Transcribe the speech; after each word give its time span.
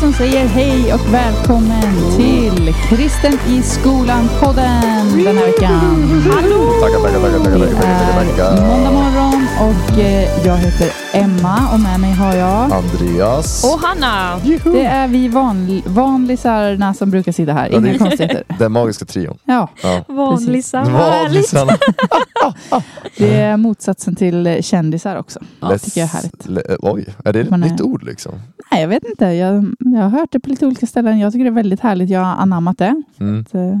som 0.00 0.12
säger 0.12 0.46
hej 0.46 0.94
och 0.94 1.14
välkommen 1.14 2.16
till 2.16 2.74
Kristen 2.88 3.32
i 3.48 3.62
skolan-podden 3.62 5.24
den 5.24 5.36
här 5.36 5.46
veckan. 5.46 6.22
Tackar, 6.80 6.98
tackar, 6.98 7.20
tackar, 7.20 7.38
tackar, 7.44 7.58
Det 7.58 8.30
tackar, 8.30 8.56
är 8.56 8.68
måndag 8.68 8.90
morgon 8.92 9.46
och 9.60 9.98
eh, 9.98 10.46
jag 10.46 10.56
heter 10.56 10.90
Emma 11.12 11.68
och 11.72 11.80
med 11.80 12.00
mig 12.00 12.12
har 12.12 12.34
jag 12.34 12.72
Andreas. 12.72 13.64
Och 13.64 13.80
Hanna! 13.80 14.40
det 14.64 14.84
är 14.84 15.08
vi 15.08 15.28
van, 15.28 15.82
vanlisarna 15.86 16.94
som 16.94 17.10
brukar 17.10 17.32
sitta 17.32 17.52
här. 17.52 17.68
Ja, 17.72 17.78
det- 17.78 17.88
Inga 17.88 17.98
konstigheter. 17.98 18.42
Den 18.58 18.72
magiska 18.72 19.04
trion. 19.04 19.38
Ja. 19.44 19.68
Vanlisar. 20.08 20.84
Vanlisarna. 20.84 21.72
det 23.18 23.34
är 23.40 23.56
motsatsen 23.56 24.14
till 24.14 24.58
kändisar 24.62 25.16
också. 25.16 25.40
Läs- 25.60 25.82
tycker 25.84 26.00
jag 26.00 26.08
är 26.08 26.12
härligt. 26.12 26.48
Le- 26.48 26.76
Oj, 26.80 27.06
är 27.24 27.32
det 27.32 27.40
ett 27.40 27.50
Man 27.50 27.62
är- 27.62 27.70
nytt 27.70 27.80
ord 27.80 28.02
liksom? 28.04 28.32
Nej, 28.72 28.80
jag 28.80 28.88
vet 28.88 29.04
inte. 29.04 29.24
Jag, 29.24 29.74
jag 29.78 30.00
har 30.02 30.08
hört 30.08 30.32
det 30.32 30.40
på 30.40 30.50
lite 30.50 30.66
olika 30.66 30.86
ställen. 30.86 31.18
Jag 31.18 31.32
tycker 31.32 31.44
det 31.44 31.50
är 31.50 31.52
väldigt 31.54 31.80
härligt. 31.80 32.10
Jag 32.10 32.20
har 32.20 32.42
anammat 32.42 32.78
det. 32.78 33.02
Mm. 33.20 33.40
Att, 33.40 33.54
eh, 33.54 33.78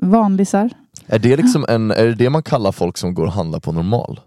vanlisar. 0.00 0.70
Är 1.06 1.18
det 1.18 1.36
liksom 1.36 1.64
en, 1.68 1.90
är 1.90 2.04
det 2.06 2.14
det 2.14 2.30
man 2.30 2.42
kallar 2.42 2.72
folk 2.72 2.98
som 2.98 3.14
går 3.14 3.26
och 3.26 3.32
handlar 3.32 3.60
på 3.60 3.72
normal? 3.72 4.20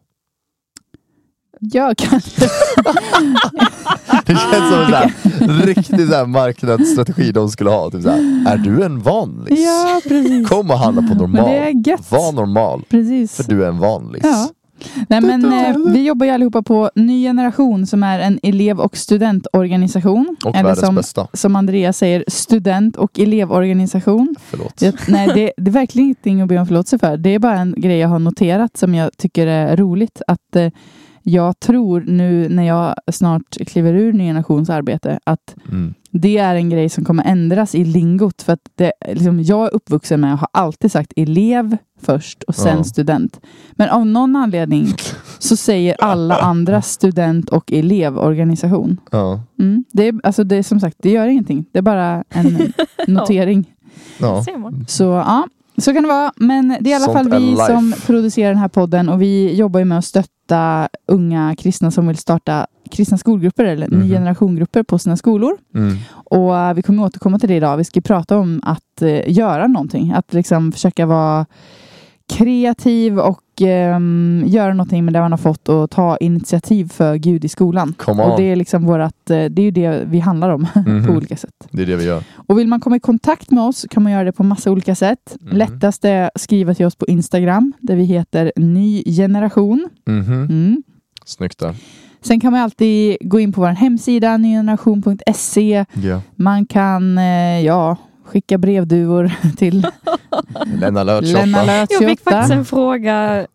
Jag 1.59 1.98
kanske... 1.98 2.41
Det 4.26 4.34
känns 4.34 4.70
som 4.72 4.82
en 4.82 4.90
så 4.90 4.96
här, 4.96 5.66
riktig 5.66 6.08
så 6.09 6.26
marknadsstrategi 6.26 7.32
de 7.32 7.50
skulle 7.50 7.70
ha. 7.70 7.91
Typ 7.91 8.02
så 8.04 8.09
här, 8.09 8.54
är 8.54 8.58
du 8.58 8.84
en 8.84 9.00
vanlis? 9.00 9.60
Ja, 9.66 10.02
precis. 10.08 10.49
Kom 10.49 10.72
och 10.72 10.80
handla 10.80 11.02
på 11.02 11.16
normal. 11.16 11.49
det 11.49 11.58
är 11.58 11.90
gött. 11.90 12.12
Var 12.12 12.32
normal, 12.32 12.84
Precis. 12.90 13.35
för 13.35 13.44
du 13.44 13.63
är 13.63 13.68
en 13.68 13.79
vanlis. 13.79 14.21
Ja. 14.24 14.49
Nej, 15.10 15.21
men, 15.21 15.54
eh, 15.54 15.76
vi 15.94 16.04
jobbar 16.05 16.26
ju 16.26 16.32
allihopa 16.32 16.62
på 16.62 16.91
Ny 16.96 17.24
Generation 17.24 17.88
som 17.88 18.04
är 18.04 18.20
en 18.20 18.40
elev 18.44 18.79
och 18.79 18.98
studentorganisation. 18.98 20.35
Och 20.46 20.55
Eller 20.55 20.76
som, 20.76 20.96
bästa. 20.96 21.27
som 21.34 21.55
Andreas 21.55 21.98
säger, 21.98 22.24
student 22.27 22.96
och 22.96 23.20
elevorganisation. 23.20 24.35
Förlåt. 24.49 24.77
Det, 24.77 25.07
nej, 25.07 25.27
det, 25.34 25.51
det 25.57 25.70
är 25.70 25.74
verkligen 25.74 26.05
ingenting 26.05 26.41
att 26.41 26.48
be 26.48 26.57
om 26.60 26.68
förlåtelse 26.68 26.99
för. 26.99 27.18
Det 27.18 27.29
är 27.29 27.40
bara 27.40 27.60
en 27.60 27.76
grej 27.77 27.98
jag 27.98 28.10
har 28.10 28.20
noterat 28.20 28.77
som 28.77 28.96
jag 28.96 29.18
tycker 29.18 29.48
är 29.48 29.77
roligt. 29.77 30.22
Att 30.27 30.55
eh, 30.55 30.70
jag 31.27 31.59
tror 31.59 32.01
nu 32.07 32.49
när 32.49 32.63
jag 32.63 32.95
snart 33.12 33.57
kliver 33.68 33.93
ur 33.93 34.13
Ny 34.13 34.23
Generations 34.23 34.70
arbete 34.70 35.20
att 35.23 35.55
Mm. 35.71 35.93
det 36.12 36.37
är 36.37 36.55
en 36.55 36.70
grej 36.70 36.90
som 36.90 37.05
kommer 37.05 37.23
ändras 37.23 37.76
i 37.76 37.85
lingot. 37.85 38.41
För 38.41 38.54
att 38.54 38.59
det, 38.76 38.91
liksom, 39.07 39.41
jag 39.43 39.65
är 39.65 39.76
uppvuxen 39.76 40.21
med 40.21 40.34
och 40.34 40.40
har 40.40 40.48
alltid 40.51 40.91
sagt 40.91 41.13
elev 41.15 41.77
först 42.01 42.43
och 42.43 42.55
sen 42.55 42.77
Ja. 42.77 42.84
student. 42.84 43.40
Men 43.71 43.90
av 43.90 44.05
någon 44.05 44.35
anledning 44.35 44.87
så 45.40 45.55
säger 45.55 45.95
alla 45.99 46.35
andra 46.37 46.82
student 46.82 47.49
och 47.49 47.71
elevorganisation. 47.71 48.98
Ja. 49.12 49.41
Mm. 49.60 49.84
Det, 49.91 50.07
är, 50.07 50.13
alltså 50.23 50.43
det 50.43 50.55
är 50.55 50.63
som 50.63 50.79
sagt, 50.79 50.98
det 50.99 51.10
gör 51.12 51.27
ingenting. 51.27 51.65
Det 51.71 51.77
är 51.77 51.82
bara 51.84 52.23
en 52.29 52.73
notering. 53.07 53.73
Ja. 54.20 54.43
Så 54.87 55.04
ja, 55.04 55.48
så 55.77 55.93
kan 55.93 56.04
det 56.04 56.09
vara. 56.09 56.31
Men 56.35 56.68
det 56.81 56.90
är 56.90 56.91
i 56.91 56.93
alla 56.93 57.05
Sånt 57.05 57.29
fall 57.29 57.41
vi 57.41 57.55
som 57.55 57.93
producerar 58.05 58.49
den 58.49 58.57
här 58.57 58.68
podden 58.68 59.09
och 59.09 59.21
vi 59.21 59.55
jobbar 59.55 59.79
ju 59.79 59.85
med 59.85 59.98
att 59.98 60.05
stötta 60.05 60.90
unga 61.07 61.55
kristna 61.57 61.91
som 61.91 62.07
vill 62.07 62.17
starta 62.17 62.67
kristna 62.91 63.17
skolgrupper 63.17 63.65
eller 63.65 63.87
ny 63.90 63.95
Mhm. 63.98 64.09
generation-grupper 64.09 64.84
på 64.84 65.00
sina 65.00 65.17
skolor. 65.17 65.57
Mm. 65.75 65.97
Och 66.13 66.57
eh, 66.57 66.73
vi 66.73 66.81
kommer 66.81 67.03
återkomma 67.03 67.40
till 67.40 67.50
det 67.50 67.56
idag. 67.56 67.78
Vi 67.78 67.84
ska 67.84 68.01
prata 68.01 68.38
om 68.38 68.59
att 68.63 69.01
eh, 69.01 69.31
göra 69.31 69.67
någonting. 69.67 70.12
Att 70.12 70.34
liksom 70.34 70.72
försöka 70.72 71.06
vara 71.06 71.45
kreativ 72.34 73.19
och 73.19 73.41
ehm, 73.62 74.44
göra 74.47 74.73
någonting 74.73 75.06
med 75.06 75.13
det 75.13 75.19
man 75.22 75.31
har 75.31 75.38
fått 75.38 75.69
och 75.69 75.90
ta 75.91 76.18
initiativ 76.18 76.90
för 76.90 77.16
Gud 77.16 77.45
i 77.45 77.50
skolan. 77.50 77.94
Och 78.31 78.38
det 78.38 78.44
är 78.44 78.55
liksom 78.55 78.85
vårat, 78.85 79.29
eh, 79.29 79.45
det 79.45 79.61
är 79.61 79.63
ju 79.63 79.72
det 79.72 80.03
vi 80.07 80.19
handlar 80.19 80.50
om 80.50 80.67
Mhm. 80.85 81.05
på 81.07 81.13
olika 81.13 81.38
sätt. 81.38 81.67
Det 81.72 81.81
är 81.81 81.85
det 81.85 81.95
vi 81.95 82.05
gör. 82.05 82.23
Och 82.35 82.59
vill 82.59 82.67
man 82.67 82.79
komma 82.79 82.95
i 82.95 83.00
kontakt 83.00 83.51
med 83.51 83.63
oss 83.63 83.85
kan 83.89 84.03
man 84.03 84.11
göra 84.11 84.23
det 84.23 84.31
på 84.31 84.44
massa 84.44 84.72
olika 84.72 84.95
sätt. 84.95 85.38
Mhm. 85.41 85.57
Lättast 85.57 86.05
är 86.05 86.23
att 86.35 86.41
skriva 86.41 86.73
till 86.73 86.85
oss 86.85 86.95
på 86.95 87.05
Instagram 87.07 87.73
där 87.79 87.95
vi 87.95 88.03
heter 88.03 88.51
Ny 88.55 89.03
Generation. 89.03 89.89
Mhm. 90.05 90.33
Mm. 90.33 90.83
Snyggt 91.25 91.59
där. 91.59 91.75
Sen 92.21 92.39
kan 92.39 92.51
man 92.51 92.61
alltid 92.61 93.17
gå 93.21 93.39
in 93.39 93.53
på 93.53 93.61
vår 93.61 93.67
hemsida 93.67 94.38
nygeneration.se. 94.38 95.85
Ja. 95.94 96.21
Man 96.35 96.66
kan 96.66 97.17
eh, 97.17 97.61
ja, 97.61 97.97
skicka 98.25 98.58
brevduvor 98.58 99.31
till 99.58 99.88
Lena 100.80 101.03
Lena 101.03 101.22
28. 101.22 101.46
Löt 101.63 101.91
Jag 101.91 102.00
fick 102.09 102.19
28. 102.19 102.31
faktiskt 102.31 102.53
en 102.53 102.66
fråga 102.66 103.47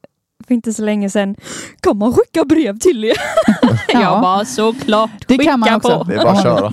för 0.47 0.55
inte 0.55 0.73
så 0.73 0.83
länge 0.83 1.11
sedan. 1.11 1.37
Kan 1.81 1.99
man 1.99 2.13
skicka 2.13 2.45
brev 2.45 2.79
till 2.79 3.05
er? 3.05 3.13
Ja. 3.93 4.01
Jag 4.01 4.23
bara 4.23 4.45
såklart, 4.45 5.11
Det 5.27 5.39
skicka 5.39 5.51
kan 5.51 5.61
man 5.61 5.75
också. 5.75 5.99
på. 5.99 6.05
Det 6.05 6.15
är 6.15 6.23
bara 6.25 6.33
att 6.33 6.43
köra. 6.43 6.73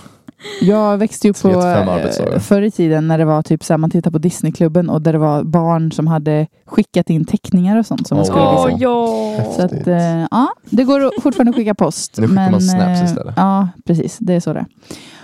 Jag 0.61 0.97
växte 0.97 1.29
upp 1.29 1.41
på 1.41 1.49
eh, 1.49 2.39
förr 2.39 2.61
i 2.61 2.71
tiden 2.71 3.07
när 3.07 3.17
det 3.17 3.25
var 3.25 3.41
typ 3.41 3.63
så 3.63 3.73
här, 3.73 3.77
man 3.77 3.89
tittade 3.89 4.11
på 4.11 4.17
Disneyklubben 4.17 4.89
och 4.89 5.01
där 5.01 5.13
det 5.13 5.19
var 5.19 5.43
barn 5.43 5.91
som 5.91 6.07
hade 6.07 6.47
skickat 6.65 7.09
in 7.09 7.25
teckningar 7.25 7.77
och 7.79 7.85
sånt 7.85 8.07
som 8.07 8.17
man 8.17 8.25
Åh. 8.29 8.31
skulle 8.61 8.73
visa. 8.73 8.83
ja. 8.83 9.53
Så 9.55 9.61
att, 9.61 9.87
eh, 9.87 10.25
ja, 10.31 10.47
det 10.69 10.83
går 10.83 11.21
fortfarande 11.21 11.49
att 11.49 11.55
skicka 11.55 11.75
post. 11.75 12.17
Nu 12.17 12.27
skickar 12.27 12.41
man 12.43 12.51
men, 12.51 12.61
snaps 12.61 12.99
eh, 13.01 13.05
istället. 13.05 13.33
Ja, 13.37 13.69
precis. 13.85 14.17
Det 14.19 14.33
är 14.33 14.39
så 14.39 14.53
det 14.53 14.59
är. 14.59 14.65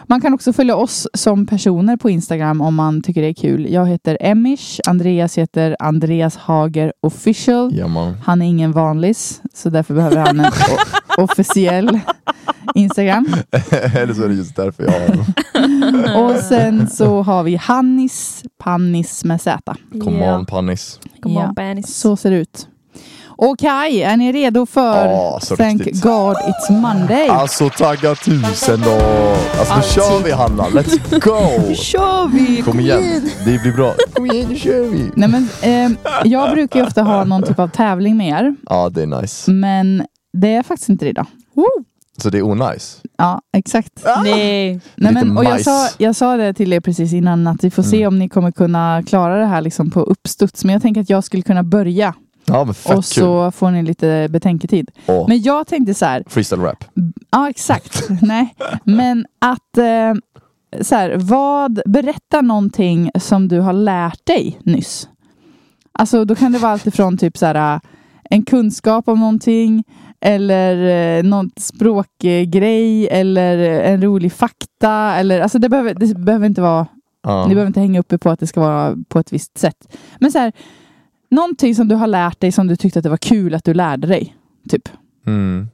Man 0.08 0.22
kan 0.22 0.34
också 0.34 0.53
följa 0.53 0.75
oss 0.75 1.08
som 1.14 1.46
personer 1.46 1.97
på 1.97 2.09
Instagram 2.09 2.62
om 2.62 2.75
man 2.75 3.02
tycker 3.02 3.22
det 3.22 3.28
är 3.28 3.34
kul. 3.34 3.74
Jag 3.74 3.86
heter 3.86 4.18
Emish, 4.19 4.80
Andreas 4.88 5.38
heter 5.38 5.75
Andreas 5.80 6.38
Hager 6.38 6.94
official. 7.02 7.75
Ja. 7.75 8.13
Han 8.24 8.42
är 8.42 8.46
ingen 8.46 8.72
vanlis, 8.72 9.42
så 9.53 9.69
därför 9.69 9.94
behöver 9.94 10.18
han 10.18 10.40
en 10.40 10.52
officiell 11.18 12.00
Instagram. 12.75 13.28
Eller 13.96 14.13
så 14.13 14.24
är 14.24 14.28
det 14.28 14.34
just 14.36 14.56
därför 14.56 14.84
jag 14.84 14.92
har 14.92 15.08
den. 15.08 16.16
Och 16.24 16.40
sen 16.40 16.90
så 16.90 17.22
har 17.22 17.44
vi 17.44 17.56
Hannis, 17.56 18.44
Pannis 18.58 19.24
med 19.24 19.42
Z. 19.42 19.75
Come 19.92 20.31
on 20.36 20.46
Pannis. 20.46 21.00
Come 21.22 21.40
on 21.47 21.53
Banis. 21.53 21.96
Så 21.96 22.16
ser 22.18 22.31
det 22.31 22.38
ut. 22.38 22.68
Okej, 23.38 24.02
är 24.04 24.18
ni 24.18 24.32
redo 24.32 24.66
för 24.66 25.06
Ja, 25.08 25.40
Thank 25.58 25.82
riktigt. 25.82 26.02
God 26.04 26.36
It's 26.38 26.72
Monday? 26.82 27.28
Alltså 27.28 27.70
tagga 27.70 28.16
tusen 28.16 28.82
då. 28.82 28.92
Alltså 29.60 29.74
nu 29.74 29.80
Alltid. 29.80 29.92
kör 29.92 30.24
vi 30.24 30.32
Hanna, 30.32 30.64
let's 30.64 31.20
go! 31.20 31.74
kör 31.76 32.28
vi! 32.28 32.62
Kom 32.62 32.80
igen, 32.80 33.22
det 33.46 33.62
blir 33.62 33.74
bra. 33.76 33.94
Kom 34.14 34.26
igen, 34.26 34.50
nu 34.50 34.56
kör 34.56 34.84
vi! 34.88 35.12
Nej, 35.16 35.30
men, 35.30 35.50
eh, 35.62 35.98
jag 36.24 36.52
brukar 36.52 36.80
ju 36.80 36.86
ofta 36.86 37.02
ha 37.04 37.24
någon 37.24 37.44
typ 37.44 37.60
av 37.60 37.68
tävling 37.68 38.18
med 38.18 38.28
er, 38.42 38.56
Ja, 38.70 38.90
det 38.90 39.02
är 39.02 39.22
nice. 39.22 39.52
men 39.52 40.06
det 40.38 40.54
är 40.56 40.64
faktiskt 40.64 40.90
inte 40.90 41.06
det 41.06 41.10
idag. 41.10 41.26
Så 42.18 42.30
det 42.30 42.38
är 42.38 42.46
onajs. 42.46 43.02
Ja, 43.18 43.42
exakt. 43.58 43.92
Nej. 44.06 44.24
Nej, 44.34 44.82
Lite 44.96 45.14
men, 45.14 45.38
och 45.38 45.44
jag, 45.44 45.62
sa, 45.62 45.88
jag 45.98 46.16
sa 46.16 46.38
det 46.38 46.54
till 46.54 46.74
er 46.74 46.80
precis 46.80 47.14
innan 47.14 47.48
att 47.48 47.64
vi 47.64 47.72
får 47.72 47.84
se 47.84 47.98
Mm. 47.98 48.08
om 48.08 48.20
ni 48.20 48.30
kommer 48.30 48.52
kunna 48.52 49.04
klara 49.08 49.38
det 49.40 49.46
här 49.46 49.62
liksom 49.62 49.92
på 49.92 50.00
uppstuds. 50.02 50.64
Men 50.66 50.74
jag 50.74 50.82
tänker 50.82 51.02
att 51.02 51.10
jag 51.10 51.24
skulle 51.24 51.44
kunna 51.44 51.64
börja 51.64 52.14
Ja 52.46 52.66
men 52.66 52.74
fett 52.74 52.98
och 52.98 53.06
så 53.06 53.52
får 53.52 53.72
ni 53.72 53.84
lite 53.84 54.28
betänketid. 54.30 54.92
Och 55.06 55.30
Men 55.30 55.42
jag 55.42 55.68
tänkte 55.68 55.94
så 55.94 56.06
här, 56.06 56.24
freestyle 56.28 56.62
rap. 56.62 56.86
ja 57.31 57.50
exakt, 57.50 58.09
nej, 58.22 58.56
men 58.84 59.26
att 59.40 59.78
eh, 59.78 60.14
så 60.81 60.96
här, 60.96 61.16
vad, 61.18 61.81
berätta 61.86 62.42
någonting 62.42 63.12
som 63.20 63.48
du 63.48 63.59
har 63.59 63.74
lärt 63.74 64.26
dig 64.26 64.59
nyss. 64.64 65.09
Alltså 65.92 66.26
då 66.26 66.36
kan 66.36 66.52
det 66.52 66.59
vara 66.59 66.72
allt 66.72 66.88
ifrån 66.88 67.18
typ 67.18 67.38
så 67.38 67.46
här, 67.46 67.80
en 68.30 68.46
kunskap 68.46 69.08
om 69.08 69.20
någonting 69.20 69.84
eller 70.22 71.18
eh, 71.18 71.24
någon 71.24 71.52
språkgrej 71.58 73.08
eller 73.08 73.58
en 73.81 74.02
rolig 74.02 74.34
fakta. 74.34 74.92
Eller, 74.92 75.42
alltså 75.42 75.60
det, 75.60 75.70
behöver, 75.70 75.94
det 75.94 76.16
behöver 76.16 76.46
inte 76.46 76.62
vara 76.62 76.88
Ja. 77.24 77.48
Ni 77.48 77.54
behöver 77.54 77.68
inte 77.68 77.80
hänga 77.80 78.00
uppe 78.00 78.18
på 78.18 78.30
att 78.30 78.40
det 78.40 78.48
ska 78.48 78.62
vara 78.62 78.96
på 79.10 79.20
ett 79.20 79.34
visst 79.34 79.57
sätt. 79.57 79.98
Men 80.19 80.31
så 80.31 80.40
här, 80.40 80.54
någonting 81.35 81.75
som 81.75 81.88
du 81.88 81.95
har 81.95 82.07
lärt 82.07 82.39
dig 82.39 82.51
som 82.51 82.68
du 82.68 82.75
tyckte 82.75 83.00
att 83.00 83.03
det 83.03 83.09
var 83.09 83.18
kul 83.18 83.53
att 83.56 83.63
du 83.63 83.74
lärde 83.74 84.07
dig. 84.07 84.35
Typ. 84.69 84.89
Mm. 85.27 85.68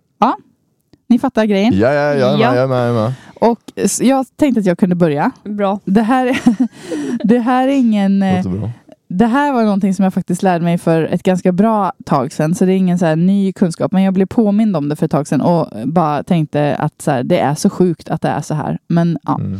Ni 1.07 1.19
fattar 1.19 1.45
grejen? 1.45 1.73
Ja, 1.79 1.93
ja, 1.93 2.13
med, 2.13 2.19
Ja. 2.19 2.55
jag 2.55 2.63
är 2.63 2.67
med, 2.67 2.77
jag 2.77 2.89
är 2.89 2.93
med. 2.93 3.13
Och 3.35 3.59
jag 4.01 4.25
tänkte 4.35 4.59
att 4.59 4.65
jag 4.65 4.77
kunde 4.77 4.95
börja. 4.95 5.31
Bra. 5.43 5.79
Det 5.85 6.01
här, 6.01 6.39
det 7.23 7.39
här 7.39 7.67
är 7.67 7.71
ingen... 7.71 8.23
eh. 8.23 8.45
Det 9.07 9.25
här 9.25 9.53
var 9.53 9.63
någonting 9.63 9.93
som 9.93 10.03
jag 10.03 10.13
faktiskt 10.13 10.43
lärde 10.43 10.63
mig 10.63 10.77
för 10.77 11.01
ett 11.03 11.23
ganska 11.23 11.51
bra 11.51 11.93
tag 12.05 12.31
sedan. 12.31 12.55
Så 12.55 12.65
det 12.65 12.73
är 12.73 12.77
ingen 12.77 12.99
så 12.99 13.05
här 13.05 13.15
ny 13.15 13.53
kunskap. 13.53 13.91
Men 13.91 14.03
jag 14.03 14.13
blev 14.13 14.25
påmind 14.25 14.75
om 14.75 14.89
det 14.89 14.95
för 14.95 15.05
ett 15.05 15.11
tag 15.11 15.27
sedan 15.27 15.41
och 15.41 15.67
bara 15.85 16.23
tänkte 16.23 16.75
att 16.75 17.01
så 17.01 17.11
här, 17.11 17.23
det 17.23 17.39
är 17.39 17.55
så 17.55 17.69
sjukt 17.69 18.09
att 18.09 18.21
det 18.21 18.29
är 18.29 18.41
så 18.41 18.53
här. 18.53 18.79
Men 18.87 19.17
ja. 19.23 19.35
Mm. 19.35 19.59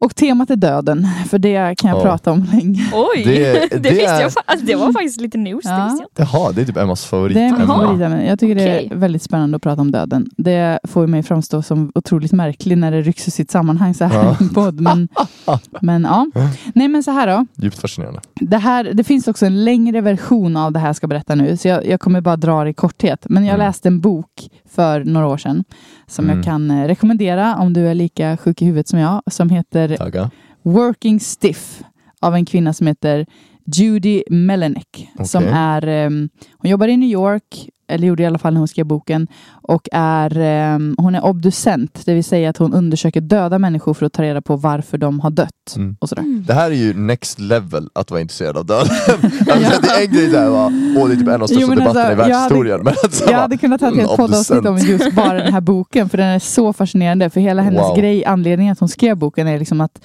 Och 0.00 0.16
temat 0.16 0.50
är 0.50 0.56
döden. 0.56 1.08
För 1.28 1.38
det 1.38 1.74
kan 1.78 1.90
jag 1.90 1.98
Ja. 1.98 2.02
prata 2.02 2.32
om 2.32 2.46
länge. 2.52 2.90
Oj, 2.94 3.22
Det- 3.24 3.52
det, 3.70 3.78
det 3.78 3.90
visste 3.90 4.04
är- 4.06 4.20
jag 4.20 4.32
alltså, 4.46 4.66
Det 4.66 4.74
var 4.74 4.92
faktiskt 4.92 5.20
lite 5.20 5.38
news. 5.38 5.64
Ja. 5.64 5.70
Det 5.76 5.84
visste 5.84 6.02
jag 6.16 6.24
inte. 6.24 6.36
Jaha, 6.38 6.52
det 6.52 6.60
är 6.60 6.64
typ 6.64 6.76
Emmas 6.76 7.04
favorit. 7.04 7.34
Det 7.34 7.40
är 7.42 7.52
min 7.58 7.66
favoritämne. 7.66 8.26
Jag 8.28 8.38
tycker 8.38 8.54
det 8.54 8.62
Okej. 8.64 8.88
är 8.92 8.96
väldigt 8.96 9.22
spännande 9.22 9.56
att 9.56 9.62
prata 9.62 9.80
om 9.80 9.90
döden. 9.92 10.26
Det 10.36 10.78
får 10.84 11.06
mig 11.06 11.22
framstå 11.22 11.62
som 11.62 11.92
otroligt 11.94 12.32
märklig 12.32 12.78
när 12.78 12.90
det 12.90 13.00
rycks 13.02 13.28
ur 13.28 13.32
sitt 13.32 13.50
sammanhang 13.50 13.94
så 13.94 14.04
här 14.04 14.24
Ja. 14.24 14.36
i 14.40 14.42
en 14.44 14.48
podd. 14.48 14.80
Men, 14.80 15.08
men 15.80 16.02
ja. 16.04 16.26
Nej 16.74 16.88
men 16.88 17.02
så 17.02 17.10
här 17.10 17.26
då. 17.26 17.46
Djupt 17.56 17.78
fascinerande. 17.78 18.20
Det, 18.40 18.58
här, 18.58 18.84
det 18.94 19.04
finns 19.04 19.28
också 19.28 19.46
en 19.46 19.64
längre 19.64 20.00
version 20.00 20.56
av 20.56 20.72
det 20.72 20.78
här 20.78 20.86
jag 20.86 20.96
ska 20.96 21.06
berätta 21.06 21.34
nu. 21.34 21.56
Så 21.56 21.68
jag, 21.68 21.86
jag 21.86 22.00
kommer 22.00 22.20
bara 22.20 22.36
dra 22.36 22.64
det 22.64 22.70
i 22.70 22.74
korthet. 22.74 23.26
Men 23.28 23.44
jag 23.44 23.54
Mm. 23.54 23.66
läste 23.66 23.88
en 23.88 24.00
bok 24.00 24.28
för 24.70 25.04
några 25.04 25.26
år 25.26 25.36
sedan. 25.36 25.64
Som 26.06 26.24
Mm. 26.24 26.36
jag 26.36 26.44
kan 26.44 26.70
eh, 26.70 26.86
rekommendera 26.86 27.56
om 27.56 27.72
du 27.72 27.88
är 27.88 27.94
lika 27.94 28.36
sjuk 28.36 28.62
i 28.62 28.64
huvudet 28.64 28.88
som 28.88 28.98
jag. 28.98 29.22
Som 29.30 29.50
heter 29.50 29.96
Tagga. 29.96 30.30
Working 30.62 31.20
Stiff 31.20 31.82
av 32.20 32.34
en 32.34 32.44
kvinna 32.44 32.72
som 32.72 32.86
heter 32.86 33.26
Judy 33.74 34.22
Melenek. 34.30 35.08
Som 35.24 35.42
Okej. 35.44 35.54
är, 35.56 35.86
ehm, 35.86 36.28
hon 36.58 36.70
jobbar 36.70 36.88
i 36.88 36.96
New 36.96 37.08
York, 37.08 37.68
eller 37.88 38.06
gjorde 38.08 38.22
i 38.22 38.26
alla 38.26 38.38
fall 38.38 38.52
när 38.52 38.58
hon 38.58 38.68
skrev 38.68 38.86
boken. 38.86 39.26
Och 39.62 39.88
är, 39.92 40.38
ehm, 40.38 40.94
hon 40.98 41.14
är 41.14 41.24
obducent, 41.24 42.02
det 42.06 42.14
vill 42.14 42.24
säga 42.24 42.50
att 42.50 42.56
hon 42.56 42.74
undersöker 42.74 43.20
döda 43.20 43.58
människor 43.58 43.94
för 43.94 44.06
att 44.06 44.12
ta 44.12 44.22
reda 44.22 44.42
på 44.42 44.56
varför 44.56 44.98
de 44.98 45.20
har 45.20 45.30
dött. 45.30 45.74
Mm. 45.76 45.96
Och 46.00 46.08
sådär. 46.08 46.22
Mm. 46.22 46.44
Det 46.46 46.54
här 46.54 46.70
är 46.70 46.74
ju 46.74 46.94
next 46.94 47.38
level 47.38 47.88
att 47.92 48.10
vara 48.10 48.20
intresserad 48.20 48.56
av 48.56 48.66
döden. 48.66 48.88
alltså, 49.50 49.80
det 49.82 49.88
är 49.88 50.04
en 50.06 50.12
grej 50.12 50.30
såhär, 50.30 50.50
va, 50.50 50.72
åh 50.96 51.08
det 51.08 51.14
är 51.14 51.16
typ 51.16 51.28
en 51.28 51.34
av 51.34 51.38
de 51.40 51.48
största 51.48 51.60
Jo, 51.62 51.68
men 51.68 51.78
debatterna 51.78 52.00
alltså, 52.00 52.10
i 52.10 52.10
jag 52.10 52.16
hade- 52.16 52.32
världshistorien. 52.32 52.80
men 52.84 52.94
alltså, 53.04 53.30
Jag 53.30 53.38
hade 53.38 53.56
kunnat 53.56 53.80
ha 53.80 53.88
ett 53.88 53.96
helt 53.96 54.16
poddavsnitt 54.16 54.66
om 54.66 54.78
just 54.78 55.12
bara 55.14 55.32
den 55.42 55.52
här 55.52 55.60
boken, 55.60 56.08
för 56.08 56.18
den 56.18 56.26
är 56.26 56.38
så 56.38 56.72
fascinerande. 56.72 57.30
För 57.30 57.40
hela 57.40 57.62
hennes 57.62 57.80
Wow. 57.80 57.96
grej, 57.96 58.24
anledningen 58.24 58.72
att 58.72 58.80
hon 58.80 58.88
skrev 58.88 59.16
boken 59.16 59.46
är 59.48 59.58
liksom 59.58 59.80
att, 59.80 60.00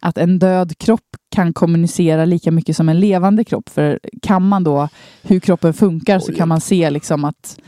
att 0.00 0.18
en 0.18 0.38
död 0.38 0.78
kropp 0.78 1.00
kan 1.34 1.52
kommunicera 1.52 2.24
lika 2.24 2.50
mycket 2.50 2.76
som 2.76 2.88
en 2.88 3.00
levande 3.00 3.44
kropp. 3.44 3.68
För 3.68 4.00
kan 4.22 4.48
man 4.48 4.64
då 4.64 4.88
hur 5.22 5.40
kroppen 5.40 5.74
funkar 5.74 6.18
så 6.18 6.32
kan 6.32 6.48
man 6.48 6.60
se 6.60 6.90
liksom 6.90 7.24
att 7.24 7.58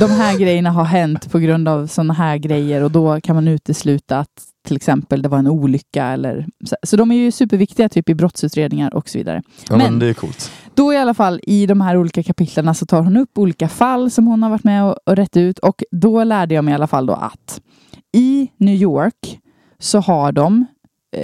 de 0.00 0.10
här 0.10 0.38
grejerna 0.38 0.70
har 0.70 0.84
hänt 0.84 1.32
på 1.32 1.38
grund 1.38 1.68
av 1.68 1.86
sådana 1.86 2.14
här 2.14 2.36
grejer 2.36 2.82
och 2.82 2.90
då 2.90 3.20
kan 3.20 3.34
man 3.36 3.48
utesluta 3.48 4.18
att 4.18 4.28
till 4.66 4.76
exempel 4.76 5.22
det 5.22 5.28
var 5.28 5.38
en 5.38 5.46
olycka 5.46 6.04
eller 6.06 6.46
så. 6.64 6.76
Så 6.82 6.96
de 6.96 7.10
är 7.10 7.16
ju 7.16 7.30
superviktiga 7.32 7.88
typ 7.88 8.08
i 8.08 8.14
brottsutredningar 8.14 8.94
och 8.94 9.08
så 9.08 9.18
vidare. 9.18 9.42
ja, 9.68 9.76
men 9.76 9.78
men- 9.78 9.98
det 9.98 10.06
är 10.06 10.14
coolt. 10.14 10.50
Då 10.74 10.92
i 10.92 10.96
alla 10.96 11.14
fall 11.14 11.40
i 11.42 11.66
de 11.66 11.80
här 11.80 11.96
olika 11.96 12.22
kapitlerna 12.22 12.74
så 12.74 12.86
tar 12.86 13.02
hon 13.02 13.16
upp 13.16 13.38
olika 13.38 13.68
fall 13.68 14.10
som 14.10 14.26
hon 14.26 14.42
har 14.42 14.50
varit 14.50 14.64
med 14.64 14.84
och, 14.84 14.96
och 15.06 15.16
rätt 15.16 15.36
ut 15.36 15.58
och 15.58 15.82
då 15.90 16.24
lärde 16.24 16.54
jag 16.54 16.64
mig 16.64 16.72
i 16.72 16.74
alla 16.74 16.86
fall 16.86 17.06
då 17.06 17.12
att 17.12 17.60
i 18.12 18.48
New 18.56 18.74
York 18.74 19.38
så 19.78 20.00
har 20.00 20.32
de, 20.32 20.66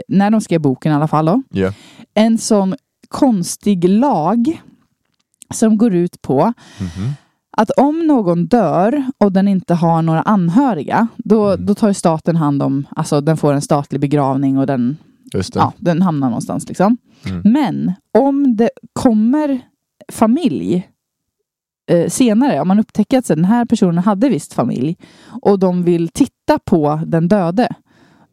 när 0.08 0.30
de 0.30 0.40
skrev 0.40 0.60
boken 0.60 0.92
i 0.92 0.94
alla 0.94 1.08
fall 1.08 1.24
då, 1.26 1.42
Ja. 1.50 1.72
en 2.14 2.38
sån 2.38 2.74
konstig 3.08 3.88
lag 3.88 4.62
som 5.54 5.78
går 5.78 5.94
ut 5.94 6.22
på 6.22 6.52
Mhm. 6.80 7.12
att 7.56 7.70
om 7.70 8.06
någon 8.06 8.46
dör 8.46 9.04
och 9.18 9.32
den 9.32 9.48
inte 9.48 9.74
har 9.74 10.02
några 10.02 10.22
anhöriga, 10.22 11.06
då, 11.16 11.50
Mm. 11.50 11.66
då 11.66 11.74
tar 11.74 11.92
staten 11.92 12.36
hand 12.36 12.62
om, 12.62 12.86
alltså 12.96 13.20
den 13.20 13.36
får 13.36 13.52
en 13.52 13.62
statlig 13.62 14.00
begravning 14.00 14.58
och 14.58 14.66
den, 14.66 14.96
ja, 15.60 15.72
den 15.78 16.02
hamnar 16.02 16.28
någonstans 16.28 16.68
liksom. 16.68 16.96
Mm. 17.26 17.42
Men 17.52 17.92
om 18.18 18.56
det 18.56 18.70
kommer 18.92 19.60
familj 20.12 20.88
eh, 21.90 22.08
senare, 22.08 22.60
om 22.60 22.68
man 22.68 22.78
upptäcker 22.78 23.18
att 23.18 23.26
så, 23.26 23.34
den 23.34 23.44
här 23.44 23.64
personen 23.64 23.98
hade 23.98 24.28
visst 24.28 24.52
familj 24.52 24.96
och 25.42 25.58
de 25.58 25.82
vill 25.82 26.08
titta 26.08 26.58
på 26.64 27.00
den 27.06 27.28
döde, 27.28 27.68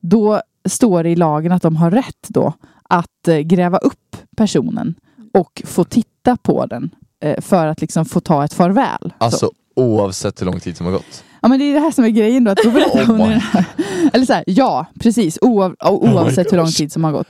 då 0.02 0.42
står 0.70 1.04
det 1.04 1.10
i 1.10 1.16
lagen 1.16 1.52
att 1.52 1.62
de 1.62 1.76
har 1.76 1.92
rätt 1.92 2.28
då 2.28 2.54
att 2.84 3.28
eh, 3.28 3.38
gräva 3.38 3.78
upp 3.78 4.18
personen 4.38 4.96
och 5.34 5.62
få 5.66 5.84
titta 5.84 6.38
på 6.38 6.66
den 6.66 6.90
eh, 7.24 7.42
för 7.42 7.68
att 7.68 7.82
liksom 7.82 8.06
få 8.06 8.20
ta 8.20 8.44
ett 8.46 8.54
farväl. 8.54 9.00
Så. 9.02 9.26
Alltså 9.26 9.52
oavsett 9.76 10.42
hur 10.42 10.46
lång 10.46 10.60
tid 10.60 10.78
som 10.78 10.86
har 10.86 10.94
gått. 10.94 11.24
Ja 11.42 11.48
men 11.48 11.60
det 11.60 11.66
är 11.66 11.74
det 11.74 11.80
här 11.80 11.92
som 11.92 12.04
är 12.04 12.10
grejen 12.10 12.44
då, 12.44 12.52
att 12.52 12.58
då 12.64 12.72
berättar 12.72 13.02
Oh 13.04 13.08
hon 13.18 13.20
här, 13.30 13.66
eller 14.14 14.26
så 14.26 14.34
här, 14.34 14.44
ja 14.48 14.86
precis, 15.00 15.38
oav, 15.42 15.76
o- 15.86 16.10
oavsett 16.14 16.52
hur 16.52 16.58
lång 16.58 16.68
tid 16.72 16.92
som 16.92 17.04
har 17.04 17.12
gått. 17.12 17.28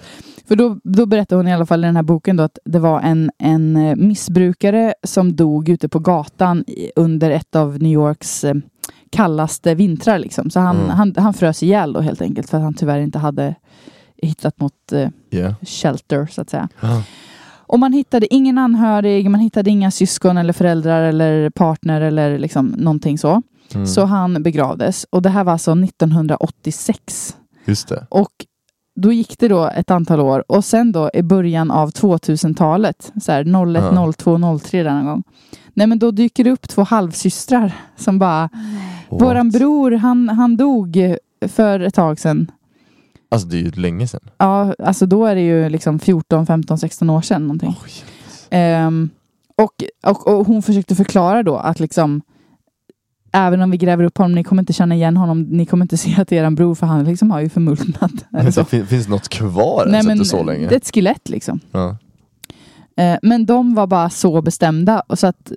För 0.48 0.56
då, 0.56 0.78
då 0.84 1.06
berättar 1.06 1.36
hon 1.36 1.48
i 1.48 1.54
alla 1.54 1.66
fall 1.66 1.84
i 1.84 1.88
den 1.88 1.96
här 1.96 2.04
boken 2.04 2.38
då 2.38 2.44
att 2.44 2.58
det 2.66 2.80
var 2.80 3.02
en, 3.02 3.32
en 3.38 3.76
eh, 3.76 3.96
missbrukare 3.96 4.94
som 5.08 5.36
dog 5.36 5.70
ute 5.70 5.90
på 5.90 6.00
gatan 6.00 6.66
under 6.96 7.32
ett 7.32 7.56
av 7.56 7.80
New 7.82 7.92
Yorks 7.92 8.46
kallaste 9.10 9.76
vintrar 9.76 10.20
liksom. 10.20 10.50
Så 10.50 10.60
han, 10.60 10.76
Mm. 10.78 10.90
han, 10.90 11.14
han 11.18 11.34
frös 11.34 11.64
ihjäl 11.64 11.94
då 11.94 12.02
helt 12.02 12.22
enkelt 12.22 12.50
för 12.50 12.58
att 12.58 12.64
han 12.64 12.74
tyvärr 12.74 13.00
inte 13.00 13.20
hade 13.20 13.56
hittat 14.22 14.60
något 14.60 14.92
eh, 14.92 15.10
Yeah. 15.32 15.54
shelter 15.62 16.28
så 16.32 16.42
att 16.42 16.50
säga. 16.50 16.70
Ah. 16.80 17.02
Och 17.72 17.80
man 17.80 17.94
hittade 17.94 18.34
ingen 18.34 18.58
anhörig, 18.58 19.30
man 19.30 19.40
hittade 19.40 19.70
inga 19.70 19.92
syskon 19.92 20.38
eller 20.38 20.54
föräldrar 20.54 21.02
eller 21.04 21.50
partner 21.50 22.02
eller 22.02 22.40
liksom 22.40 22.68
någonting 22.68 23.18
så. 23.18 23.42
Mm. 23.76 23.88
Så 23.88 24.06
han 24.06 24.44
begravdes. 24.44 25.06
Och 25.10 25.22
det 25.22 25.30
här 25.30 25.44
var 25.44 25.52
alltså 25.54 25.76
1986. 26.44 27.36
Just 27.66 27.88
det. 27.88 28.06
Och 28.10 28.32
då 28.96 29.12
gick 29.12 29.40
det 29.40 29.48
då 29.48 29.66
ett 29.68 29.92
antal 29.92 30.20
år 30.20 30.44
och 30.52 30.66
sen 30.66 30.92
då 30.92 31.10
i 31.14 31.22
början 31.24 31.72
av 31.72 31.90
2000-talet, 31.92 33.12
så 33.22 33.32
här 33.32 33.44
01, 33.76 33.84
Ja. 33.96 34.12
02, 34.14 34.60
03 34.60 34.84
denna 34.84 35.04
gång. 35.04 35.24
Nej 35.74 35.88
men 35.88 36.00
då 36.00 36.12
dyker 36.12 36.44
det 36.44 36.52
upp 36.52 36.68
två 36.70 36.84
halvsystrar 36.84 37.74
som 37.98 38.20
bara, 38.20 38.50
What? 39.10 39.52
bror 39.52 39.92
han, 39.92 40.30
han 40.30 40.58
dog 40.58 40.98
för 41.48 41.80
ett 41.80 41.94
tag 41.94 42.20
sedan. 42.20 42.52
Alltså 43.32 43.48
det 43.48 43.58
är 43.58 43.62
ju 43.62 43.72
länge 43.72 44.08
sedan. 44.08 44.22
Ja, 44.38 44.74
alltså 44.80 45.06
då 45.06 45.26
är 45.26 45.36
det 45.36 45.42
ju 45.42 45.70
liksom 45.70 46.00
14, 46.00 46.46
15, 46.46 46.78
16 46.78 47.10
år 47.10 47.22
sedan 47.22 47.42
någonting. 47.42 47.76
Oj. 47.84 47.92
Ehm, 48.50 49.10
och, 49.58 49.84
och, 50.04 50.28
och 50.28 50.48
hon 50.48 50.62
försökte 50.62 50.96
förklara 50.96 51.44
då 51.44 51.58
att 51.58 51.80
liksom 51.80 52.22
Även 53.32 53.62
om 53.62 53.72
vi 53.72 53.78
gräver 53.78 54.04
upp 54.04 54.18
honom, 54.18 54.36
ni 54.36 54.44
kommer 54.44 54.62
inte 54.62 54.74
känna 54.74 54.96
igen 54.96 55.18
honom, 55.18 55.42
ni 55.42 55.66
kommer 55.66 55.86
inte 55.86 55.98
se 55.98 56.16
att 56.22 56.28
det 56.28 56.38
är 56.38 56.44
er 56.44 56.50
bror 56.50 56.76
för 56.76 56.88
han 56.88 57.04
liksom 57.04 57.32
har 57.32 57.40
ju 57.40 57.50
förmultnat. 57.50 58.12
Det 58.56 58.66
fin- 58.66 58.88
finns 58.88 59.08
något 59.08 59.30
kvar 59.30 59.86
Nej, 59.88 60.04
men 60.04 60.26
så 60.26 60.44
länge? 60.44 60.68
Det 60.68 60.76
är 60.76 60.78
ett 60.78 60.94
skelett 60.94 61.30
liksom. 61.30 61.60
Ja. 61.72 61.98
Eh, 62.98 63.18
men 63.22 63.46
de 63.46 63.76
var 63.76 63.88
bara 63.88 64.10
så 64.10 64.42
bestämda 64.42 65.00
och, 65.08 65.20
så 65.20 65.28
att, 65.28 65.52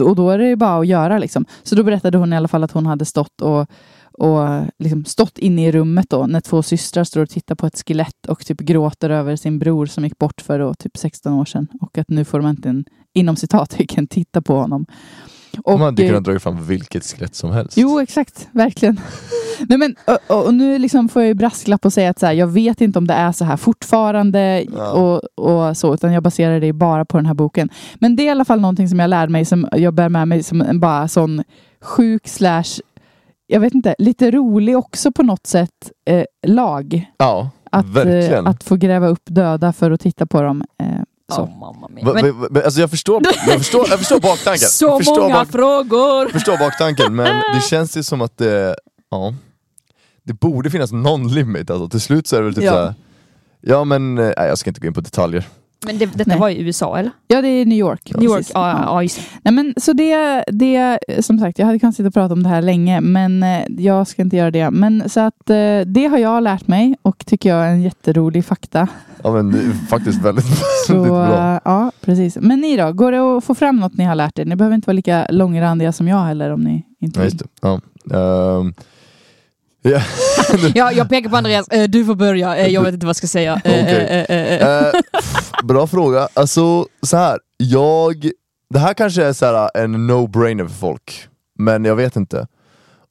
och 0.00 0.16
då 0.16 0.30
är 0.30 0.38
det 0.38 0.48
ju 0.48 0.56
bara 0.56 0.80
att 0.80 0.86
göra 0.86 1.18
liksom. 1.18 1.44
Så 1.62 1.74
då 1.74 1.82
berättade 1.82 2.18
hon 2.18 2.32
i 2.32 2.36
alla 2.36 2.48
fall 2.48 2.64
att 2.64 2.72
hon 2.72 2.86
hade 2.86 3.04
stått 3.04 3.40
och, 3.40 3.70
och 4.12 4.64
liksom 4.78 5.04
stått 5.04 5.38
inne 5.38 5.66
i 5.66 5.72
rummet 5.72 6.10
då 6.10 6.26
när 6.26 6.40
två 6.40 6.62
systrar 6.62 7.04
står 7.04 7.22
och 7.22 7.30
tittar 7.30 7.54
på 7.54 7.66
ett 7.66 7.82
skelett 7.86 8.26
och 8.28 8.46
typ 8.46 8.60
gråter 8.60 9.10
över 9.10 9.36
sin 9.36 9.58
bror 9.58 9.86
som 9.86 10.04
gick 10.04 10.18
bort 10.18 10.40
för 10.40 10.58
då, 10.58 10.74
typ 10.74 10.96
16 10.96 11.32
år 11.32 11.44
sedan 11.44 11.66
och 11.80 11.98
att 11.98 12.08
nu 12.08 12.24
får 12.24 12.38
de 12.38 12.48
äntligen 12.48 12.84
inom 13.14 13.36
citattecken 13.36 14.06
titta 14.06 14.42
på 14.42 14.56
honom. 14.56 14.86
Och, 15.64 15.72
Man 15.78 15.80
hade 15.80 16.02
eh, 16.02 16.08
kunnat 16.08 16.24
dra 16.24 16.38
fram 16.38 16.66
vilket 16.66 17.04
skelett 17.04 17.34
som 17.34 17.50
helst. 17.50 17.76
Jo, 17.76 18.00
exakt. 18.00 18.48
Verkligen. 18.52 19.00
Nej, 19.68 19.78
men, 19.78 19.96
och, 20.28 20.46
och, 20.46 20.54
nu 20.54 20.78
liksom 20.78 21.08
får 21.08 21.22
jag 21.22 21.26
ju 21.28 21.34
brasklapp 21.34 21.84
och 21.84 21.92
säga 21.92 22.10
att 22.10 22.18
så 22.18 22.26
här, 22.26 22.32
jag 22.32 22.46
vet 22.46 22.80
inte 22.80 22.98
om 22.98 23.06
det 23.06 23.14
är 23.14 23.32
så 23.32 23.44
här 23.44 23.56
fortfarande 23.56 24.64
Ja. 24.76 24.92
och, 24.92 25.20
och 25.68 25.76
så, 25.76 25.94
utan 25.94 26.12
jag 26.12 26.22
baserar 26.22 26.60
det 26.60 26.72
bara 26.72 27.04
på 27.04 27.16
den 27.16 27.26
här 27.26 27.34
boken. 27.34 27.68
Men 27.94 28.16
det 28.16 28.22
är 28.22 28.26
i 28.26 28.30
alla 28.30 28.44
fall 28.44 28.60
någonting 28.60 28.88
som 28.88 28.98
jag 28.98 29.10
lärde 29.10 29.32
mig, 29.32 29.44
som 29.44 29.68
jag 29.72 29.94
bär 29.94 30.08
med 30.08 30.28
mig 30.28 30.42
som 30.42 30.60
en 30.60 30.80
bara 30.80 31.08
sån 31.08 31.42
sjuk 31.80 32.28
slash, 32.28 32.80
jag 33.46 33.60
vet 33.60 33.74
inte, 33.74 33.94
lite 33.98 34.30
rolig 34.30 34.78
också 34.78 35.12
på 35.12 35.22
något 35.22 35.46
sätt, 35.46 35.90
eh, 36.06 36.24
lag. 36.46 37.10
Ja, 37.18 37.50
Att, 37.70 37.96
eh, 37.96 38.44
att 38.44 38.64
få 38.64 38.76
gräva 38.76 39.08
upp 39.08 39.22
döda 39.24 39.72
för 39.72 39.90
att 39.90 40.00
titta 40.00 40.26
på 40.26 40.42
dem. 40.42 40.62
Eh, 40.82 40.86
så. 41.30 41.42
Oh, 41.42 41.58
mamma 41.58 41.88
mia. 41.88 42.04
Va- 42.04 42.12
va- 42.32 42.48
va- 42.50 42.60
alltså 42.64 42.80
jag 42.80 42.90
förstår, 42.90 43.22
jag 43.46 43.58
förstår, 43.58 43.86
jag 43.90 43.98
förstår 43.98 44.20
baktanken. 44.20 44.58
så 44.68 44.84
jag 44.84 44.98
förstår, 44.98 45.20
många 45.22 45.34
bak, 45.34 45.48
frågor! 45.48 46.28
förstår 46.28 46.58
baktanken 46.58 47.14
men 47.14 47.26
det 47.54 47.60
känns 47.70 47.96
ju 47.96 48.02
som 48.02 48.20
att 48.22 48.38
det, 48.38 48.76
ja, 49.10 49.34
det 50.22 50.32
borde 50.32 50.70
finnas 50.70 50.92
någon 50.92 51.28
limit. 51.34 51.70
Alltså. 51.70 51.88
Till 51.88 52.00
slut 52.00 52.26
så 52.26 52.36
är 52.36 52.40
det 52.40 52.44
väl 52.44 52.54
typ 52.54 52.64
Ja. 52.64 52.72
såhär, 52.72 52.94
ja 53.60 53.84
men 53.84 54.18
eh, 54.18 54.24
nej, 54.24 54.48
jag 54.48 54.58
ska 54.58 54.70
inte 54.70 54.80
gå 54.80 54.86
in 54.86 54.92
på 54.94 55.00
detaljer. 55.00 55.44
Men 55.86 55.98
det, 55.98 56.06
detta 56.06 56.24
Nej. 56.30 56.38
var 56.38 56.48
i 56.48 56.60
USA 56.60 56.98
eller? 56.98 57.10
Ja, 57.28 57.42
det 57.42 57.48
är 57.48 57.66
New 57.66 57.78
York. 57.78 58.12
New 58.14 58.24
York? 58.24 58.46
Ja, 58.54 58.68
ja, 58.70 58.82
ja 58.86 59.02
just 59.02 59.16
det. 59.16 59.22
Nej, 59.42 59.54
men, 59.54 59.74
så 59.76 59.92
det, 59.92 60.44
det, 60.48 60.98
som 61.20 61.38
sagt, 61.38 61.58
jag 61.58 61.66
hade 61.66 61.78
kunnat 61.78 61.94
sitta 61.94 62.06
och 62.06 62.14
prata 62.14 62.34
om 62.34 62.42
det 62.42 62.48
här 62.48 62.62
länge, 62.62 63.00
men 63.00 63.42
eh, 63.42 63.62
jag 63.68 64.06
ska 64.06 64.22
inte 64.22 64.36
göra 64.36 64.50
det. 64.50 64.70
Men 64.70 65.08
så 65.08 65.20
att 65.20 65.50
eh, 65.50 65.80
det 65.86 66.06
har 66.10 66.18
jag 66.18 66.42
lärt 66.42 66.66
mig 66.68 66.94
och 67.02 67.26
tycker 67.26 67.48
jag 67.48 67.66
är 67.66 67.70
en 67.70 67.82
jätterolig 67.82 68.44
fakta. 68.44 68.88
Ja 69.22 69.32
men 69.32 69.52
det 69.52 69.58
är 69.58 69.86
faktiskt 69.88 70.22
väldigt, 70.22 70.44
Så, 70.86 70.92
väldigt 70.94 71.10
bra. 71.12 71.52
eh, 71.54 71.60
ja, 71.64 71.92
precis. 72.00 72.36
Men 72.40 72.60
ni 72.60 72.76
då, 72.76 72.92
går 72.92 73.12
det 73.12 73.18
att 73.36 73.44
få 73.44 73.54
fram 73.54 73.76
något 73.76 73.96
ni 73.96 74.04
har 74.04 74.14
lärt 74.14 74.38
er? 74.38 74.44
Ni 74.44 74.56
behöver 74.56 74.74
inte 74.74 74.86
vara 74.86 74.94
lika 74.94 75.26
långrandiga 75.30 75.92
som 75.92 76.08
jag 76.08 76.18
heller 76.22 76.50
om 76.50 76.60
ni 76.60 76.84
inte 77.00 77.20
Ja, 77.20 77.24
vill. 77.24 77.32
just 77.32 77.38
det. 77.38 77.48
Ja. 77.60 77.80
Ehm, 78.60 78.74
ja. 79.82 80.02
Ja, 80.74 80.92
jag 80.92 81.08
pekar 81.08 81.30
på 81.30 81.36
Andreas, 81.36 81.68
Eh, 81.68 81.88
du 81.88 82.04
får 82.04 82.14
börja, 82.14 82.56
Eh, 82.56 82.66
jag 82.68 82.82
vet 82.82 82.94
inte 82.94 83.06
vad 83.06 83.10
jag 83.10 83.16
ska 83.16 83.26
säga. 83.26 83.60
Eh, 83.64 84.92
bra 85.64 85.86
fråga. 85.86 86.28
Alltså 86.34 86.86
så 87.02 87.16
här. 87.16 87.38
jag... 87.56 88.30
Det 88.70 88.78
här 88.78 88.94
kanske 88.94 89.24
är 89.24 89.32
så 89.32 89.46
här 89.46 89.70
en 89.74 90.10
no-brainer 90.10 90.68
för 90.68 90.74
folk, 90.74 91.28
men 91.58 91.84
jag 91.84 91.96
vet 91.96 92.16
inte. 92.16 92.46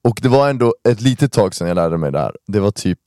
Och 0.04 0.18
det 0.22 0.28
var 0.28 0.50
ändå 0.50 0.74
ett 0.88 1.00
litet 1.00 1.32
tag 1.32 1.54
sedan 1.54 1.68
jag 1.68 1.74
lärde 1.74 1.98
mig 1.98 2.12
det 2.12 2.18
här. 2.18 2.32
Det 2.46 2.60
var 2.60 2.70
typ, 2.70 2.98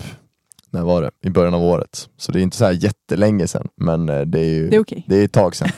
när 0.72 0.82
var 0.82 1.01
det? 1.01 1.12
I 1.24 1.29
början 1.29 1.53
av 1.53 1.63
året. 1.63 2.10
Så 2.17 2.32
det 2.32 2.39
är 2.39 2.43
inte 2.43 2.58
så 2.58 2.65
här 2.65 2.72
jättelänge 2.72 3.48
sedan, 3.48 3.67
men 3.75 4.05
det 4.05 4.39
är 4.39 4.43
ju 4.53 4.70
Det 4.70 4.75
är 4.75 4.79
okej. 4.82 5.05
det 5.08 5.15
är 5.15 5.25
ett 5.25 5.32
tag 5.32 5.55
sedan. 5.55 5.70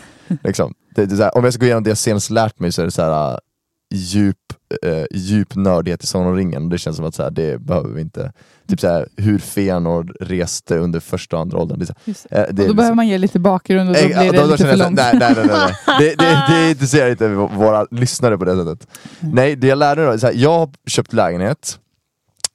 liksom. 0.44 0.74
det, 0.96 1.06
det 1.06 1.24
här, 1.24 1.38
om 1.38 1.44
jag 1.44 1.54
ska 1.54 1.60
gå 1.60 1.65
igenom 1.65 1.84
det 1.84 1.89
jag 1.89 1.98
senast 1.98 2.30
lärt 2.30 2.60
mig 2.60 2.72
så 2.72 2.82
är 2.82 2.86
det 2.86 2.92
så 2.92 3.01
här, 3.01 3.39
djup, 3.96 4.38
eh, 4.84 5.04
djup 5.12 5.56
nördighet 5.56 6.04
i 6.04 6.08
Sagan 6.08 6.28
om 6.28 6.36
ringen 6.36 6.70
det 6.70 6.78
känns 6.78 6.96
som 6.98 7.06
att 7.06 7.16
så 7.16 7.24
här, 7.24 7.32
det 7.32 7.62
behöver 7.62 7.90
vi 7.90 8.02
inte. 8.02 8.32
Typ 8.68 8.80
så 8.80 8.88
här, 8.88 9.08
hur 9.18 9.38
Fëanor 9.40 10.16
reste 10.20 10.78
under 10.78 11.00
första 11.00 11.36
och 11.36 11.42
andra 11.42 11.58
åldern. 11.58 11.80
Det, 11.80 11.90
eh, 12.32 12.46
det 12.52 12.62
Och 12.64 12.68
då 12.68 12.74
behöver 12.74 12.96
man 12.96 13.08
ge 13.08 13.18
lite 13.18 13.40
bakgrund 13.40 13.90
och 13.90 13.96
då 13.96 14.00
Eh, 14.02 14.08
blir 14.08 14.32
det 14.32 14.38
då- 14.38 14.46
då 14.46 14.52
lite 14.52 14.66
för 14.66 14.78
långt. 14.78 15.00
här, 15.00 15.14
Nej, 15.20 15.34
nej, 15.36 15.46
nej, 15.48 15.58
nej. 15.88 16.00
Det, 16.00 16.16
det, 16.25 16.44
det 16.50 16.70
intresserar 16.72 17.10
inte 17.10 17.28
våra 17.30 17.86
lyssnare 17.92 18.38
på 18.38 18.46
det 18.46 18.56
sättet. 18.66 18.88
Mm. 19.20 19.36
Nej, 19.36 19.56
det 19.56 19.68
jag 19.68 19.78
lärde 19.78 20.02
mig 20.08 20.18
då, 20.18 20.28
här, 20.28 20.34
jag 20.36 20.60
har 20.60 20.70
köpt 20.88 21.14
lägenhet 21.14 21.80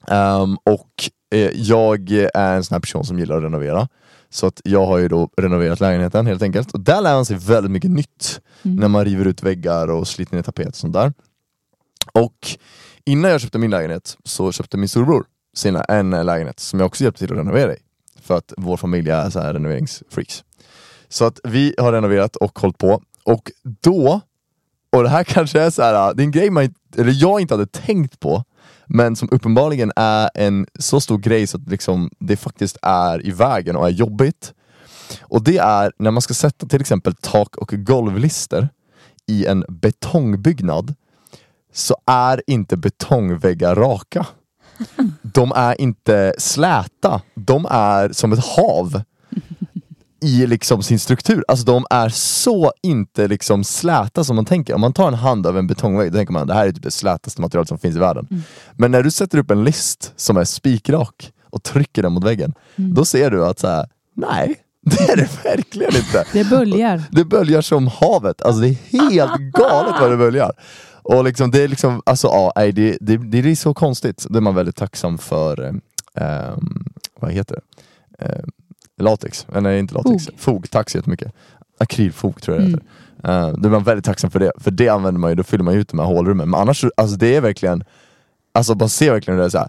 ehm, 0.08 0.56
och 0.64 0.90
eh, 1.34 1.50
jag 1.54 2.10
är 2.34 2.56
en 2.56 2.64
sån 2.64 2.74
här 2.74 2.80
person 2.80 3.04
som 3.04 3.18
gillar 3.18 3.36
att 3.36 3.42
renovera. 3.42 3.88
Så 4.32 4.46
att 4.46 4.60
jag 4.64 4.86
har 4.86 4.98
ju 4.98 5.08
då 5.08 5.30
renoverat 5.36 5.80
lägenheten 5.80 6.26
helt 6.26 6.42
enkelt. 6.42 6.72
Och 6.72 6.80
där 6.80 7.00
lär 7.02 7.14
man 7.14 7.24
sig 7.24 7.36
väldigt 7.36 7.70
mycket 7.72 7.90
nytt. 7.90 8.40
Mm. 8.62 8.76
När 8.76 8.88
man 8.88 9.04
river 9.04 9.24
ut 9.24 9.42
väggar 9.42 9.90
och 9.90 10.08
sliter 10.08 10.36
ner 10.36 10.42
tapet 10.42 10.68
och 10.68 10.74
sånt 10.74 10.92
där. 10.92 11.12
Och 12.12 12.48
innan 13.04 13.30
jag 13.30 13.40
köpte 13.40 13.58
min 13.58 13.70
lägenhet 13.70 14.16
så 14.24 14.52
köpte 14.52 14.76
min 14.76 14.88
storbror 14.88 15.24
sina, 15.54 15.84
en 15.84 16.10
lägenhet 16.10 16.60
som 16.60 16.80
jag 16.80 16.86
också 16.86 17.04
hjälpte 17.04 17.26
till 17.26 17.32
att 17.32 17.38
renovera 17.38 17.74
i. 17.74 17.78
För 18.22 18.36
att 18.36 18.52
vår 18.56 18.76
familj 18.76 19.10
är 19.10 19.30
så 19.30 19.40
här 19.40 19.52
renoveringsfreaks. 19.52 20.44
Så 21.08 21.24
att 21.24 21.40
vi 21.44 21.74
har 21.78 21.92
renoverat 21.92 22.36
och 22.36 22.58
hållit 22.58 22.78
på. 22.78 23.02
Och 23.24 23.50
då, 23.62 24.20
och 24.92 25.02
det 25.02 25.08
här 25.08 25.24
kanske 25.34 25.60
är 25.60 25.70
så 25.70 25.82
här, 25.82 26.08
äh, 26.08 26.14
det 26.14 26.22
är 26.22 26.24
en 26.24 26.30
grej 26.30 26.50
man, 26.50 26.74
eller 26.96 27.12
jag 27.16 27.40
inte 27.40 27.54
hade 27.54 27.66
tänkt 27.66 28.20
på, 28.20 28.44
men 28.86 29.16
som 29.16 29.28
uppenbarligen 29.32 29.92
är 29.96 30.30
en 30.34 30.66
så 30.78 31.00
stor 31.00 31.18
grej 31.18 31.46
så 31.46 31.56
att 31.56 31.68
liksom 31.68 32.10
det 32.18 32.36
faktiskt 32.36 32.76
är 32.82 33.26
i 33.26 33.30
vägen 33.30 33.76
och 33.76 33.86
är 33.86 33.90
jobbigt. 33.90 34.54
Och 35.22 35.42
det 35.44 35.58
är 35.58 35.92
när 35.98 36.10
man 36.10 36.22
ska 36.22 36.34
sätta 36.34 36.66
till 36.66 36.80
exempel 36.80 37.14
tak 37.14 37.56
och 37.56 37.72
golvlister 37.72 38.68
i 39.26 39.46
en 39.46 39.64
betongbyggnad 39.68 40.94
så 41.72 41.96
är 42.06 42.42
inte 42.46 42.76
betongväggar 42.76 43.74
raka. 43.74 44.26
De 45.22 45.52
är 45.52 45.80
inte 45.80 46.34
släta, 46.38 47.20
de 47.34 47.66
är 47.70 48.12
som 48.12 48.32
ett 48.32 48.44
hav 48.44 49.02
i 50.22 50.46
liksom 50.46 50.82
sin 50.82 50.98
struktur. 50.98 51.44
Alltså 51.48 51.64
de 51.64 51.86
är 51.90 52.08
så 52.08 52.72
inte 52.82 53.28
liksom 53.28 53.64
släta 53.64 54.24
som 54.24 54.36
man 54.36 54.44
tänker. 54.44 54.74
Om 54.74 54.80
man 54.80 54.92
tar 54.92 55.08
en 55.08 55.14
hand 55.14 55.46
över 55.46 55.58
en 55.58 55.66
betongvägg, 55.66 56.12
då 56.12 56.16
tänker 56.16 56.32
man 56.32 56.46
det 56.46 56.54
här 56.54 56.66
är 56.66 56.72
typ 56.72 56.82
det 56.82 56.90
slätaste 56.90 57.40
materialet 57.40 57.68
som 57.68 57.78
finns 57.78 57.96
i 57.96 57.98
världen. 57.98 58.44
Men 58.72 58.90
när 58.90 59.02
du 59.02 59.10
sätter 59.10 59.38
upp 59.38 59.50
en 59.50 59.64
list 59.64 60.12
som 60.16 60.36
är 60.36 60.44
spikrak 60.44 61.32
och 61.50 61.62
trycker 61.62 62.02
den 62.02 62.12
mot 62.12 62.24
väggen, 62.24 62.54
då 62.76 63.04
ser 63.04 63.30
du 63.30 63.46
att 63.46 63.58
så 63.58 63.66
här, 63.66 63.88
nej, 64.16 64.56
det 64.82 65.12
är 65.12 65.16
det 65.16 65.44
verkligen 65.44 65.96
inte. 65.96 66.24
Det 66.32 66.44
böljar. 66.44 67.02
Det 67.10 67.24
böljar 67.24 67.62
som 67.62 67.86
havet, 67.86 68.42
alltså 68.42 68.60
det 68.60 68.68
är 68.68 69.10
helt 69.10 69.36
galet 69.52 69.94
vad 70.00 70.10
det 70.10 70.16
böljar. 70.16 70.52
Och 71.16 71.24
liksom, 71.24 71.50
det 71.50 71.62
är 71.62 71.68
liksom, 71.68 72.02
alltså 72.06 72.26
ja, 72.26 72.52
nej, 72.56 72.72
det, 72.72 72.98
det, 73.00 73.16
det 73.16 73.38
är 73.50 73.54
så 73.54 73.74
konstigt. 73.74 74.26
Det 74.30 74.36
är 74.38 74.40
man 74.40 74.54
väldigt 74.54 74.76
tacksam 74.76 75.18
för, 75.18 75.80
eh, 76.14 76.56
vad 77.20 77.32
heter 77.32 77.54
det? 78.18 78.24
Eh, 78.26 78.44
latex, 78.98 79.46
nej 79.60 79.78
inte 79.78 79.94
latex, 79.94 80.26
Fog. 80.26 80.34
fog, 80.38 80.70
tack 80.70 80.90
så 80.90 80.98
jättemycket. 80.98 81.32
Akrylfog 81.78 82.42
tror 82.42 82.56
jag 82.56 82.64
det 82.66 82.68
Mm. 82.68 82.80
heter. 83.22 83.48
Eh, 83.48 83.54
då 83.58 83.68
är 83.68 83.72
man 83.72 83.84
väldigt 83.84 84.04
tacksam 84.04 84.30
för 84.30 84.38
det, 84.40 84.52
för 84.58 84.70
det 84.70 84.88
använder 84.88 85.20
man 85.20 85.30
ju, 85.30 85.34
då 85.34 85.42
fyller 85.42 85.64
man 85.64 85.74
ju 85.74 85.80
ut 85.80 85.88
de 85.88 85.98
här 85.98 86.06
hålrummen. 86.06 86.50
Men 86.50 86.60
annars, 86.60 86.84
alltså 86.96 87.16
det 87.16 87.36
är 87.36 87.40
verkligen, 87.40 87.84
alltså 88.54 88.74
man 88.74 88.88
ser 88.88 89.12
verkligen 89.12 89.36
hur 89.36 89.42
det 89.42 89.46
är 89.48 89.50
så 89.50 89.58
här. 89.58 89.68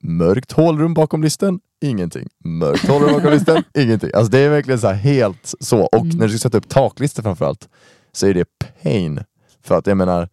Mörkt 0.00 0.52
hålrum 0.52 0.94
bakom 0.94 1.22
listen, 1.22 1.60
ingenting. 1.80 2.28
Mörkt 2.44 2.88
hålrum 2.88 3.12
bakom 3.12 3.30
listen, 3.32 3.62
ingenting. 3.78 4.10
Alltså 4.14 4.30
det 4.30 4.38
är 4.38 4.50
verkligen 4.50 4.80
så 4.80 4.88
helt 4.88 5.54
så. 5.60 5.80
Och 5.80 6.04
Mm. 6.04 6.16
när 6.18 6.26
du 6.26 6.32
ska 6.32 6.38
sätta 6.38 6.58
upp 6.58 6.68
taklistor 6.68 7.22
framförallt, 7.22 7.68
så 8.12 8.26
är 8.26 8.34
det 8.34 8.44
pain. 8.82 9.20
För 9.62 9.78
att 9.78 9.86
jag 9.86 9.96
menar, 9.96 10.28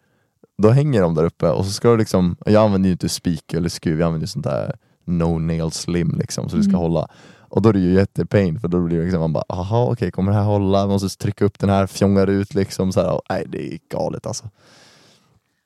då 0.62 0.70
hänger 0.70 1.02
de 1.02 1.14
där 1.14 1.24
uppe 1.24 1.48
och 1.50 1.64
så 1.66 1.72
ska 1.72 1.90
du 1.90 1.96
liksom, 1.96 2.36
jag 2.46 2.64
använder 2.64 2.88
ju 2.88 2.92
inte 2.92 3.08
spik 3.08 3.54
eller 3.54 3.68
skruv, 3.68 4.00
jag 4.00 4.06
använder 4.06 4.24
ju 4.26 4.28
sånt 4.30 4.44
där 4.44 4.76
no 5.04 5.38
nail 5.38 5.70
slim 5.70 6.14
liksom, 6.18 6.48
så 6.48 6.56
det 6.56 6.62
ska 6.62 6.70
Mm. 6.70 6.80
hålla. 6.80 7.08
Och 7.38 7.62
då 7.62 7.68
är 7.68 7.72
det 7.72 7.78
ju 7.78 7.94
jättepain 7.94 8.60
för 8.60 8.68
då 8.68 8.80
blir 8.80 8.98
det 8.98 9.02
liksom, 9.04 9.20
man 9.20 9.32
bara, 9.32 9.44
aha 9.48 9.88
okej 9.92 10.10
kommer 10.10 10.32
det 10.32 10.38
här 10.38 10.44
hålla? 10.44 10.78
Man 10.78 10.88
måste 10.88 11.18
trycka 11.22 11.44
upp 11.44 11.58
den 11.58 11.70
här, 11.70 11.86
fjongar 11.86 12.26
ut 12.26 12.54
liksom 12.54 12.92
så 12.92 13.00
här. 13.00 13.12
Och, 13.14 13.22
nej 13.30 13.44
det 13.48 13.72
är 13.74 13.78
galet 13.90 14.26
alltså. 14.26 14.50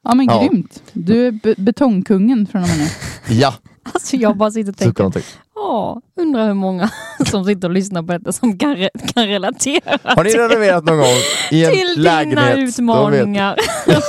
Ja 0.04 0.14
men 0.14 0.26
Ja. 0.26 0.40
grymt. 0.49 0.83
Du 0.92 1.26
är 1.26 1.30
be- 1.33 1.54
betongkungen 1.59 2.47
från 2.47 2.62
och 2.62 2.68
med 2.68 2.78
nu. 2.78 2.87
Ja, 3.35 3.54
Alltså 3.95 4.16
jag 4.16 4.37
bara 4.37 4.50
sitter 4.50 4.71
och 4.71 4.76
tänker. 4.97 5.25
Ja, 5.61 6.00
undrar 6.17 6.47
hur 6.47 6.55
många 6.55 6.91
som 7.27 7.45
sitter 7.45 7.69
och 7.69 7.75
lyssnar 7.75 8.03
på 8.03 8.12
detta 8.12 8.33
som 8.33 8.59
kan, 8.59 8.77
re- 8.77 9.12
kan 9.15 9.27
relatera 9.27 9.99
Har 10.03 10.25
ni 10.25 10.31
renoverat 10.31 10.85
någon 10.85 10.97
gång 10.99 11.07
i 11.50 11.65
en 11.65 11.73
till 11.73 12.03
lägenhet? 12.03 12.55
dina 12.57 12.67
utmaningar. 12.69 13.57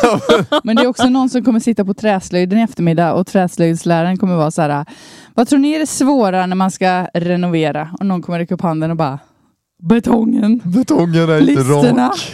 Men 0.63 0.75
det 0.75 0.81
är 0.83 0.87
också 0.87 1.09
någon 1.09 1.29
som 1.29 1.43
kommer 1.43 1.59
sitta 1.59 1.85
på 1.85 1.93
träslöjden 1.93 2.59
i 2.59 2.61
eftermiddag 2.61 3.13
och 3.13 3.27
träslöjdsläraren 3.27 4.17
kommer 4.17 4.35
vara 4.35 4.51
så 4.51 4.61
här. 4.61 4.85
Vad 5.33 5.47
tror 5.47 5.59
ni 5.59 5.71
är 5.71 5.79
det 5.79 5.87
svåra 5.87 6.45
när 6.45 6.55
man 6.55 6.71
ska 6.71 7.07
renovera? 7.13 7.89
Och 7.99 8.05
någon 8.05 8.21
kommer 8.21 8.39
räcka 8.39 8.53
upp 8.55 8.61
handen 8.61 8.91
och 8.91 8.97
bara 8.97 9.19
Betongen. 9.79 10.61
betongen 10.65 11.29
är 11.29 11.39
inte 11.39 11.51
Listerna. 11.53 12.07
rak. 12.07 12.33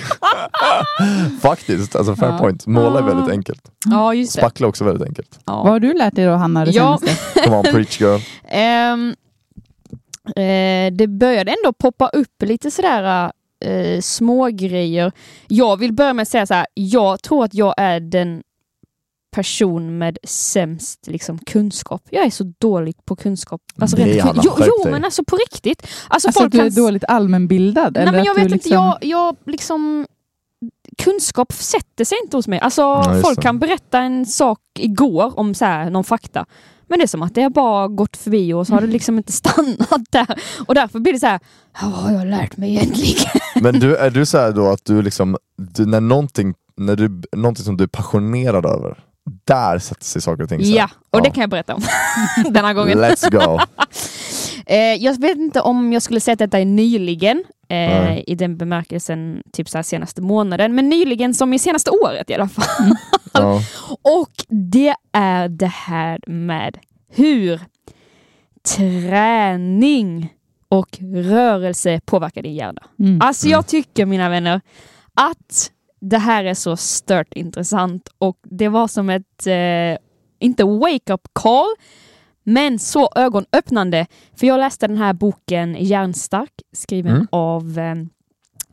Faktiskt, 1.42 1.96
alltså 1.96 2.16
fair 2.16 2.32
Ja. 2.32 2.38
point. 2.38 2.68
Måla 2.68 3.00
är 3.00 3.04
väldigt 3.04 3.30
enkelt. 3.30 3.62
Ja, 3.86 4.14
just 4.14 4.36
det. 4.36 4.42
Spackla 4.42 4.68
också 4.68 4.84
väldigt 4.84 5.08
enkelt. 5.08 5.40
Vad 5.46 5.56
Ja. 5.58 5.70
har 5.70 5.80
du 5.80 5.94
lärt 5.94 6.16
dig 6.16 6.26
då 6.26 6.32
Hanna? 6.32 6.66
Det 6.66 6.72
Ja. 6.72 7.00
Come 7.44 7.56
on 7.58 7.64
preach 7.64 8.02
girl. 8.02 8.20
Ehm, 8.48 9.16
eh, 10.36 10.94
det 10.94 11.08
började 11.08 11.52
ändå 11.52 11.74
poppa 11.80 12.08
upp 12.08 12.42
lite 12.44 12.72
sådär 12.72 13.32
eh, 13.66 14.02
små 14.02 14.48
grejer. 14.48 15.12
Jag 15.48 15.78
vill 15.80 15.94
börja 15.94 16.14
med 16.14 16.22
att 16.24 16.30
säga 16.30 16.46
så 16.46 16.54
här. 16.54 16.68
jag 16.74 17.22
tror 17.24 17.44
att 17.46 17.54
jag 17.54 17.74
är 17.78 18.00
den 18.00 18.42
person 19.36 19.98
med 19.98 20.18
sämst 20.24 21.08
liksom, 21.08 21.38
kunskap. 21.40 22.02
Jag 22.10 22.26
är 22.26 22.30
så 22.30 22.54
dålig 22.58 23.06
på 23.06 23.16
kunskap. 23.16 23.62
Alltså, 23.82 23.98
Nej, 23.98 24.14
rent 24.20 24.40
jo, 24.44 24.54
jo 24.60 24.92
men 24.92 25.06
alltså 25.06 25.24
på 25.24 25.36
riktigt. 25.36 25.82
Alltså, 26.08 26.28
Alltså 26.28 26.40
folk 26.40 26.46
att 26.46 26.52
du 26.52 26.58
kan 26.58 26.68
är 26.68 26.72
dåligt 26.72 27.04
allmänbildad? 27.08 27.94
Nej, 27.94 28.02
eller 28.04 28.12
men 28.12 28.24
jag 28.24 28.36
vet 28.36 28.44
inte, 28.44 28.54
liksom... 28.56 28.74
jag, 28.74 28.98
jag 29.02 29.36
liksom... 29.46 30.08
Kunskap 30.98 31.54
sätter 31.54 32.06
sig 32.06 32.18
inte 32.24 32.38
hos 32.38 32.48
mig. 32.48 32.60
Alltså, 32.60 32.82
Ja, 32.82 33.20
folk 33.24 33.42
kan 33.42 33.60
berätta 33.60 34.00
en 34.00 34.26
sak 34.26 34.60
igår 34.80 35.40
om 35.40 35.54
så 35.54 35.66
här, 35.66 35.90
någon 35.90 36.04
fakta. 36.04 36.46
Men 36.88 37.00
det 37.00 37.06
är 37.06 37.08
som 37.08 37.22
att 37.22 37.36
det 37.36 37.42
har 37.42 37.50
bara 37.50 37.88
gått 37.88 38.18
förbi 38.18 38.54
och 38.54 38.68
så 38.68 38.74
har 38.74 38.82
det 38.82 38.88
liksom 38.88 39.18
inte 39.18 39.32
stannat 39.44 40.02
där. 40.12 40.40
Och 40.68 40.76
därför 40.76 41.00
blir 41.00 41.14
det 41.14 41.20
så 41.20 41.26
här, 41.28 41.40
"Ja, 41.82 41.88
vad 41.90 42.00
har 42.04 42.12
jag 42.12 42.28
lärt 42.28 42.58
mig 42.58 42.70
egentligen? 42.70 43.32
Men 43.62 43.80
du, 43.80 43.96
är 43.96 44.10
du 44.10 44.26
så 44.26 44.38
här 44.38 44.52
då 44.52 44.68
att 44.68 44.86
du 44.86 45.02
liksom, 45.02 45.38
du, 45.58 45.86
när 45.86 46.02
någonting, 46.02 46.54
när 46.78 46.96
du, 46.96 47.22
någonting 47.32 47.66
som 47.66 47.78
du 47.78 47.84
är 47.84 47.88
passionerad 47.88 48.66
över, 48.66 48.98
där 49.44 49.80
sätter 49.80 50.06
sig 50.06 50.22
saker 50.22 50.44
och 50.44 50.50
ting 50.50 50.66
så. 50.66 50.72
Ja, 50.72 50.90
och 51.10 51.22
det 51.22 51.28
Ja. 51.28 51.34
kan 51.34 51.42
jag 51.42 51.50
berätta 51.50 51.76
om 51.76 51.82
den 52.50 52.66
här 52.66 52.74
gången. 52.74 52.98
Let's 52.98 53.32
go! 53.32 53.60
Eh, 54.68 54.78
jag 54.78 55.22
vet 55.22 55.38
inte 55.38 55.62
om 55.62 55.94
jag 55.94 56.02
skulle 56.02 56.20
säga 56.20 56.34
att 56.34 56.40
detta 56.40 56.60
är 56.60 56.66
nyligen, 56.66 57.38
eh, 57.70 57.76
Nej. 57.78 58.24
i 58.28 58.36
den 58.36 58.58
bemärkelsen 58.58 59.42
typ 59.54 59.70
så 59.70 59.78
här 59.78 59.84
senaste 59.84 60.22
månaden, 60.22 60.76
men 60.76 60.90
nyligen 60.90 61.34
som 61.34 61.54
i 61.54 61.60
senaste 61.60 61.92
året 61.92 62.30
i 62.30 62.34
alla 62.34 62.48
fall. 62.48 62.66
Ja. 63.34 63.62
Och 64.02 64.32
det 64.50 64.96
är 65.12 65.50
det 65.50 65.68
här 65.68 66.20
med 66.28 66.78
hur 67.16 67.60
träning 68.76 70.34
och 70.70 70.98
rörelse 71.14 72.00
påverkar 72.06 72.42
din 72.42 72.54
hjärna. 72.56 72.82
Mm. 73.00 73.22
Alltså 73.22 73.48
jag 73.48 73.68
tycker 73.68 74.06
mina 74.06 74.30
vänner 74.30 74.62
att 75.14 75.72
det 76.10 76.18
här 76.18 76.44
är 76.44 76.54
så 76.54 76.78
stört 76.78 77.34
intressant 77.34 78.10
och 78.18 78.38
det 78.44 78.68
var 78.70 78.88
som 78.88 79.10
ett, 79.10 79.48
eh, 79.48 79.98
inte 80.40 80.64
wake-up 80.64 81.22
call, 81.34 81.68
men 82.44 82.80
så 82.80 83.10
ögonöppnande. 83.16 84.06
För 84.36 84.48
jag 84.48 84.60
läste 84.60 84.88
den 84.88 84.98
här 84.98 85.14
boken 85.14 85.76
Hjärnstark 85.80 86.52
skriven 86.74 87.12
Mm. 87.16 87.28
av 87.32 87.80
eh, 87.80 87.96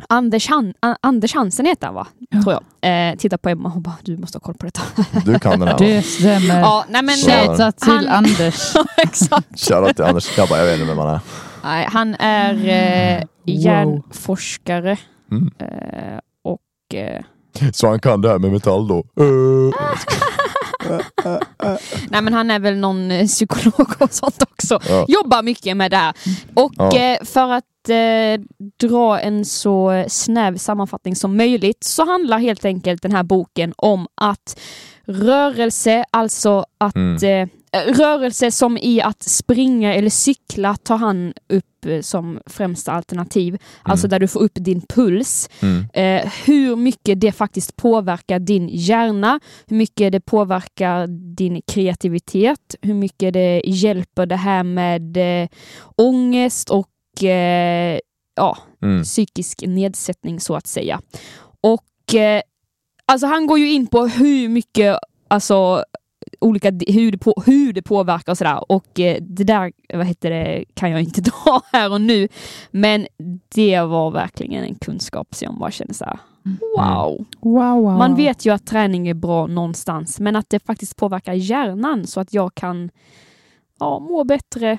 Anders, 0.08 0.48
Han- 0.48 0.74
A- 0.80 0.96
Anders 1.02 1.34
Hansen 1.34 1.66
heter 1.66 1.86
han 1.86 1.94
va? 1.94 2.06
Ja. 2.30 2.42
Tror 2.42 2.52
jag. 2.80 3.10
Eh, 3.10 3.16
titta 3.16 3.38
på 3.38 3.48
Emma 3.48 3.72
och 3.74 3.80
bara 3.80 3.96
du 4.02 4.16
måste 4.16 4.38
ha 4.38 4.40
koll 4.40 4.54
på 4.54 4.66
detta. 4.66 4.82
Du 5.24 5.38
kan 5.38 5.58
den 5.60 5.68
här? 5.68 5.78
Det 5.78 6.02
stämmer. 6.02 6.60
ja, 6.60 6.84
nej 6.88 7.02
men 7.02 7.16
Så. 7.16 7.30
Shoutout 7.30 7.76
till 7.78 7.92
Han- 7.92 8.08
Anders. 8.08 8.72
exakt. 8.96 9.60
Shoutout 9.68 9.96
till 9.96 10.04
Anders, 10.04 10.38
jag 10.38 10.48
bara, 10.48 10.58
jag 10.58 10.66
vet 10.66 10.74
inte 10.80 10.86
vem 10.88 10.98
han 10.98 11.08
är. 11.14 11.20
Nej, 11.64 11.88
han 11.90 12.14
är 12.14 12.54
eh, 12.54 13.18
Wow. 13.18 13.28
hjärnforskare 13.44 14.96
Mm. 15.30 15.50
eh, 15.58 16.18
och 16.92 16.98
eh, 16.98 17.22
Så 17.72 17.88
han 17.88 18.00
kan 18.00 18.20
det 18.20 18.28
här 18.28 18.38
med 18.38 18.52
metall 18.52 18.88
då? 18.88 19.04
Uh. 19.20 19.74
Nej 22.10 22.22
men 22.22 22.32
han 22.32 22.50
är 22.50 22.58
väl 22.58 22.76
någon 22.76 23.10
eh, 23.10 23.26
psykolog 23.26 23.92
och 23.98 24.12
sånt 24.12 24.42
också. 24.42 24.78
Ja. 24.88 25.04
Jobbar 25.08 25.42
mycket 25.42 25.76
med 25.76 25.90
det 25.90 25.96
här. 25.96 26.14
Och 26.54 26.72
Ja. 26.76 26.96
eh, 26.98 27.24
för 27.24 27.52
att 27.52 27.88
eh, 27.88 28.44
dra 28.88 29.20
en 29.20 29.44
så 29.44 30.04
snäv 30.08 30.56
sammanfattning 30.56 31.16
som 31.16 31.36
möjligt 31.36 31.84
så 31.84 32.04
handlar 32.06 32.38
helt 32.38 32.64
enkelt 32.64 33.02
den 33.02 33.12
här 33.12 33.22
boken 33.22 33.74
om 33.76 34.06
att 34.14 34.60
rörelse, 35.06 36.04
alltså 36.10 36.64
att 36.78 36.96
Mm. 36.96 37.48
Rörelse 37.86 38.50
som 38.50 38.78
i 38.78 39.00
att 39.02 39.22
springa 39.22 39.94
eller 39.94 40.10
cykla 40.10 40.76
tar 40.76 40.96
han 40.96 41.32
upp 41.48 41.86
eh, 41.86 42.00
som 42.00 42.40
främsta 42.46 42.92
alternativ. 42.92 43.58
Alltså 43.82 44.08
där 44.08 44.18
du 44.18 44.28
får 44.28 44.40
upp 44.40 44.52
din 44.54 44.80
puls. 44.80 45.50
Mm. 45.62 45.84
Eh, 45.94 46.32
hur 46.44 46.76
mycket 46.76 47.20
det 47.20 47.32
faktiskt 47.32 47.76
påverkar 47.76 48.38
din 48.38 48.68
hjärna, 48.72 49.40
hur 49.66 49.76
mycket 49.76 50.12
det 50.12 50.20
påverkar 50.20 51.06
din 51.36 51.62
kreativitet, 51.66 52.74
hur 52.82 52.94
mycket 52.94 53.32
det 53.32 53.62
hjälper 53.64 54.26
det 54.26 54.36
här 54.36 54.62
med 54.62 55.16
eh, 55.42 55.48
ångest 55.96 56.70
och 56.70 57.24
eh, 57.24 57.98
ja, 58.36 58.58
Mm. 58.82 59.02
psykisk 59.02 59.62
nedsättning 59.66 60.40
så 60.40 60.54
att 60.56 60.66
säga. 60.66 61.00
Och 61.60 62.14
eh, 62.14 62.42
alltså 63.06 63.26
han 63.26 63.46
går 63.46 63.58
ju 63.58 63.72
in 63.72 63.86
på 63.86 64.06
hur 64.06 64.48
mycket, 64.48 64.98
alltså 65.28 65.84
olika, 66.42 66.72
hur 66.86 67.12
det, 67.12 67.18
på, 67.18 67.34
hur 67.46 67.72
det 67.72 67.82
påverkar 67.82 68.32
och 68.32 68.38
sådär. 68.38 68.72
Och 68.72 69.00
eh, 69.00 69.16
det 69.20 69.44
där, 69.44 69.72
vad 69.94 70.06
heter 70.06 70.30
det, 70.30 70.64
kan 70.74 70.90
jag 70.90 71.00
inte 71.00 71.22
ta 71.44 71.62
här 71.72 71.92
och 71.92 72.00
nu. 72.00 72.28
Men 72.70 73.06
det 73.54 73.80
var 73.80 74.10
verkligen 74.10 74.64
en 74.64 74.74
kunskap 74.74 75.34
som 75.34 75.44
jag 75.46 75.58
bara 75.58 75.70
kände 75.70 75.94
så 75.94 76.04
här, 76.04 76.18
wow. 76.76 77.26
Wow, 77.40 77.82
wow. 77.82 77.98
Man 77.98 78.14
vet 78.14 78.46
ju 78.46 78.54
att 78.54 78.66
träning 78.66 79.08
är 79.08 79.14
bra 79.14 79.46
någonstans, 79.46 80.20
men 80.20 80.36
att 80.36 80.50
det 80.50 80.66
faktiskt 80.66 80.96
påverkar 80.96 81.32
hjärnan 81.32 82.06
så 82.06 82.20
att 82.20 82.34
jag 82.34 82.54
kan 82.54 82.90
ja, 83.78 83.98
må 83.98 84.24
bättre 84.24 84.78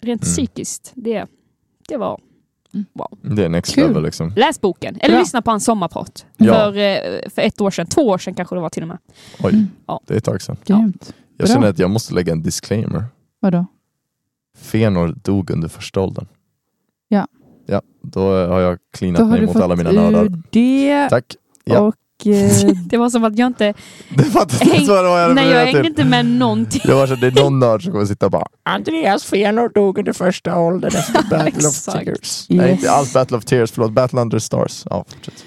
rent 0.00 0.22
Mm. 0.22 0.32
psykiskt. 0.32 0.92
Det, 0.94 1.26
det 1.88 1.96
var 1.96 2.20
Det 3.22 3.44
är 3.44 3.48
next 3.48 3.74
Kul. 3.74 3.86
level 3.88 4.02
liksom. 4.02 4.32
Läs 4.36 4.60
boken, 4.60 4.96
eller 5.00 5.14
Bra. 5.14 5.20
lyssna 5.20 5.42
på 5.42 5.50
hans 5.50 5.64
sommarprat. 5.64 6.26
Ja. 6.36 6.54
För, 6.54 6.76
eh, 6.76 7.28
för 7.30 7.42
ett 7.42 7.60
år 7.60 7.70
sedan, 7.70 7.86
två 7.86 8.02
år 8.08 8.18
sedan 8.18 8.34
kanske 8.34 8.54
det 8.54 8.60
var 8.60 8.70
till 8.70 8.82
och 8.82 8.88
med. 8.88 8.98
Oj, 9.42 9.52
Mm. 9.52 9.66
Ja. 9.86 10.00
det 10.06 10.14
är 10.14 10.18
ett 10.18 10.24
tag 10.24 10.42
sedan. 10.42 10.56
Grymt. 10.64 11.14
Jag 11.36 11.48
känner 11.48 11.68
att 11.68 11.78
jag 11.78 11.90
måste 11.90 12.14
lägga 12.14 12.32
en 12.32 12.42
disclaimer. 12.42 13.04
Vadå? 13.40 13.66
Fenor 14.58 15.14
dog 15.22 15.50
under 15.50 15.68
första 15.68 16.00
åldern. 16.00 16.26
Ja. 17.08 17.26
Ja, 17.66 17.82
då 18.02 18.20
har 18.30 18.60
jag 18.60 18.72
Då 18.74 18.78
cleanat 18.98 19.20
har 19.22 19.28
mig 19.28 19.40
du 19.40 19.46
mot 19.46 19.52
fått 19.52 19.62
alla 19.62 19.76
mina 19.76 19.92
nördar. 19.92 20.24
ur 20.24 20.42
det 20.50 21.08
Tack. 21.08 21.36
Ja. 21.64 21.80
och 21.80 21.94
Det 22.86 22.96
var 22.96 23.10
som 23.10 23.24
att 23.24 23.38
jag 23.38 23.46
inte... 23.46 23.74
Det 24.16 24.24
fattas 24.24 24.62
inte 24.62 24.90
vad 24.90 25.04
det 25.04 25.08
var 25.08 25.18
jag 25.18 25.34
nej, 25.34 25.50
jag 25.50 25.64
hängde 25.64 25.80
till. 25.80 25.90
inte 25.90 26.04
med 26.04 26.26
någonting. 26.26 26.80
Jag 26.84 26.94
var 26.96 27.06
så 27.06 27.12
att 27.14 27.20
det 27.20 27.26
är 27.26 27.42
någon 27.42 27.58
nörd 27.58 27.82
som 27.82 27.92
kommer 27.92 28.04
sitta 28.06 28.26
och 28.26 28.32
bara 28.32 28.46
Andreas 28.62 29.24
Fenor 29.24 29.68
dog 29.74 29.98
under 29.98 30.12
första 30.12 30.58
åldern 30.58 30.90
efter 30.96 31.22
Battle 31.30 31.68
of. 31.68 31.84
Tears. 31.84 32.46
Nej, 32.48 32.70
inte 32.72 32.90
alls 32.90 33.12
Battle 33.12 33.36
of 33.36 33.44
Tears, 33.44 33.70
förlåt. 33.72 33.92
Battle 33.92 34.20
Under 34.20 34.38
Stars. 34.38 34.82
Ja, 34.90 35.04
fortsätt. 35.14 35.44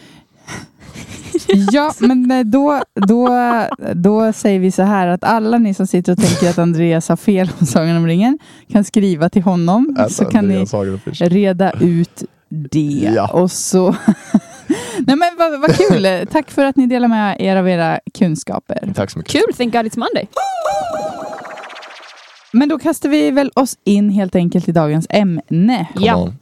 Ja, 1.72 1.94
men 2.00 2.32
eh, 2.32 2.44
då, 2.44 2.82
då, 3.08 3.30
då 3.94 4.34
säger 4.34 4.60
vi 4.60 4.72
så 4.72 4.82
här 4.84 5.08
att 5.08 5.24
alla 5.24 5.58
ni 5.58 5.74
som 5.74 5.88
sitter 5.88 6.12
och 6.12 6.18
tänker 6.20 6.50
att 6.50 6.58
Andreas 6.58 7.10
har 7.10 7.16
fel 7.16 7.50
om 7.60 7.68
Sagan 7.68 7.98
om 7.98 8.08
ringen 8.08 8.40
kan 8.72 8.84
skriva 8.84 9.30
till 9.30 9.42
honom 9.42 9.96
Alltså, 10.00 10.24
så 10.26 10.32
kan 10.32 10.46
ni 10.48 10.54
Andreas 10.54 10.72
Hagelfish. 10.72 11.22
reda 11.22 11.72
ut 11.72 12.24
det. 12.50 13.12
Ja. 13.16 13.28
Och 13.34 13.52
så... 13.52 13.96
Nej 15.08 15.16
men 15.16 15.30
vad, 15.38 15.62
vad 15.62 15.76
kul! 15.76 16.28
Tack 16.32 16.52
för 16.52 16.66
att 16.66 16.76
ni 16.76 16.88
delar 16.88 17.08
med 17.08 17.42
er 17.42 17.56
av 17.56 17.70
era 17.70 18.00
kunskaper. 18.14 18.94
Tack 18.96 19.12
så 19.12 19.20
mycket. 19.20 19.32
Kul, 19.32 19.54
thank 19.58 19.74
God 19.74 19.86
it's 19.86 20.00
Monday. 20.00 20.28
Men 22.52 22.70
då 22.70 22.80
kastar 22.80 23.10
vi 23.10 23.32
väl 23.32 23.52
oss 23.56 23.78
in 23.84 24.10
helt 24.10 24.36
enkelt 24.36 24.70
i 24.70 24.72
dagens 24.72 25.08
ämne. 25.10 25.88
Come 25.94 26.06
Ja. 26.06 26.16
on. 26.16 26.38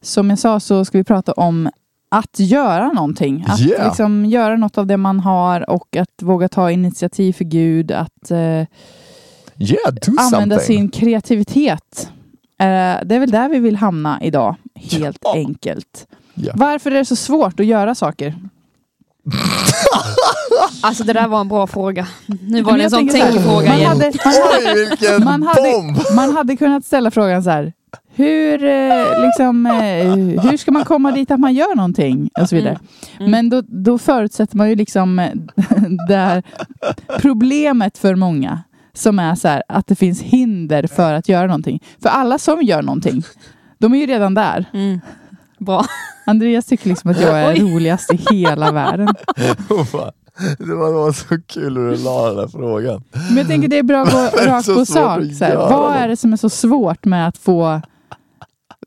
Som 0.00 0.30
jag 0.30 0.38
sa 0.38 0.60
så 0.60 0.84
ska 0.84 0.98
vi 0.98 1.04
prata 1.04 1.32
om 1.32 1.70
att 2.08 2.38
göra 2.40 2.92
någonting. 2.92 3.44
Att 3.48 3.60
Yeah. 3.60 3.86
liksom 3.86 4.24
göra 4.26 4.56
något 4.56 4.78
av 4.78 4.86
det 4.86 4.96
man 4.96 5.20
har 5.20 5.70
och 5.70 5.96
att 5.96 6.22
våga 6.22 6.48
ta 6.48 6.70
initiativ 6.70 7.32
för 7.32 7.44
Gud. 7.44 7.92
Att 7.92 8.30
eh, 8.30 8.38
Yeah, 9.58 9.94
do 10.06 10.12
använda 10.18 10.56
something. 10.56 10.76
sin 10.78 10.88
kreativitet. 10.88 12.10
Eh, 12.58 12.66
det 13.04 13.14
är 13.14 13.18
väl 13.18 13.30
där 13.30 13.48
vi 13.48 13.58
vill 13.58 13.76
hamna 13.76 14.18
idag, 14.22 14.56
helt 14.74 15.18
Ja. 15.22 15.34
enkelt. 15.34 16.06
Ja. 16.36 16.52
Varför 16.56 16.90
är 16.90 16.94
det 16.94 17.04
så 17.04 17.16
svårt 17.16 17.60
att 17.60 17.66
göra 17.66 17.94
saker? 17.94 18.34
Alltså 20.82 21.04
det 21.04 21.12
där 21.12 21.28
var 21.28 21.40
en 21.40 21.48
bra 21.48 21.66
fråga. 21.66 22.06
Nu 22.40 22.62
var 22.62 22.78
det 22.78 22.84
en 22.84 22.90
sån 22.90 23.06
man 23.06 23.16
igen. 23.16 23.86
hade, 23.86 24.12
man, 24.24 24.32
hade, 24.42 24.72
Oj, 24.74 24.88
vilken 24.88 25.24
man, 25.24 25.42
hade, 25.42 25.72
bomb! 25.72 25.98
man 26.16 26.36
hade 26.36 26.56
kunnat 26.56 26.84
ställa 26.84 27.10
frågan 27.10 27.42
så 27.42 27.50
här. 27.50 27.72
Hur, 28.14 28.64
eh, 28.64 29.24
liksom, 29.26 29.66
eh, 29.66 30.42
hur 30.42 30.56
ska 30.56 30.72
man 30.72 30.84
komma 30.84 31.12
dit 31.12 31.30
att 31.30 31.40
man 31.40 31.54
gör 31.54 31.76
någonting? 31.76 32.30
Och 32.40 32.48
så 32.48 32.56
vidare. 32.56 32.78
Mm. 33.18 33.30
Men 33.30 33.50
då, 33.50 33.62
då 33.66 33.98
förutsätter 33.98 34.56
man 34.56 34.68
ju 34.68 34.74
liksom 34.74 35.18
eh, 35.18 35.30
det 36.08 36.16
här 36.16 36.42
problemet 37.18 37.98
för 37.98 38.14
många. 38.14 38.62
Som 38.92 39.18
är 39.18 39.34
så 39.34 39.48
här, 39.48 39.62
att 39.68 39.86
det 39.86 39.96
finns 39.96 40.22
hinder 40.22 40.86
för 40.86 41.14
att 41.14 41.28
göra 41.28 41.46
någonting. 41.46 41.82
För 42.02 42.08
alla 42.08 42.38
som 42.38 42.62
gör 42.62 42.82
någonting, 42.82 43.22
de 43.78 43.94
är 43.94 43.98
ju 43.98 44.06
redan 44.06 44.34
där. 44.34 44.64
Mm. 44.72 45.00
Bra. 45.58 45.86
Andreas 46.26 46.66
tycker 46.66 46.88
liksom 46.88 47.10
att 47.10 47.20
jag 47.20 47.40
är 47.40 47.52
Oj. 47.52 47.60
roligast 47.60 48.12
i 48.12 48.20
hela 48.30 48.72
världen. 48.72 49.08
Det 50.58 50.74
var, 50.74 50.86
det 50.86 50.94
var 50.94 51.12
så 51.12 51.40
kul 51.46 51.76
hur 51.76 51.90
du 51.90 51.96
la 51.96 52.26
den 52.26 52.36
där 52.36 52.48
frågan. 52.48 53.02
Men 53.28 53.36
jag 53.36 53.46
tänker 53.46 53.68
det 53.68 53.78
är 53.78 53.82
bra 53.82 54.02
att 54.02 54.12
gå 54.12 54.18
rakt 54.46 54.66
på 54.66 54.86
sak. 54.86 55.22
Så 55.38 55.44
här, 55.44 55.56
vad 55.56 55.96
är 55.96 56.08
det 56.08 56.16
som 56.16 56.32
är 56.32 56.36
så 56.36 56.48
svårt 56.48 57.04
med 57.04 57.28
att 57.28 57.38
få, 57.38 57.80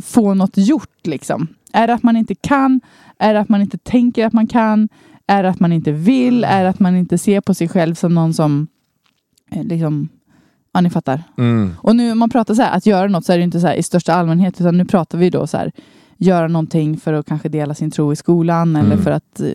få 0.01 0.33
något 0.33 0.57
gjort? 0.57 1.07
Liksom? 1.07 1.47
Är 1.73 1.87
det 1.87 1.93
att 1.93 2.03
man 2.03 2.17
inte 2.17 2.35
kan? 2.35 2.81
Är 3.19 3.33
det 3.33 3.39
att 3.39 3.49
man 3.49 3.61
inte 3.61 3.77
tänker 3.77 4.25
att 4.25 4.33
man 4.33 4.47
kan? 4.47 4.89
Är 5.27 5.43
det 5.43 5.49
att 5.49 5.59
man 5.59 5.73
inte 5.73 5.91
vill? 5.91 6.43
Är 6.43 6.63
det 6.63 6.69
att 6.69 6.79
man 6.79 6.95
inte 6.95 7.17
ser 7.17 7.41
på 7.41 7.53
sig 7.53 7.67
själv 7.69 7.95
som 7.95 8.15
någon 8.15 8.33
som 8.33 8.67
eh, 9.51 9.63
liksom, 9.63 10.09
ja 10.73 10.81
ni 10.81 10.89
fattar. 10.89 11.23
Mm. 11.37 11.75
Och 11.77 11.95
nu 11.95 12.11
om 12.11 12.19
man 12.19 12.29
pratar 12.29 12.53
så 12.53 12.61
här, 12.61 12.77
att 12.77 12.85
göra 12.85 13.07
något 13.07 13.25
så 13.25 13.33
är 13.33 13.37
det 13.37 13.43
inte 13.43 13.59
så 13.59 13.67
här 13.67 13.75
i 13.75 13.83
största 13.83 14.13
allmänhet 14.13 14.61
utan 14.61 14.77
nu 14.77 14.85
pratar 14.85 15.17
vi 15.17 15.29
då 15.29 15.47
så 15.47 15.57
här, 15.57 15.71
göra 16.19 16.47
någonting 16.47 16.97
för 16.97 17.13
att 17.13 17.25
kanske 17.25 17.49
dela 17.49 17.73
sin 17.73 17.91
tro 17.91 18.13
i 18.13 18.15
skolan 18.15 18.75
eller 18.75 18.91
Mm. 18.91 19.03
för 19.03 19.11
att, 19.11 19.39
eh, 19.39 19.53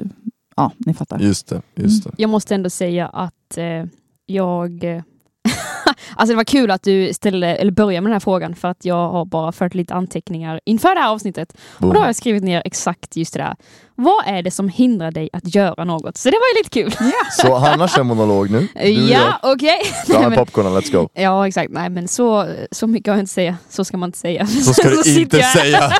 ja 0.56 0.72
ni 0.78 0.94
fattar. 0.94 1.18
Just 1.18 1.46
det, 1.48 1.62
just 1.74 2.04
det. 2.04 2.10
Jag 2.18 2.30
måste 2.30 2.54
ändå 2.54 2.70
säga 2.70 3.06
att 3.08 3.56
eh, 3.58 3.84
jag... 4.26 4.84
eh, 4.84 5.02
alltså 6.16 6.32
det 6.32 6.36
var 6.36 6.44
kul 6.44 6.70
att 6.70 6.82
du 6.82 7.12
ställde, 7.14 7.46
eller 7.56 7.72
började 7.72 8.00
med 8.00 8.10
den 8.10 8.14
här 8.14 8.20
frågan 8.20 8.54
för 8.54 8.68
att 8.68 8.84
jag 8.84 9.10
har 9.10 9.24
bara 9.24 9.52
fört 9.52 9.74
lite 9.74 9.94
anteckningar 9.94 10.60
inför 10.64 10.94
det 10.94 11.00
här 11.00 11.10
avsnittet. 11.12 11.56
Och 11.80 11.94
då 11.94 12.00
har 12.00 12.06
jag 12.06 12.16
skrivit 12.16 12.42
ner 12.44 12.62
exakt 12.64 13.16
just 13.16 13.32
det 13.34 13.40
där. 13.40 13.56
Vad 13.96 14.26
är 14.26 14.42
det 14.42 14.50
som 14.50 14.68
hindrar 14.68 15.10
dig 15.10 15.30
att 15.32 15.54
göra 15.54 15.84
något? 15.84 16.16
Så 16.16 16.30
det 16.30 16.36
var 16.36 16.56
ju 16.56 16.58
lite 16.58 16.70
kul. 16.70 17.10
Så 17.42 17.54
Hanna 17.54 17.88
kör 17.88 18.02
monolog 18.02 18.50
nu. 18.50 18.68
Du 18.74 18.88
ja, 18.90 19.38
okej. 19.42 19.80
Fram 20.06 20.20
Nej, 20.20 20.28
med 20.30 20.38
popcornen, 20.38 20.72
let's 20.76 20.92
go. 20.92 21.08
Ja, 21.14 21.48
exakt. 21.48 21.72
Nej, 21.72 21.90
men 21.90 22.08
så, 22.08 22.46
så 22.70 22.86
mycket 22.86 23.08
har 23.08 23.14
jag 23.14 23.22
inte 23.22 23.32
säga. 23.32 23.56
Så 23.68 23.84
ska 23.84 23.96
man 23.96 24.08
inte 24.08 24.18
säga. 24.18 24.46
Så 24.46 24.74
ska 24.74 24.88
du 24.88 24.96
sitter 25.04 25.20
inte 25.20 25.38
här 25.40 25.52
säga. 25.58 25.90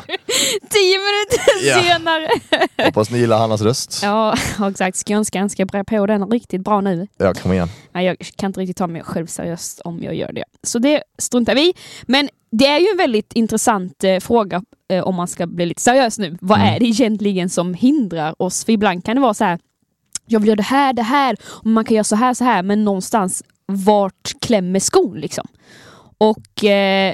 Tio 0.69 0.97
minuter 0.97 1.67
Ja. 1.67 1.81
senare. 1.83 2.29
Hoppas 2.85 3.09
ni 3.09 3.17
gillar 3.17 3.37
Hannas 3.37 3.61
röst. 3.61 3.99
Ja, 4.03 4.35
exakt. 4.69 4.97
Skånskan 4.97 5.49
ska 5.49 5.65
bre 5.65 5.83
på 5.83 6.05
den 6.05 6.31
riktigt 6.31 6.61
bra 6.61 6.81
nu. 6.81 7.07
Ja, 7.17 7.33
kom 7.33 7.53
igen. 7.53 7.69
Nej, 7.91 8.05
jag 8.05 8.17
kan 8.35 8.47
inte 8.49 8.59
riktigt 8.59 8.77
ta 8.77 8.87
mig 8.87 9.03
själv 9.03 9.27
seriöst 9.27 9.81
om 9.85 10.03
jag 10.03 10.15
gör 10.15 10.31
det. 10.31 10.43
Så 10.63 10.79
det 10.79 11.03
struntar 11.17 11.55
vi. 11.55 11.73
Men 12.03 12.29
det 12.51 12.67
är 12.67 12.79
ju 12.79 12.87
en 12.91 12.97
väldigt 12.97 13.33
intressant 13.33 14.03
eh, 14.03 14.19
fråga 14.19 14.63
eh, 14.89 15.03
om 15.03 15.15
man 15.15 15.27
ska 15.27 15.47
bli 15.47 15.65
lite 15.65 15.81
seriös 15.81 16.19
nu. 16.19 16.37
Vad 16.41 16.57
Mm. 16.59 16.73
är 16.75 16.79
det 16.79 16.85
egentligen 16.85 17.49
som 17.49 17.73
hindrar 17.73 18.41
oss? 18.41 18.65
För 18.65 18.71
ibland 18.73 19.05
kan 19.05 19.15
det 19.15 19.21
vara 19.21 19.33
så 19.33 19.43
här, 19.43 19.59
jag 20.25 20.39
vill 20.39 20.47
göra 20.47 20.55
det 20.55 20.63
här, 20.63 20.93
det 20.93 21.01
här, 21.01 21.35
och 21.45 21.65
man 21.65 21.85
kan 21.85 21.95
göra 21.95 22.03
så 22.03 22.15
här, 22.15 22.33
så 22.33 22.43
här, 22.43 22.63
men 22.63 22.83
någonstans 22.83 23.43
vart 23.65 24.33
klämmer 24.41 24.79
skon 24.79 25.19
liksom? 25.19 25.47
Och 26.17 26.63
eh, 26.63 27.13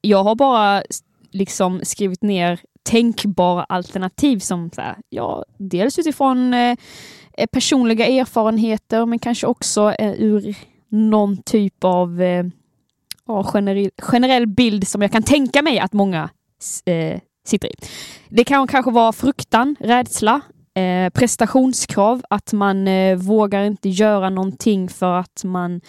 jag 0.00 0.24
har 0.24 0.34
bara 0.34 0.82
liksom 1.30 1.80
skrivit 1.82 2.22
ner 2.22 2.60
tänkbara 2.82 3.64
alternativ 3.64 4.38
som 4.38 4.70
så 4.74 4.80
här, 4.80 4.96
ja, 5.08 5.44
dels 5.58 5.98
utifrån 5.98 6.54
eh, 6.54 6.76
personliga 7.52 8.06
erfarenheter 8.06 9.06
men 9.06 9.18
kanske 9.18 9.46
också 9.46 9.92
eh, 9.98 10.12
ur 10.12 10.54
någon 10.88 11.36
typ 11.36 11.84
av 11.84 12.22
eh, 12.22 12.44
ja, 13.28 13.44
generell, 13.44 13.90
generell 13.98 14.46
bild 14.46 14.88
som 14.88 15.02
jag 15.02 15.12
kan 15.12 15.22
tänka 15.22 15.62
mig 15.62 15.78
att 15.78 15.92
många 15.92 16.30
eh, 16.84 17.20
sitter 17.46 17.68
i. 17.68 17.74
Det 18.28 18.44
kan 18.44 18.66
kanske 18.66 18.90
vara 18.90 19.12
fruktan, 19.12 19.76
rädsla, 19.80 20.40
eh, 20.74 21.10
prestationskrav, 21.10 22.22
att 22.30 22.52
man 22.52 22.88
eh, 22.88 23.16
vågar 23.16 23.64
inte 23.64 23.88
göra 23.88 24.30
någonting 24.30 24.88
för 24.88 25.14
att 25.14 25.44
man 25.44 25.80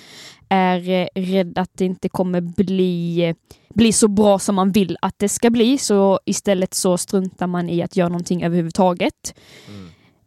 är 0.49 0.89
eh, 0.89 1.07
rädd 1.15 1.57
att 1.57 1.71
det 1.73 1.85
inte 1.85 2.09
kommer 2.09 2.41
bli, 2.41 3.23
eh, 3.23 3.35
bli 3.73 3.91
så 3.91 4.07
bra 4.07 4.39
som 4.39 4.55
man 4.55 4.71
vill 4.71 4.97
att 5.01 5.15
det 5.17 5.29
ska 5.29 5.49
bli. 5.49 5.77
Så 5.77 6.19
istället 6.25 6.73
så 6.73 6.97
struntar 6.97 7.47
man 7.47 7.69
i 7.69 7.81
att 7.81 7.95
göra 7.95 8.09
någonting 8.09 8.43
överhuvudtaget. 8.43 9.35
Mm. 9.67 9.84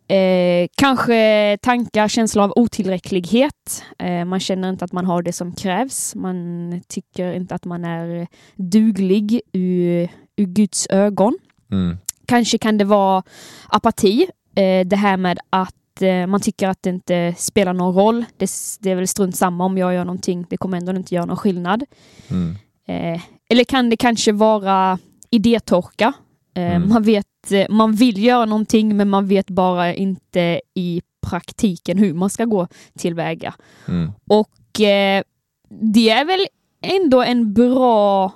Eh, 0.09 0.69
kanske 0.75 1.59
tankar, 1.63 2.09
känsla 2.09 2.45
av 2.45 2.53
otillräcklighet. 2.57 3.85
Eh, 3.99 4.25
man 4.25 4.41
känner 4.41 4.71
inte 4.71 4.85
att 4.85 4.93
man 4.93 5.07
har 5.07 5.23
det 5.23 5.33
som 5.33 5.53
krävs. 5.53 6.15
Man 6.15 6.81
tycker 6.89 7.33
inte 7.33 7.55
att 7.55 7.65
man 7.65 7.85
är 7.85 8.27
duglig 8.57 9.41
ur, 9.53 10.09
ur 10.37 10.47
Guds 10.47 10.87
ögon. 10.91 11.39
Mm. 11.71 11.99
Kanske 12.27 12.59
kan 12.59 12.79
det 12.79 12.85
vara 12.85 13.23
apati. 13.69 14.27
Eh, 14.55 14.87
det 14.87 14.97
här 14.97 15.17
med 15.17 15.39
att 15.51 16.03
eh, 16.03 16.27
man 16.27 16.41
tycker 16.41 16.69
att 16.69 16.83
det 16.83 16.91
inte 16.91 17.35
spelar 17.39 17.73
någon 17.73 17.95
roll. 17.95 18.25
Det, 18.37 18.51
det 18.81 18.91
är 18.91 18.95
väl 18.95 19.09
strunt 19.09 19.37
samma 19.37 19.65
om 19.65 19.79
jag 19.79 19.95
gör 19.95 20.05
någonting. 20.05 20.47
Det 20.51 20.57
kommer 20.57 20.79
ändå 20.79 20.93
inte 20.93 21.15
göra 21.15 21.27
någon 21.27 21.37
skillnad. 21.37 21.85
Mm. 22.29 22.57
Eh, 22.87 23.21
eller 23.49 23.65
kan 23.65 23.91
det 23.91 23.97
kanske 23.97 24.33
vara 24.33 24.99
idétorka? 25.31 26.13
Eh, 26.59 26.77
Mm. 26.77 26.89
Man 26.89 27.03
vet, 27.03 27.53
eh, 27.53 27.67
man 27.71 27.93
vill 27.93 28.25
göra 28.25 28.45
någonting 28.45 28.97
men 28.97 29.09
man 29.09 29.27
vet 29.27 29.51
bara 29.51 29.95
inte 29.95 30.61
i 30.75 31.03
praktiken 31.21 31.99
hur 31.99 32.15
man 32.15 32.31
ska 32.31 32.45
gå 32.45 32.69
tillväga. 32.99 33.55
Mm. 33.89 34.13
Och 34.27 34.81
eh, 34.81 35.23
det 35.71 36.11
är 36.11 36.25
väl 36.25 36.47
ändå 36.83 37.23
en 37.23 37.55
bra, 37.55 38.33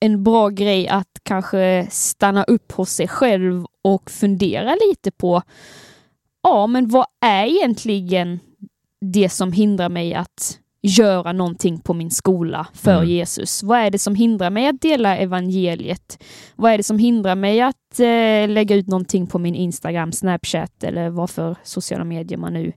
en 0.00 0.24
bra 0.24 0.48
grej 0.48 0.88
att 0.88 1.08
kanske 1.22 1.86
stanna 1.90 2.44
upp 2.44 2.72
hos 2.72 2.90
sig 2.90 3.08
själv 3.08 3.66
och 3.82 4.10
fundera 4.10 4.76
lite 4.88 5.10
på, 5.10 5.42
ja 6.42 6.66
men 6.66 6.88
vad 6.88 7.06
är 7.20 7.46
egentligen 7.46 8.40
det 9.00 9.28
som 9.28 9.52
hindrar 9.52 9.88
mig 9.88 10.14
att 10.14 10.58
göra 10.82 11.32
någonting 11.32 11.78
på 11.80 11.94
min 11.94 12.10
skola 12.10 12.66
för 12.74 12.96
Mm. 12.96 13.08
Jesus? 13.08 13.62
Vad 13.62 13.78
är 13.78 13.90
det 13.90 13.98
som 13.98 14.14
hindrar 14.14 14.50
mig 14.50 14.66
att 14.66 14.80
dela 14.80 15.16
evangeliet? 15.16 16.22
Vad 16.56 16.72
är 16.72 16.76
det 16.76 16.82
som 16.82 16.98
hindrar 16.98 17.34
mig 17.34 17.60
att 17.60 18.00
eh, 18.00 18.48
lägga 18.48 18.76
ut 18.76 18.86
någonting 18.88 19.26
på 19.26 19.38
min 19.38 19.54
Instagram, 19.54 20.12
Snapchat 20.12 20.84
eller 20.84 21.10
vad 21.10 21.30
för 21.30 21.56
sociala 21.62 22.04
medier 22.04 22.38
man 22.38 22.52
nu 22.52 22.72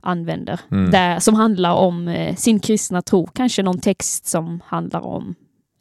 använder? 0.00 0.60
Mm. 0.70 0.90
Där, 0.90 1.18
som 1.18 1.34
handlar 1.34 1.72
om 1.74 2.08
eh, 2.08 2.36
sin 2.36 2.60
kristna 2.60 3.02
tro. 3.02 3.26
Kanske 3.26 3.62
någon 3.62 3.80
text 3.80 4.26
som 4.26 4.60
handlar 4.66 5.00
om 5.00 5.34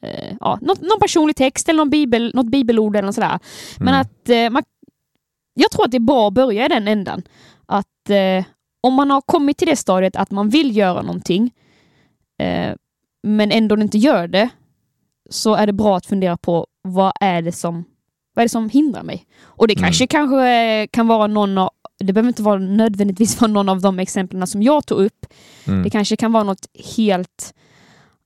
eh, 0.03 0.35
ja, 0.39 0.59
något, 0.61 0.81
någon 0.81 0.99
personlig 1.01 1.35
text 1.35 1.69
eller 1.69 1.77
någon 1.77 1.89
bibel, 1.89 2.31
något 2.35 2.45
bibelord 2.51 2.95
eller 2.95 3.05
något 3.05 3.15
sådär. 3.15 3.39
Men 3.79 3.87
Mm. 3.87 4.01
att 4.01 4.29
eh, 4.29 4.49
man, 4.49 4.63
jag 5.53 5.71
tror 5.71 5.85
att 5.85 5.91
det 5.91 5.97
är 5.97 5.99
bra 5.99 6.27
att 6.27 6.33
börja 6.33 6.65
i 6.65 6.69
den 6.69 6.87
ändan. 6.87 7.21
Att 7.65 8.09
eh, 8.09 8.45
om 8.81 8.93
man 8.93 9.11
har 9.11 9.21
kommit 9.21 9.57
till 9.57 9.67
det 9.67 9.75
stadiet 9.75 10.15
att 10.15 10.31
man 10.31 10.49
vill 10.49 10.77
göra 10.77 11.01
någonting 11.01 11.51
eh, 12.39 12.75
men 13.23 13.51
ändå 13.51 13.77
inte 13.77 13.97
gör 13.97 14.27
det 14.27 14.49
så 15.29 15.55
är 15.55 15.67
det 15.67 15.73
bra 15.73 15.97
att 15.97 16.05
fundera 16.05 16.37
på 16.37 16.67
vad 16.81 17.13
är 17.21 17.41
det 17.41 17.51
som, 17.51 17.85
vad 18.33 18.41
är 18.41 18.45
det 18.45 18.49
som 18.49 18.69
hindrar 18.69 19.03
mig? 19.03 19.25
Och 19.43 19.67
det 19.67 19.73
Mm. 19.73 19.83
kanske 19.83 20.07
kanske 20.07 20.49
eh, 20.49 20.87
kan 20.91 21.07
vara 21.07 21.27
någon 21.27 21.57
av, 21.57 21.69
det 21.99 22.13
behöver 22.13 22.27
inte 22.27 22.43
vara 22.43 22.59
nödvändigtvis 22.59 23.41
vara 23.41 23.51
någon 23.51 23.69
av 23.69 23.81
de 23.81 23.99
exemplen 23.99 24.47
som 24.47 24.63
jag 24.63 24.85
tog 24.85 24.99
upp. 24.99 25.25
Mm. 25.67 25.83
Det 25.83 25.89
kanske 25.89 26.15
kan 26.15 26.31
vara 26.31 26.43
något 26.43 26.67
helt 26.97 27.53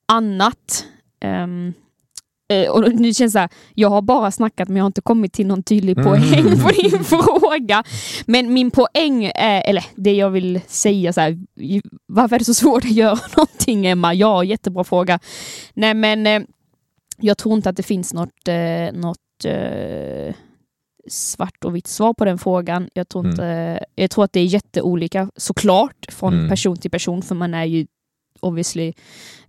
annat. 0.05 0.85
Eh, 1.21 1.47
och 2.71 2.95
nu 2.95 3.13
känns 3.13 3.33
det 3.33 3.39
här, 3.39 3.49
jag 3.73 3.89
har 3.89 4.01
bara 4.01 4.31
snackat 4.31 4.67
men 4.67 4.77
jag 4.77 4.83
har 4.83 4.87
inte 4.87 5.01
kommit 5.01 5.33
till 5.33 5.47
någon 5.47 5.63
tydlig 5.63 5.97
Mm. 5.97 6.05
poäng 6.05 6.59
på 6.63 6.69
din 6.69 7.03
fråga. 7.03 7.83
Men 8.25 8.53
min 8.53 8.71
poäng 8.71 9.25
är, 9.35 9.61
eller 9.69 9.85
det 9.95 10.13
jag 10.13 10.29
vill 10.29 10.59
säga 10.67 11.13
så 11.13 11.21
här, 11.21 11.37
varför 12.07 12.35
är 12.35 12.39
det 12.39 12.45
så 12.45 12.53
svårt 12.53 12.85
att 12.85 12.91
göra 12.91 13.19
någonting 13.37 13.85
Emma? 13.85 14.13
Ja, 14.13 14.43
jättebra 14.43 14.83
fråga. 14.83 15.19
Nej 15.73 15.93
men 15.93 16.27
eh, 16.27 16.41
jag 17.21 17.37
tror 17.37 17.55
inte 17.55 17.69
att 17.69 17.77
det 17.77 17.83
finns 17.83 18.13
något, 18.13 18.47
eh, 18.47 18.93
något 18.93 19.17
eh, 19.45 20.33
svart 21.07 21.63
och 21.65 21.75
vitt 21.75 21.87
svar 21.87 22.13
på 22.13 22.25
den 22.25 22.37
frågan. 22.37 22.89
Jag 22.93 23.09
tror, 23.09 23.21
Mm. 23.23 23.31
inte, 23.31 23.79
jag 23.95 24.11
tror 24.11 24.23
att 24.23 24.33
det 24.33 24.39
är 24.39 24.45
jätteolika 24.45 25.29
såklart 25.35 26.05
från 26.09 26.33
Mm. 26.33 26.49
person 26.49 26.77
till 26.77 26.91
person 26.91 27.21
för 27.21 27.35
man 27.35 27.53
är 27.53 27.65
ju 27.65 27.87
obviously 28.41 28.93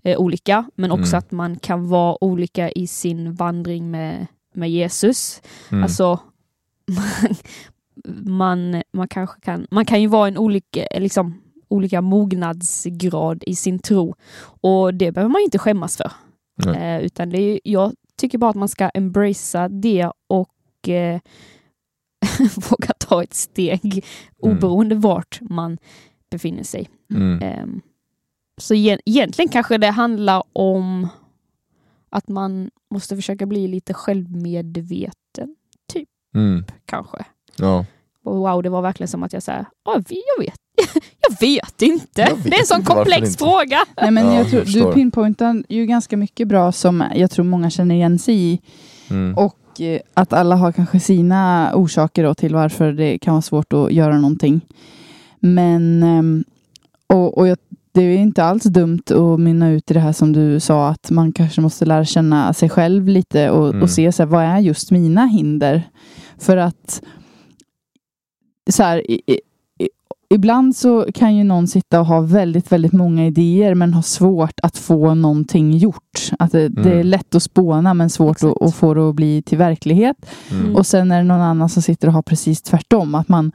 eh, 0.03 0.19
olika 0.21 0.65
men 0.75 0.91
också 0.93 1.17
Mm. 1.17 1.19
att 1.19 1.31
man 1.31 1.59
kan 1.59 1.89
vara 1.89 2.25
olika 2.25 2.71
i 2.71 2.87
sin 2.87 3.35
vandring 3.35 3.91
med, 3.91 4.27
med 4.55 4.71
Jesus. 4.71 5.43
Mm. 5.71 5.83
Alltså 5.83 6.21
man, 6.89 7.37
man, 8.37 8.83
man 8.93 9.09
kanske 9.09 9.41
kan, 9.41 9.67
man 9.71 9.85
kan 9.85 10.01
ju 10.03 10.07
vara 10.07 10.29
en 10.29 10.39
olika, 10.39 10.87
liksom, 10.97 11.41
olika 11.69 12.01
mognadsgrad 12.01 13.45
i 13.47 13.55
sin 13.55 13.79
tro 13.79 14.15
och 14.61 14.95
det 14.95 15.13
behöver 15.13 15.33
man 15.33 15.43
inte 15.43 15.59
skämmas 15.59 15.97
för. 15.97 16.13
Eh, 16.77 17.01
utan 17.01 17.31
det 17.31 17.39
är, 17.43 17.61
jag 17.65 17.93
tycker 18.17 18.39
bara 18.39 18.51
att 18.51 18.57
man 18.57 18.69
ska 18.69 18.89
embracea 18.95 19.69
det 19.69 20.11
och 20.29 20.89
eh, 20.89 21.21
våga 22.71 22.93
ta 22.99 23.23
ett 23.23 23.35
steg 23.35 24.05
Mm. 24.45 24.57
oberoende 24.57 24.95
vart 24.95 25.39
man 25.41 25.79
befinner 26.31 26.63
sig. 26.63 26.89
Mm. 27.15 27.43
Ehm, 27.43 27.81
så 28.61 28.75
ge- 28.75 28.99
egentligen 29.05 29.49
kanske 29.49 29.79
det 29.79 29.91
handlar 29.91 30.43
om 30.53 31.09
att 32.11 32.29
man 32.29 32.71
måste 32.95 33.17
försöka 33.17 33.47
bli 33.47 33.69
lite 33.69 33.95
självmedveten, 33.95 35.57
Mm. 36.35 36.65
kanske. 36.87 37.19
Ja. 37.57 37.85
Och 38.25 38.37
wow, 38.37 38.63
det 38.63 38.69
var 38.69 38.83
verkligen 38.83 39.09
som 39.09 39.23
att 39.23 39.33
jag 39.33 39.43
sa, 39.43 39.53
jag 39.85 40.05
vet, 40.45 40.55
jag 41.29 41.41
vet 41.41 41.83
inte. 41.83 42.21
Jag 42.21 42.35
vet 42.37 42.45
det 42.45 42.57
är 42.57 42.61
en 42.61 42.67
sån 42.67 42.83
komplex 42.85 43.29
inte?" 43.29 43.39
fråga. 43.39 43.79
Nej, 44.01 44.11
men 44.11 44.27
Ja, 44.27 44.33
jag 44.33 44.41
jag 44.41 44.51
tror, 44.51 44.61
förstår. 44.61 44.87
du 44.89 44.93
pinpointar 44.95 45.65
ju 45.69 45.87
ganska 45.87 46.17
mycket 46.17 46.49
bra 46.49 46.73
som 46.73 47.05
jag 47.15 47.31
tror 47.31 47.45
många 47.45 47.71
känner 47.71 47.95
igen 47.95 48.19
sig 48.19 48.35
i. 48.53 48.61
Mm. 49.11 49.39
Och 49.39 49.81
eh, 49.81 50.01
att 50.15 50.33
alla 50.33 50.57
har 50.57 50.73
kanske 50.73 51.01
sina 51.01 51.73
orsaker 51.75 52.25
då 52.25 52.35
till 52.35 52.55
varför 52.55 52.93
det 52.93 53.19
kan 53.19 53.35
vara 53.35 53.43
svårt 53.43 53.73
att 53.73 53.93
göra 53.93 54.17
någonting. 54.19 54.61
Men 55.41 56.03
ehm, 56.03 56.45
och, 57.07 57.39
och 57.39 57.49
jag, 57.49 57.59
det 57.93 58.03
är 58.03 58.17
inte 58.19 58.45
alls 58.45 58.63
dumt 58.65 59.03
att 59.11 59.41
mynna 59.41 59.71
ut 59.71 59.91
i 59.91 59.95
det 59.95 60.01
här 60.01 60.13
som 60.13 60.33
du 60.33 60.61
sa 60.61 60.89
att 60.89 61.11
man 61.11 61.33
kanske 61.33 61.61
måste 61.61 61.85
lära 61.85 62.05
känna 62.05 62.53
sig 62.53 62.69
själv 62.69 63.09
lite 63.09 63.51
och, 63.51 63.69
Mm. 63.69 63.83
och 63.83 63.91
se 63.91 64.13
så 64.13 64.23
här, 64.23 64.31
vad 64.31 64.45
är 64.45 64.59
just 64.59 64.91
mina 64.91 65.27
hinder? 65.27 65.83
För 66.39 66.57
att 66.57 67.03
så 68.71 68.83
här, 68.83 69.11
i, 69.11 69.23
i, 69.27 69.41
ibland 70.35 70.77
så 70.77 71.07
kan 71.15 71.37
ju 71.37 71.45
någon 71.45 71.69
sitta 71.69 72.01
och 72.01 72.07
ha 72.07 72.21
väldigt, 72.21 72.73
väldigt 72.73 72.93
många 72.93 73.27
idéer 73.27 73.75
men 73.75 73.95
ha 73.95 74.03
svårt 74.03 74.61
att 74.63 74.77
få 74.79 75.15
någonting 75.15 75.77
gjort. 75.77 76.31
Att 76.39 76.53
det, 76.53 76.69
det 76.69 76.89
är 76.91 76.95
Mm. 76.95 77.07
lätt 77.07 77.35
att 77.35 77.43
spåna 77.43 77.95
men 77.95 78.11
svårt 78.11 78.43
att, 78.45 78.63
att 78.63 78.75
få 78.75 78.95
det 78.95 79.09
att 79.09 79.15
bli 79.15 79.43
till 79.43 79.59
verklighet. 79.59 80.17
Mm. 80.51 80.77
Och 80.77 80.87
sen 80.87 81.11
är 81.11 81.17
det 81.19 81.25
någon 81.25 81.41
annan 81.41 81.69
som 81.69 81.83
sitter 81.83 82.09
och 82.09 82.15
har 82.15 82.23
precis 82.23 82.63
tvärtom. 82.63 83.15
Att 83.15 83.29
man, 83.29 83.53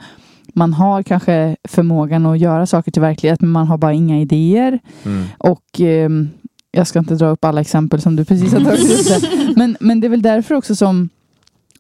man 0.56 0.74
har 0.74 1.04
kanske 1.04 1.56
förmågan 1.64 2.26
att 2.26 2.40
göra 2.40 2.66
saker 2.66 2.92
till 2.92 3.02
verklighet 3.02 3.42
men 3.42 3.50
man 3.50 3.68
har 3.68 3.78
bara 3.78 3.94
inga 3.94 4.20
idéer. 4.20 4.80
Mm. 5.04 5.26
Och 5.38 5.80
ehm, 5.80 6.30
jag 6.72 6.88
ska 6.88 7.00
inte 7.00 7.16
dra 7.16 7.28
upp 7.28 7.46
alla 7.46 7.62
exempel 7.62 8.02
som 8.02 8.16
du 8.16 8.26
precis 8.26 8.54
har 8.54 8.60
tagit 8.60 9.12
upp. 9.12 9.30
Men, 9.56 9.78
men 9.80 10.00
det 10.00 10.08
är 10.08 10.10
väl 10.10 10.22
därför 10.22 10.56
också 10.56 10.76
som 10.76 11.10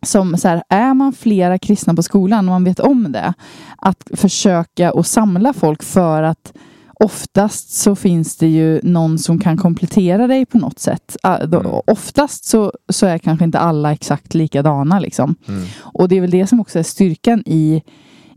som 0.01 0.37
så 0.37 0.47
här, 0.47 0.63
är 0.69 0.93
man 0.93 1.13
flera 1.13 1.59
kristna 1.59 1.93
på 1.93 2.03
skolan 2.03 2.47
och 2.47 2.51
man 2.53 2.63
vet 2.63 2.79
om 2.79 3.11
det, 3.11 3.33
att 3.77 4.09
försöka 4.13 4.91
att 4.91 5.07
samla 5.07 5.53
folk 5.53 5.83
för 5.83 6.23
att 6.23 6.53
oftast 6.99 7.69
så 7.69 7.95
finns 7.95 8.37
det 8.37 8.47
ju 8.47 8.79
någon 8.83 9.19
som 9.19 9.39
kan 9.39 9.57
komplettera 9.57 10.27
dig 10.27 10.45
på 10.45 10.57
något 10.57 10.79
sätt. 10.79 11.17
Ah, 11.23 11.37
Mm. 11.37 11.65
Oftast 11.87 12.45
så, 12.45 12.73
så 12.89 13.05
är 13.05 13.17
kanske 13.17 13.45
inte 13.45 13.59
alla 13.59 13.93
exakt 13.93 14.33
likadana 14.33 14.99
liksom. 14.99 15.35
Mm. 15.47 15.65
Och 15.79 16.09
det 16.09 16.17
är 16.17 16.21
väl 16.21 16.31
det 16.31 16.47
som 16.47 16.59
också 16.59 16.79
är 16.79 16.83
styrkan 16.83 17.43
i, 17.45 17.83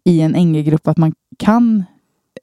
i 0.08 0.20
en 0.20 0.32
NG-grupp, 0.32 0.88
att 0.88 0.96
man 0.98 1.12
kan, 1.38 1.84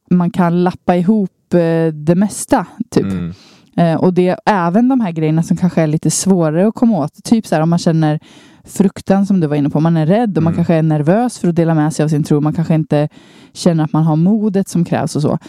man 0.10 0.32
kan 0.32 0.64
lappa 0.64 0.96
ihop 0.96 1.54
eh, 1.54 1.88
det 1.94 2.16
mesta. 2.16 2.68
Typ. 2.92 3.04
Mm. 3.04 3.34
Eh, 3.78 3.96
och 3.96 4.14
det 4.14 4.28
är 4.30 4.40
även 4.46 4.88
de 4.90 5.02
här 5.02 5.12
grejerna 5.12 5.44
som 5.44 5.58
kanske 5.58 5.82
är 5.82 5.88
lite 5.88 6.12
svårare 6.12 6.68
att 6.68 6.76
komma 6.76 6.98
åt. 6.98 7.24
Typ 7.24 7.48
så 7.48 7.56
här 7.56 7.62
om 7.62 7.70
man 7.70 7.80
känner 7.80 8.20
fruktan 8.64 9.26
som 9.26 9.40
du 9.40 9.48
var 9.48 9.56
inne 9.56 9.70
på. 9.70 9.80
Man 9.80 9.98
är 9.98 10.06
rädd 10.06 10.38
och 10.38 10.44
man 10.44 10.54
Mm. 10.54 10.56
kanske 10.56 10.74
är 10.74 10.84
nervös 10.84 11.40
för 11.40 11.48
att 11.48 11.56
dela 11.56 11.74
med 11.74 11.94
sig 11.94 12.04
av 12.04 12.08
sin 12.10 12.24
tro. 12.24 12.42
Man 12.42 12.54
kanske 12.54 12.76
inte 12.76 13.10
känner 13.54 13.84
att 13.84 13.94
man 13.94 14.04
har 14.04 14.16
modet 14.16 14.70
som 14.70 14.86
krävs 14.86 15.16
och 15.16 15.22
så. 15.22 15.40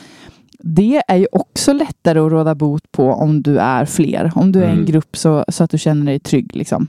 Det 0.58 1.02
är 1.08 1.16
ju 1.16 1.26
också 1.32 1.72
lättare 1.72 2.18
att 2.18 2.32
råda 2.32 2.54
bot 2.54 2.92
på 2.92 3.12
om 3.12 3.42
du 3.42 3.58
är 3.58 3.84
fler. 3.84 4.32
Om 4.34 4.52
du 4.52 4.60
är 4.60 4.68
en 4.68 4.72
Mm. 4.72 4.84
grupp 4.84 5.16
så, 5.16 5.44
så 5.48 5.64
att 5.64 5.70
du 5.70 5.78
känner 5.78 6.06
dig 6.06 6.20
trygg. 6.20 6.56
Liksom. 6.56 6.86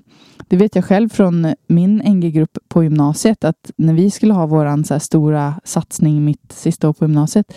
Det 0.47 0.58
vet 0.58 0.75
jag 0.75 0.86
själv 0.86 1.10
från 1.10 1.53
min 1.67 1.97
NG-grupp 2.06 2.58
på 2.67 2.84
gymnasiet 2.84 3.43
att 3.43 3.71
när 3.75 3.93
vi 3.93 4.12
skulle 4.12 4.34
ha 4.34 4.63
här 4.89 4.99
stora 4.99 5.53
satsning 5.63 6.25
mitt 6.25 6.51
sista 6.51 6.89
år 6.89 6.93
på 6.93 7.06
gymnasiet 7.06 7.53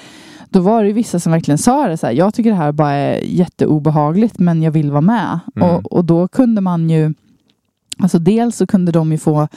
då 0.48 0.60
var 0.60 0.82
det 0.82 0.88
ju 0.88 0.94
vissa 0.94 1.20
som 1.20 1.32
verkligen 1.32 1.58
sa 1.58 1.88
det 1.88 1.96
så 1.96 2.06
här, 2.06 2.14
jag 2.14 2.34
tycker 2.34 2.50
det 2.50 2.56
här 2.56 2.72
bara 2.72 2.92
är 2.92 3.20
jätteobehagligt 3.24 4.38
men 4.38 4.62
jag 4.62 4.70
vill 4.70 4.90
vara 4.90 5.00
med. 5.00 5.38
Mm. 5.56 5.68
Och, 5.68 5.92
och 5.92 6.04
då 6.04 6.28
kunde 6.28 6.60
man 6.60 6.90
ju, 6.90 7.14
alltså 7.98 8.18
dels 8.18 8.56
så 8.56 8.66
kunde 8.66 8.92
de 8.92 9.12
ju 9.12 9.18
få 9.18 9.48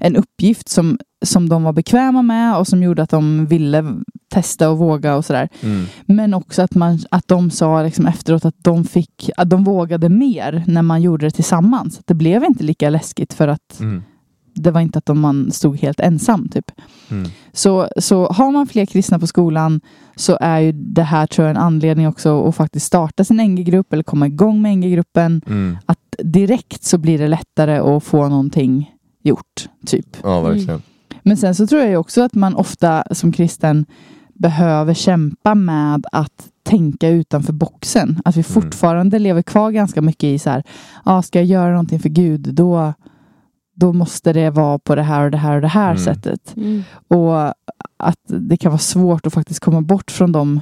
en 0.00 0.16
uppgift 0.16 0.68
som, 0.68 0.98
som 1.24 1.48
de 1.48 1.62
var 1.62 1.72
bekväma 1.72 2.22
med 2.22 2.56
och 2.56 2.66
som 2.68 2.82
gjorde 2.82 3.02
att 3.02 3.10
de 3.10 3.46
ville 3.46 3.84
testa 4.28 4.70
och 4.70 4.78
våga 4.78 5.16
och 5.16 5.24
sådär. 5.24 5.48
Mm. 5.60 5.86
Men 6.06 6.34
också 6.34 6.62
att, 6.62 6.74
man, 6.74 6.98
att 7.10 7.28
de 7.28 7.50
sa 7.50 7.82
liksom 7.82 8.06
efteråt 8.06 8.44
att 8.44 8.54
de, 8.58 8.84
fick, 8.84 9.30
att 9.36 9.50
de 9.50 9.64
vågade 9.64 10.08
mer 10.08 10.64
när 10.66 10.82
man 10.82 11.02
gjorde 11.02 11.26
det 11.26 11.30
tillsammans. 11.30 12.00
Det 12.04 12.14
blev 12.14 12.44
inte 12.44 12.64
lika 12.64 12.90
läskigt 12.90 13.32
för 13.34 13.48
att 13.48 13.80
Mm. 13.80 14.02
det 14.54 14.70
var 14.70 14.80
inte 14.80 14.98
att 14.98 15.06
de, 15.06 15.20
man 15.20 15.50
stod 15.52 15.78
helt 15.78 16.00
ensam. 16.00 16.48
Typ. 16.48 16.70
Mm. 17.10 17.30
Så, 17.52 17.88
så 17.96 18.26
har 18.26 18.50
man 18.50 18.66
fler 18.66 18.86
kristna 18.86 19.18
på 19.18 19.26
skolan 19.26 19.80
så 20.16 20.38
är 20.40 20.58
ju 20.58 20.72
det 20.72 21.02
här 21.02 21.26
tror 21.26 21.46
jag 21.46 21.56
en 21.56 21.62
anledning 21.62 22.08
också 22.08 22.48
att 22.48 22.56
faktiskt 22.56 22.86
starta 22.86 23.24
sin 23.24 23.36
NG-grupp 23.36 23.92
eller 23.92 24.02
komma 24.02 24.26
igång 24.26 24.62
med 24.62 24.78
NG-gruppen. 24.78 25.42
Mm. 25.46 25.76
Att 25.86 25.98
direkt 26.24 26.84
så 26.84 26.98
blir 26.98 27.18
det 27.18 27.28
lättare 27.28 27.78
att 27.78 28.04
få 28.04 28.28
någonting 28.28 28.90
gjort. 29.22 29.68
Typ. 29.86 30.16
Ja, 30.22 30.40
verkligen. 30.40 30.82
Men 31.22 31.36
sen 31.36 31.54
så 31.54 31.66
tror 31.66 31.80
jag 31.80 31.90
ju 31.90 31.96
också 31.96 32.22
att 32.22 32.34
man 32.34 32.54
ofta 32.56 33.04
som 33.10 33.32
kristen 33.32 33.86
behöver 34.34 34.94
kämpa 34.94 35.54
med 35.54 36.06
att 36.12 36.48
tänka 36.62 37.08
utanför 37.08 37.52
boxen. 37.52 38.20
Att 38.24 38.36
vi 38.36 38.42
fortfarande 38.42 39.18
lever 39.18 39.42
kvar 39.42 39.70
ganska 39.70 40.02
mycket 40.02 40.24
i 40.24 40.38
så 40.38 40.50
här, 40.50 40.62
ja, 41.04 41.22
ska 41.22 41.38
jag 41.38 41.46
göra 41.46 41.70
någonting 41.70 42.00
för 42.00 42.08
Gud, 42.08 42.54
då, 42.54 42.94
då 43.74 43.92
måste 43.92 44.32
det 44.32 44.50
vara 44.50 44.78
på 44.78 44.94
det 44.94 45.02
här 45.02 45.24
och 45.24 45.30
det 45.30 45.36
här 45.38 45.54
och 45.54 45.60
det 45.60 45.68
här 45.68 45.90
Mm. 45.90 45.98
sättet. 46.04 46.56
Mm. 46.56 46.82
Och 47.08 47.38
att 47.96 48.18
det 48.26 48.56
kan 48.56 48.70
vara 48.70 48.78
svårt 48.78 49.26
att 49.26 49.34
faktiskt 49.34 49.60
komma 49.60 49.80
bort 49.80 50.10
från 50.10 50.32
de 50.32 50.60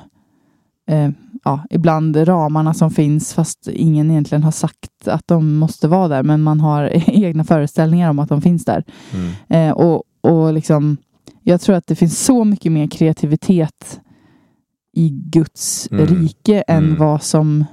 eh, 0.88 1.10
ja, 1.44 1.60
ibland 1.70 2.16
ramarna 2.28 2.74
som 2.74 2.90
finns 2.90 3.34
fast 3.34 3.68
ingen 3.68 4.10
egentligen 4.10 4.42
har 4.42 4.50
sagt 4.50 5.08
att 5.08 5.28
de 5.28 5.56
måste 5.56 5.88
vara 5.88 6.08
där 6.08 6.22
men 6.22 6.42
man 6.42 6.60
har 6.60 6.90
egna 7.10 7.44
föreställningar 7.44 8.10
om 8.10 8.18
att 8.18 8.28
de 8.28 8.42
finns 8.42 8.64
där. 8.64 8.84
Mm. 9.14 9.32
Eh, 9.48 9.74
och, 9.74 10.02
och 10.20 10.52
liksom, 10.52 10.96
jag 11.42 11.60
tror 11.60 11.76
att 11.76 11.86
det 11.86 11.94
finns 11.94 12.24
så 12.24 12.44
mycket 12.44 12.72
mer 12.72 12.86
kreativitet 12.86 14.00
i 14.96 15.08
Guds 15.08 15.88
Mm. 15.92 16.06
rike 16.06 16.60
än 16.68 16.84
Mm. 16.84 16.98
vad 16.98 17.22
som 17.22 17.64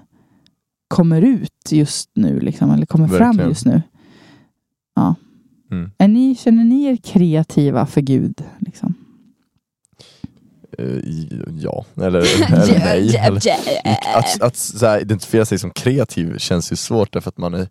kommer 0.88 1.22
ut 1.22 1.72
just 1.72 2.10
nu, 2.14 2.40
liksom, 2.40 2.72
eller 2.72 2.86
kommer 2.86 3.08
fram 3.08 3.20
Verkligen. 3.20 3.50
just 3.50 3.66
nu. 3.66 3.82
Ja. 4.96 5.16
Mm. 5.72 5.92
Är 5.98 6.08
ni, 6.08 6.36
känner 6.36 6.64
ni 6.64 6.84
er 6.86 6.96
kreativa 6.96 7.86
för 7.86 8.02
Gud? 8.02 8.42
Liksom? 8.60 8.94
Eh, 10.80 11.00
ja, 11.60 11.86
eller, 11.96 12.20
eller 12.54 12.80
nej. 12.80 13.18
Eller, 13.18 13.42
att 14.16 14.42
att 14.42 14.56
så 14.56 14.86
här, 14.86 15.02
identifiera 15.02 15.46
sig 15.46 15.60
som 15.60 15.72
kreativ 15.72 16.38
känns 16.38 16.72
ju 16.72 16.76
svårt 16.76 17.14
därför 17.14 17.30
att 17.30 17.38
man 17.38 17.54
är 17.54 17.68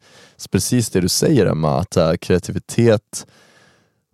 precis 0.50 0.90
det 0.90 1.00
du 1.00 1.08
säger 1.08 1.46
Emma, 1.46 1.80
att 1.80 1.96
äh, 1.96 2.14
kreativitet 2.14 3.26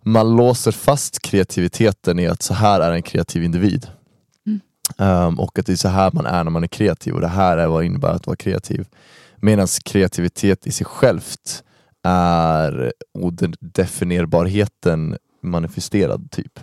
man 0.03 0.35
låser 0.35 0.71
fast 0.71 1.21
kreativiteten 1.21 2.19
i 2.19 2.27
att 2.27 2.41
så 2.41 2.53
här 2.53 2.81
är 2.81 2.91
en 2.91 3.01
kreativ 3.01 3.43
individ. 3.43 3.87
Mm. 4.47 4.59
Ehm, 4.97 5.39
och 5.39 5.59
att 5.59 5.65
det 5.65 5.71
är 5.71 5.75
så 5.75 5.87
här 5.87 6.11
man 6.13 6.25
är 6.25 6.43
när 6.43 6.51
man 6.51 6.63
är 6.63 6.67
kreativ 6.67 7.13
och 7.13 7.21
det 7.21 7.27
här 7.27 7.57
är 7.57 7.67
vad 7.67 7.81
det 7.81 7.85
innebär 7.85 8.09
att 8.09 8.27
vara 8.27 8.35
kreativ. 8.35 8.87
Medan 9.35 9.67
kreativitet 9.85 10.67
i 10.67 10.71
sig 10.71 10.85
självt 10.85 11.63
är 12.03 12.93
odefinierbarheten 13.13 15.17
manifesterad 15.43 16.31
typ. 16.31 16.59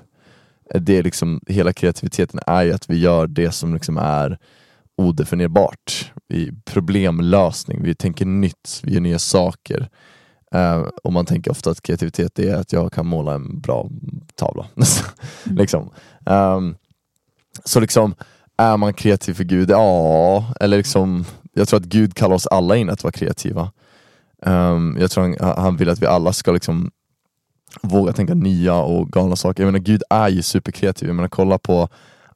Det 0.75 0.99
är 0.99 1.03
liksom, 1.03 1.41
hela 1.47 1.73
kreativiteten 1.73 2.41
är 2.47 2.63
ju 2.63 2.73
att 2.73 2.91
vi 2.91 2.99
gör 2.99 3.27
det 3.27 3.53
som 3.53 3.75
liksom 3.75 3.99
är 3.99 4.39
odefinierbart. 4.97 6.13
Vi 6.29 6.53
problemlösning, 6.65 7.83
vi 7.83 7.95
tänker 7.95 8.27
nytt, 8.27 8.81
vi 8.83 8.93
gör 8.93 9.01
nya 9.01 9.19
saker. 9.19 9.89
Eh, 10.53 10.87
och 11.05 11.13
man 11.13 11.27
tänker 11.27 11.51
ofta 11.51 11.71
att 11.71 11.83
kreativitet 11.83 12.39
är 12.39 12.55
att 12.55 12.73
jag 12.73 12.93
kan 12.93 13.07
måla 13.07 13.35
en 13.35 13.61
bra 13.61 13.89
tavla. 14.35 14.67
liksom. 15.45 15.91
Ehm, 16.27 16.77
så 17.65 17.81
liksom, 17.81 18.15
är 18.57 18.77
man 18.77 18.95
kreativ 18.95 19.35
för 19.35 19.45
Gud? 19.45 19.71
Ja, 19.71 20.45
eller 20.61 20.77
liksom, 20.77 21.25
jag 21.53 21.69
tror 21.69 21.81
att 21.81 21.87
Gud 21.87 22.15
kallar 22.15 22.37
oss 22.37 22.47
alla 22.47 22.77
in 22.77 22.91
att 22.91 23.05
vara 23.05 23.13
kreativa. 23.13 23.73
Ehm, 24.47 24.97
jag 25.01 25.11
tror 25.11 25.25
han, 25.25 25.65
han 25.65 25.77
vill 25.77 25.89
att 25.89 26.03
vi 26.03 26.07
alla 26.07 26.33
ska 26.33 26.53
liksom 26.53 26.91
våga 27.83 28.13
tänka 28.13 28.35
nya 28.35 28.75
och 28.75 29.09
galna 29.09 29.37
saker. 29.37 29.63
Jag 29.63 29.73
menar 29.73 29.85
Gud 29.85 30.03
är 30.11 30.29
ju 30.29 30.43
superkreativ, 30.43 31.09
jag 31.09 31.17
menar 31.17 31.29
kolla 31.29 31.59
på 31.59 31.89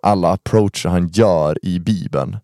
alla 0.02 0.32
approacher 0.32 0.88
han 0.88 1.08
gör 1.08 1.58
i 1.62 1.78
bibeln. 1.78 2.36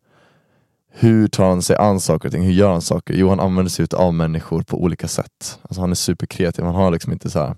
Hur 0.91 1.29
tar 1.29 1.49
han 1.49 1.63
sig 1.63 1.77
an 1.77 2.01
saker 2.01 2.29
och 2.29 2.33
ting? 2.33 2.43
Hur 2.43 2.53
gör 2.53 2.73
han 2.73 2.83
saker? 2.83 3.15
Jo, 3.15 3.29
han 3.29 3.41
använder 3.41 3.71
sig 3.71 3.87
av 3.93 4.15
människor 4.15 4.63
på 4.63 4.83
olika 4.83 5.09
sätt. 5.09 5.59
Alltså 5.63 5.81
han 5.81 5.91
är 5.91 5.95
superkreativ, 5.95 6.65
han 6.65 6.75
har 6.75 6.91
liksom 6.91 7.13
inte 7.13 7.31
så 7.31 7.39
här. 7.39 7.57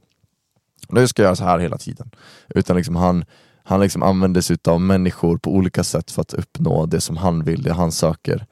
nu 0.88 1.08
ska 1.08 1.22
jag 1.22 1.26
göra 1.26 1.36
så 1.36 1.44
här 1.44 1.58
hela 1.58 1.78
tiden. 1.78 2.10
Utan 2.48 2.76
liksom 2.76 2.96
han, 2.96 3.24
han 3.64 3.80
liksom 3.80 4.02
använder 4.02 4.40
sig 4.40 4.56
av 4.64 4.80
människor 4.80 5.38
på 5.38 5.50
olika 5.50 5.84
sätt 5.84 6.10
för 6.10 6.22
att 6.22 6.34
uppnå 6.34 6.86
det 6.86 7.00
som 7.00 7.16
han 7.16 7.44
vill, 7.44 7.62
det 7.62 7.72
han 7.72 7.92
söker. 7.92 8.46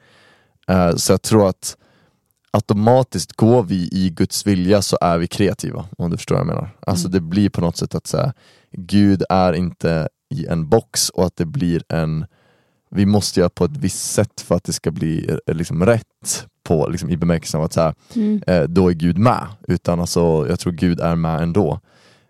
Eh, 0.67 0.95
så 0.95 1.13
jag 1.13 1.21
tror 1.21 1.49
att 1.49 1.77
automatiskt 2.51 3.33
går 3.33 3.63
vi 3.63 3.89
i 3.91 4.09
Guds 4.09 4.47
vilja 4.47 4.81
så 4.81 4.97
är 5.01 5.17
vi 5.17 5.27
kreativa, 5.27 5.85
om 5.97 6.09
du 6.09 6.17
förstår 6.17 6.35
vad 6.35 6.39
jag 6.41 6.47
menar. 6.47 6.69
Alltså 6.79 7.07
Mm. 7.07 7.11
det 7.11 7.21
blir 7.21 7.49
på 7.49 7.61
något 7.61 7.77
sätt 7.77 7.95
att 7.95 8.07
säga, 8.07 8.33
Gud 8.71 9.23
är 9.29 9.53
inte 9.53 10.09
i 10.33 10.45
en 10.47 10.69
box 10.69 11.09
och 11.09 11.25
att 11.25 11.35
det 11.35 11.45
blir 11.45 11.83
en 11.89 12.25
vi 12.91 13.05
måste 13.05 13.39
göra 13.39 13.49
på 13.49 13.65
ett 13.65 13.77
visst 13.77 14.11
sätt 14.11 14.41
för 14.41 14.55
att 14.55 14.63
det 14.63 14.73
ska 14.73 14.91
bli 14.91 15.29
eh, 15.47 15.55
liksom 15.55 15.85
rätt 15.85 16.47
på, 16.63 16.87
liksom, 16.89 17.09
i 17.09 17.17
bemärkelsen 17.17 17.59
av 17.59 17.65
att 17.65 17.73
så 17.73 17.81
här, 17.81 17.93
Mm. 18.15 18.41
eh, 18.47 18.63
då 18.63 18.89
är 18.89 18.93
Gud 18.93 19.17
med. 19.17 19.47
Utan 19.67 19.99
alltså, 19.99 20.45
jag 20.49 20.59
tror 20.59 20.73
Gud 20.73 20.99
är 20.99 21.15
med 21.15 21.41
ändå. 21.41 21.79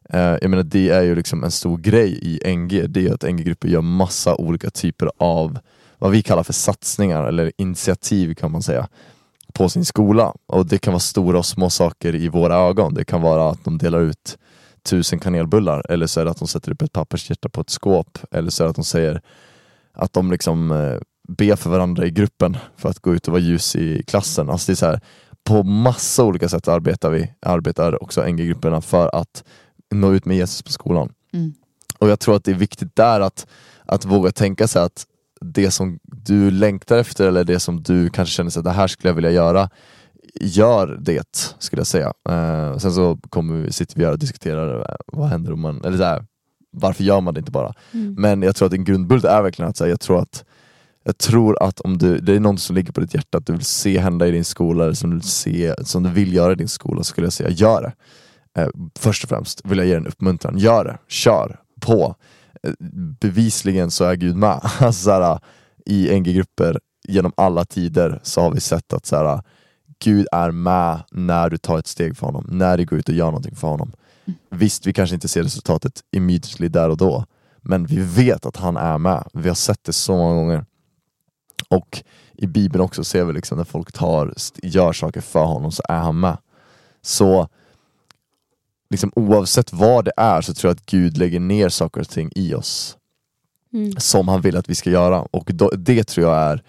Eh, 0.10 0.20
jag 0.20 0.50
menar 0.50 0.64
det 0.64 0.90
är 0.90 1.02
ju 1.02 1.16
liksom 1.16 1.44
en 1.44 1.52
stor 1.52 1.78
grej 1.78 2.20
i 2.22 2.56
NG, 2.56 2.88
det 2.88 3.08
är 3.08 3.14
att 3.14 3.24
NG-grupper 3.24 3.68
gör 3.68 3.82
massa 3.82 4.36
olika 4.36 4.70
typer 4.70 5.10
av 5.18 5.60
vad 5.98 6.12
vi 6.12 6.22
kallar 6.22 6.44
för 6.44 6.54
satsningar 6.54 7.24
eller 7.24 7.52
initiativ 7.58 8.34
kan 8.34 8.52
man 8.52 8.64
säga 8.64 8.88
på 9.60 9.70
sin 9.70 9.86
skola. 9.86 10.34
Och 10.46 10.66
det 10.66 10.78
kan 10.78 10.94
vara 10.94 11.00
stora 11.00 11.38
och 11.38 11.46
små 11.46 11.70
saker 11.70 12.16
i 12.16 12.28
våra 12.28 12.56
ögon. 12.56 12.94
Det 12.94 13.06
kan 13.06 13.22
vara 13.22 13.50
att 13.50 13.64
de 13.64 13.78
delar 13.78 14.00
ut 14.00 14.38
tusen 14.84 15.20
kanelbullar 15.20 15.92
eller 15.92 16.08
så 16.08 16.20
är 16.20 16.26
det 16.26 16.32
att 16.32 16.40
de 16.40 16.48
sätter 16.48 16.72
upp 16.72 16.82
ett 16.82 16.92
pappershjärta 16.92 17.50
på 17.50 17.62
ett 17.62 17.70
skåp 17.70 18.18
eller 18.32 18.50
så 18.50 18.64
är 18.64 18.66
det 18.66 18.70
att 18.70 18.76
de 18.76 18.86
säger 18.86 19.22
att 19.94 20.14
de 20.14 20.32
liksom 20.32 20.72
eh, 20.72 20.98
ber 21.28 21.56
för 21.56 21.70
varandra 21.70 22.06
i 22.06 22.12
gruppen 22.12 22.58
för 22.78 22.90
att 22.90 23.00
gå 23.00 23.14
ut 23.16 23.28
och 23.28 23.32
vara 23.32 23.42
ljus 23.42 23.76
i 23.76 24.04
klassen. 24.04 24.50
Alltså 24.50 24.72
det 24.72 24.74
är 24.74 24.76
så 24.76 24.86
här, 24.86 25.02
på 25.44 25.64
massa 25.64 26.24
olika 26.24 26.50
sätt 26.50 26.68
arbetar 26.68 27.10
vi, 27.10 27.34
arbetar 27.42 28.04
också 28.04 28.22
NG-grupperna 28.28 28.82
för 28.82 29.16
att 29.16 29.44
nå 29.92 30.14
ut 30.14 30.26
med 30.26 30.38
Jesus 30.38 30.62
på 30.62 30.72
skolan. 30.72 31.14
Mm. 31.34 31.54
Och 31.98 32.10
jag 32.10 32.20
tror 32.20 32.36
att 32.36 32.44
det 32.44 32.52
är 32.52 32.56
viktigt 32.56 32.96
där 32.96 33.22
att, 33.22 33.48
att 33.86 34.06
våga 34.06 34.32
tänka 34.32 34.68
sig 34.68 34.82
att 34.82 35.06
det 35.42 35.72
som 35.72 36.00
du 36.04 36.52
längtar 36.52 36.98
efter 36.98 37.28
eller 37.28 37.44
det 37.44 37.60
som 37.60 37.84
du 37.84 38.10
kanske 38.10 38.34
känner 38.34 38.58
att 38.58 38.64
det 38.64 38.72
här 38.72 38.88
skulle 38.88 39.10
jag 39.10 39.16
vilja 39.16 39.32
göra, 39.32 39.70
gör 40.42 40.98
det 41.02 41.56
skulle 41.60 41.80
jag 41.80 41.88
säga. 41.88 42.14
Eh, 42.30 42.78
sen 42.78 42.92
så 42.92 43.20
kommer 43.30 43.56
vi, 43.62 43.72
sitter 43.72 43.96
vi 43.96 44.06
här 44.06 44.12
och 44.12 44.20
diskuterar 44.20 44.80
eh, 44.80 44.96
vad 45.08 45.30
händer 45.30 45.54
om 45.54 45.62
man, 45.62 45.86
eller 45.86 45.98
så 45.98 46.04
här, 46.04 46.26
varför 46.72 47.04
gör 47.04 47.22
man 47.22 47.34
det 47.34 47.40
inte 47.40 47.52
bara? 47.52 47.74
Mm. 47.92 48.16
Men 48.18 48.42
jag 48.42 48.56
tror 48.56 48.68
att 48.68 48.74
en 48.74 48.84
grundbult 48.84 49.26
är 49.26 49.42
verkligen 49.42 49.70
att 49.70 49.78
säga, 49.78 49.90
jag 49.90 50.00
tror 50.00 50.20
att 50.20 50.46
jag 51.04 51.18
tror 51.18 51.64
att 51.64 51.80
om 51.80 51.98
du, 51.98 52.20
det 52.20 52.36
är 52.36 52.40
något 52.40 52.60
som 52.60 52.76
ligger 52.76 52.92
på 52.92 53.02
ditt 53.02 53.14
hjärta, 53.14 53.38
att 53.38 53.46
du 53.46 53.54
vill 53.54 53.66
se 53.66 54.00
hända 54.00 54.28
i 54.28 54.32
din 54.32 54.46
skola, 54.46 54.84
eller 54.84 54.94
som 54.94 55.10
du, 55.10 55.16
vill 55.16 55.24
se, 55.24 55.86
som 55.86 56.04
du 56.04 56.10
vill 56.10 56.34
göra 56.34 56.52
i 56.52 56.56
din 56.56 56.68
skola, 56.68 57.04
så 57.04 57.10
skulle 57.10 57.26
jag 57.26 57.34
säga 57.34 57.50
gör 57.50 57.82
det. 57.82 57.94
Eh, 58.62 58.70
först 59.00 59.24
och 59.24 59.30
främst 59.30 59.66
vill 59.66 59.78
jag 59.78 59.88
ge 59.88 59.94
en 59.94 60.08
uppmuntran, 60.08 60.58
gör 60.58 60.86
det, 60.86 60.98
kör 61.08 61.60
på. 61.82 62.16
Bevisligen 63.20 63.92
så 63.92 64.04
är 64.04 64.16
Gud 64.16 64.36
med. 64.36 64.60
Alltså, 64.80 65.04
så 65.04 65.12
här, 65.12 65.40
I 65.86 66.20
NG-grupper 66.20 66.80
genom 67.08 67.34
alla 67.38 67.66
tider 67.66 68.20
så 68.24 68.42
har 68.42 68.52
vi 68.52 68.60
sett 68.60 68.94
att 68.94 69.06
så 69.06 69.16
här, 69.16 69.42
Gud 70.00 70.28
är 70.32 70.52
med 70.52 71.04
när 71.12 71.50
du 71.50 71.58
tar 71.58 71.80
ett 71.80 71.88
steg 71.88 72.18
för 72.18 72.26
honom, 72.26 72.46
när 72.52 72.78
du 72.78 72.86
går 72.86 73.00
ut 73.00 73.10
och 73.10 73.16
gör 73.16 73.26
någonting 73.26 73.56
för 73.56 73.68
honom. 73.68 73.92
Visst, 74.50 74.88
vi 74.88 74.94
kanske 74.94 75.16
inte 75.16 75.28
ser 75.28 75.44
resultatet 75.44 76.04
immediately 76.12 76.68
där 76.68 76.90
och 76.90 76.98
då, 76.98 77.26
men 77.62 77.86
vi 77.86 78.00
vet 78.00 78.46
att 78.46 78.58
han 78.58 78.78
är 78.78 78.98
med. 78.98 79.24
Vi 79.34 79.48
har 79.48 79.56
sett 79.56 79.84
det 79.84 79.94
så 79.94 80.18
många 80.18 80.36
gånger. 80.36 80.66
Och 81.70 82.04
i 82.34 82.48
Bibeln 82.48 82.84
också 82.84 83.04
ser 83.04 83.26
vi 83.26 83.34
liksom 83.34 83.58
när 83.58 83.66
folk 83.66 83.92
tar, 83.92 84.34
gör 84.64 84.94
saker 84.94 85.22
för 85.22 85.46
honom 85.46 85.72
så 85.72 85.84
är 85.90 85.98
han 85.98 86.20
med. 86.20 86.38
Så 87.02 87.48
liksom 88.90 89.12
oavsett 89.16 89.74
vad 89.74 90.06
det 90.06 90.12
är 90.18 90.42
så 90.42 90.54
tror 90.54 90.70
jag 90.70 90.76
att 90.76 90.86
Gud 90.86 91.18
lägger 91.18 91.40
ner 91.40 91.70
saker 91.70 92.02
och 92.02 92.10
ting 92.10 92.32
i 92.36 92.54
oss 92.54 92.96
Mm. 93.74 93.92
som 93.98 94.28
han 94.28 94.42
vill 94.42 94.58
att 94.58 94.70
vi 94.70 94.76
ska 94.76 94.90
göra. 94.90 95.22
Och 95.22 95.50
då, 95.54 95.70
det 95.70 96.04
tror 96.04 96.28
jag 96.28 96.38
är 96.38 96.64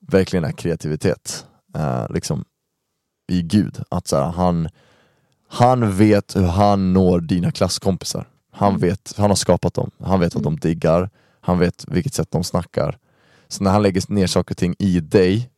verkligen 0.00 0.44
är 0.44 0.52
kreativitet. 0.52 1.46
Eh, 1.76 2.06
liksom, 2.10 2.44
I 3.28 3.42
Gud. 3.42 3.78
Att 3.88 4.08
så 4.08 4.16
här, 4.16 4.24
han, 4.24 4.68
han 5.48 5.96
vet 5.96 6.36
hur 6.36 6.46
han 6.46 6.92
når 6.92 7.20
dina 7.20 7.50
klasskompisar. 7.52 8.28
Han, 8.52 8.68
Mm. 8.68 8.80
vet, 8.80 9.14
han 9.16 9.30
har 9.30 9.34
skapat 9.36 9.74
dem. 9.74 9.90
Han 10.00 10.20
vet 10.20 10.34
vad 10.34 10.46
Mm. 10.46 10.56
de 10.60 10.68
diggar. 10.68 11.10
Han 11.40 11.58
vet 11.58 11.84
vilket 11.88 12.14
sätt 12.14 12.30
de 12.30 12.44
snackar. 12.44 12.98
Så 13.48 13.64
när 13.64 13.70
han 13.70 13.82
lägger 13.82 14.02
ner 14.12 14.26
saker 14.26 14.52
och 14.54 14.58
ting 14.58 14.74
i 14.78 15.00
dig 15.00 15.50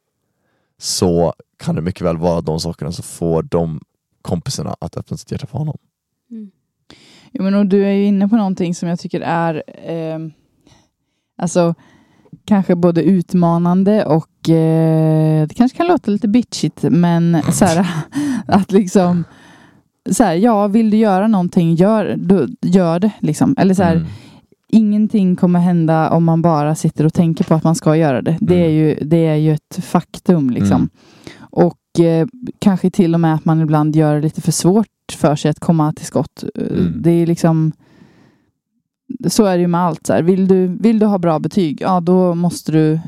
så 0.79 1.35
kan 1.57 1.75
det 1.75 1.81
mycket 1.83 2.03
väl 2.03 2.17
vara 2.19 2.41
de 2.41 2.61
sakerna 2.61 2.93
som 2.93 3.05
får 3.05 3.43
de 3.43 3.81
kompisarna 4.23 4.77
att 4.81 4.97
öppna 4.97 5.17
sitt 5.17 5.31
hjärta 5.33 5.47
för 5.47 5.59
honom. 5.59 5.79
Mm. 6.31 6.51
Jo, 7.33 7.43
men 7.45 7.55
och 7.55 7.67
du 7.67 7.85
är 7.85 7.91
ju 7.93 8.05
inne 8.05 8.29
på 8.29 8.37
någonting 8.37 8.75
som 8.75 8.89
jag 8.89 9.01
tycker 9.01 9.21
är 9.21 9.63
eh, 9.85 10.19
alltså 11.39 11.75
kanske 12.45 12.77
både 12.77 13.03
utmanande 13.03 14.05
och 14.05 14.49
eh, 14.51 15.47
det 15.47 15.55
kanske 15.55 15.77
kan 15.77 15.87
låta 15.87 16.11
lite 16.11 16.29
bitchigt 16.29 16.83
men 16.83 17.43
så 17.53 17.65
här, 17.65 17.87
att 18.47 18.73
liksom 18.73 19.25
så 20.11 20.25
här, 20.25 20.35
ja, 20.35 20.67
vill 20.67 20.91
du 20.91 20.97
göra 20.97 21.29
någonting, 21.29 21.75
gör, 21.75 22.17
då, 22.19 22.47
gör 22.63 22.99
det. 23.01 23.11
Liksom. 23.21 23.55
Eller 23.59 23.75
så 23.75 23.83
här, 23.83 23.97
Mm. 23.97 24.07
ingenting 24.69 25.37
kommer 25.37 25.61
hända 25.61 26.11
om 26.11 26.25
man 26.25 26.43
bara 26.43 26.75
sitter 26.75 27.05
och 27.07 27.15
tänker 27.15 27.45
på 27.45 27.55
att 27.55 27.65
man 27.65 27.75
ska 27.75 27.97
göra 27.97 28.23
det. 28.23 28.37
Det, 28.41 28.55
är, 28.55 28.69
Mm. 28.69 28.75
ju, 28.77 28.95
det 29.03 29.27
är 29.27 29.35
ju 29.37 29.53
ett 29.55 29.79
faktum. 29.85 30.51
Liksom. 30.51 30.77
Mm. 30.77 30.89
Och 31.57 32.01
eh, 32.01 32.27
kanske 32.59 32.91
till 32.91 33.15
och 33.15 33.21
med 33.21 33.35
att 33.35 33.45
man 33.45 33.61
ibland 33.61 33.97
gör 33.97 34.15
det 34.15 34.21
lite 34.21 34.41
för 34.43 34.53
svårt 34.53 34.87
för 35.13 35.37
sig 35.37 35.51
att 35.51 35.61
komma 35.61 35.93
till 35.93 36.07
skott. 36.07 36.45
Eh, 36.55 36.67
Mm. 36.79 37.03
Det 37.03 37.11
är 37.11 37.27
liksom 37.27 37.73
så 39.27 39.45
är 39.45 39.57
det 39.57 39.61
ju 39.61 39.67
med 39.67 39.81
allt. 39.81 40.07
Så 40.07 40.13
här. 40.13 40.23
Vill, 40.23 40.49
du, 40.49 40.67
vill 40.67 40.99
du 40.99 41.07
ha 41.07 41.19
bra 41.19 41.39
betyg, 41.39 41.81
ja 41.81 42.01
då 42.01 42.35
måste 42.35 42.73
du 42.73 43.01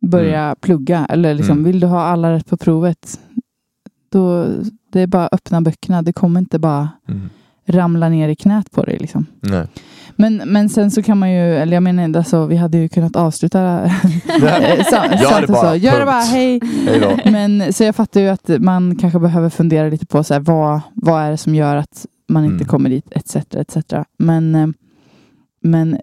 börja 0.00 0.56
plugga. 0.60 1.06
Eller 1.08 1.34
liksom, 1.34 1.52
Mm. 1.58 1.64
vill 1.64 1.80
du 1.80 1.86
ha 1.86 2.00
alla 2.00 2.32
rätt 2.32 2.46
på 2.46 2.56
provet, 2.56 3.20
då 4.08 4.46
det 4.92 5.00
är 5.00 5.06
bara 5.06 5.26
att 5.26 5.32
öppna 5.34 5.60
böckerna. 5.60 6.02
Det 6.02 6.12
kommer 6.12 6.40
inte 6.40 6.58
bara 6.58 6.88
Mm. 7.08 7.28
Ramla 7.66 8.08
ner 8.08 8.28
i 8.28 8.34
knät 8.36 8.70
på 8.70 8.82
dig. 8.84 8.98
Liksom. 8.98 9.26
Nej. 9.40 9.66
Men, 10.18 10.36
men 10.36 10.68
sen 10.68 10.90
så 10.90 11.02
kan 11.02 11.18
man 11.18 11.32
ju, 11.32 11.56
eller 11.56 11.76
jag 11.76 11.82
menar, 11.82 12.18
alltså, 12.18 12.46
vi 12.46 12.56
hade 12.56 12.78
ju 12.78 12.88
kunnat 12.88 13.16
avsluta 13.16 13.84
eh, 13.84 13.92
sam- 14.90 15.12
Gör 15.22 15.40
det 15.40 15.46
bara, 15.46 15.70
så. 15.70 15.76
Gör 15.76 15.98
det 16.00 16.06
bara, 16.06 16.20
hej. 16.20 16.60
Men 17.24 17.72
så 17.72 17.84
jag 17.84 17.96
fattar 17.96 18.20
ju 18.20 18.28
att 18.28 18.48
man 18.58 18.96
kanske 18.96 19.18
behöver 19.18 19.48
fundera 19.50 19.88
lite 19.88 20.06
på 20.06 20.24
så 20.24 20.34
här, 20.34 20.40
vad, 20.40 20.80
vad 20.94 21.22
är 21.22 21.30
det 21.30 21.36
som 21.36 21.54
gör 21.54 21.76
att 21.76 22.06
man 22.28 22.44
inte 22.44 22.54
Mm. 22.54 22.66
kommer 22.66 22.90
dit, 22.90 23.06
etc. 23.10 23.36
etc. 23.36 23.76
Men, 24.18 24.54
eh, 24.54 24.66
men 25.62 25.98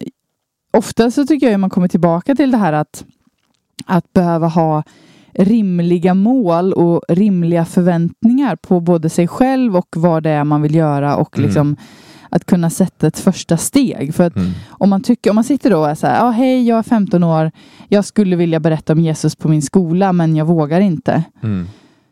ofta 0.78 1.12
så 1.12 1.26
tycker 1.26 1.46
jag 1.48 1.52
ju 1.52 1.58
man 1.58 1.70
kommer 1.70 1.88
tillbaka 1.88 2.36
till 2.36 2.52
det 2.52 2.58
här 2.58 2.74
att, 2.74 3.06
att 3.86 4.14
behöva 4.14 4.48
ha 4.48 4.84
rimliga 5.36 6.14
mål 6.14 6.74
och 6.74 7.02
rimliga 7.10 7.66
förväntningar 7.66 8.56
på 8.56 8.80
både 8.80 9.10
sig 9.10 9.28
själv 9.28 9.78
och 9.78 9.88
vad 9.96 10.24
det 10.24 10.30
är 10.30 10.44
man 10.44 10.62
vill 10.62 10.76
göra 10.76 11.16
och 11.16 11.38
Mm. 11.38 11.46
liksom 11.48 11.76
att 12.30 12.46
kunna 12.46 12.70
sätta 12.70 13.08
ett 13.08 13.20
första 13.20 13.58
steg. 13.58 14.16
För 14.16 14.24
att 14.24 14.36
Mm. 14.36 14.52
om 14.70 14.90
man, 14.90 15.02
tycker, 15.02 15.30
om 15.30 15.36
man 15.36 15.44
sitter 15.44 15.70
då 15.70 15.80
och 15.80 15.90
är 15.90 15.96
så 15.96 16.08
här, 16.08 16.26
ja 16.26 16.30
hej 16.30 16.68
jag 16.68 16.78
är 16.78 16.84
15 16.84 17.24
år, 17.24 17.52
jag 17.88 18.06
skulle 18.06 18.36
vilja 18.36 18.60
berätta 18.60 18.94
om 18.94 19.00
Jesus 19.00 19.36
på 19.36 19.48
min 19.50 19.62
skola 19.62 20.14
men 20.14 20.36
jag 20.36 20.46
vågar 20.46 20.80
inte. 20.80 21.24
Mm. 21.44 21.68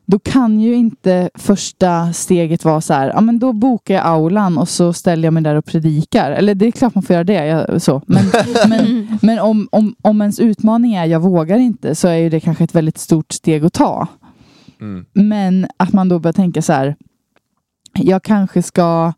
Då 0.05 0.19
kan 0.19 0.59
ju 0.59 0.75
inte 0.75 1.29
första 1.35 2.13
steget 2.13 2.65
vara 2.65 2.81
så 2.81 2.93
här, 2.93 3.07
ja 3.07 3.21
men 3.21 3.39
då 3.39 3.53
bokar 3.53 3.93
jag 3.95 4.05
aulan 4.05 4.57
och 4.57 4.69
så 4.69 4.93
ställer 4.93 5.23
jag 5.27 5.33
mig 5.33 5.43
där 5.43 5.55
och 5.55 5.65
predikar. 5.65 6.31
Eller 6.31 6.55
det 6.55 6.67
är 6.67 6.71
klart 6.71 6.95
man 6.95 7.03
får 7.03 7.13
göra 7.13 7.23
det, 7.23 7.45
jag, 7.45 7.81
så. 7.81 8.01
Men, 8.05 8.25
men, 8.69 9.07
men 9.21 9.39
om, 9.39 9.67
om, 9.71 9.95
om 10.01 10.21
ens 10.21 10.39
utmaning 10.39 10.93
är 10.93 11.05
jag 11.05 11.19
vågar 11.19 11.57
inte 11.57 11.95
så 11.95 12.07
är 12.07 12.15
ju 12.15 12.29
det 12.29 12.39
kanske 12.39 12.63
ett 12.63 12.75
väldigt 12.75 12.97
stort 12.97 13.31
steg 13.31 13.65
att 13.65 13.73
ta. 13.73 14.07
Mm. 14.81 15.05
Men 15.13 15.67
att 15.77 15.93
man 15.93 16.09
då 16.09 16.19
börjar 16.19 16.33
tänka 16.33 16.61
så 16.61 16.73
här, 16.73 16.95
jag 17.93 18.23
kanske 18.23 18.61
ska 18.63 19.13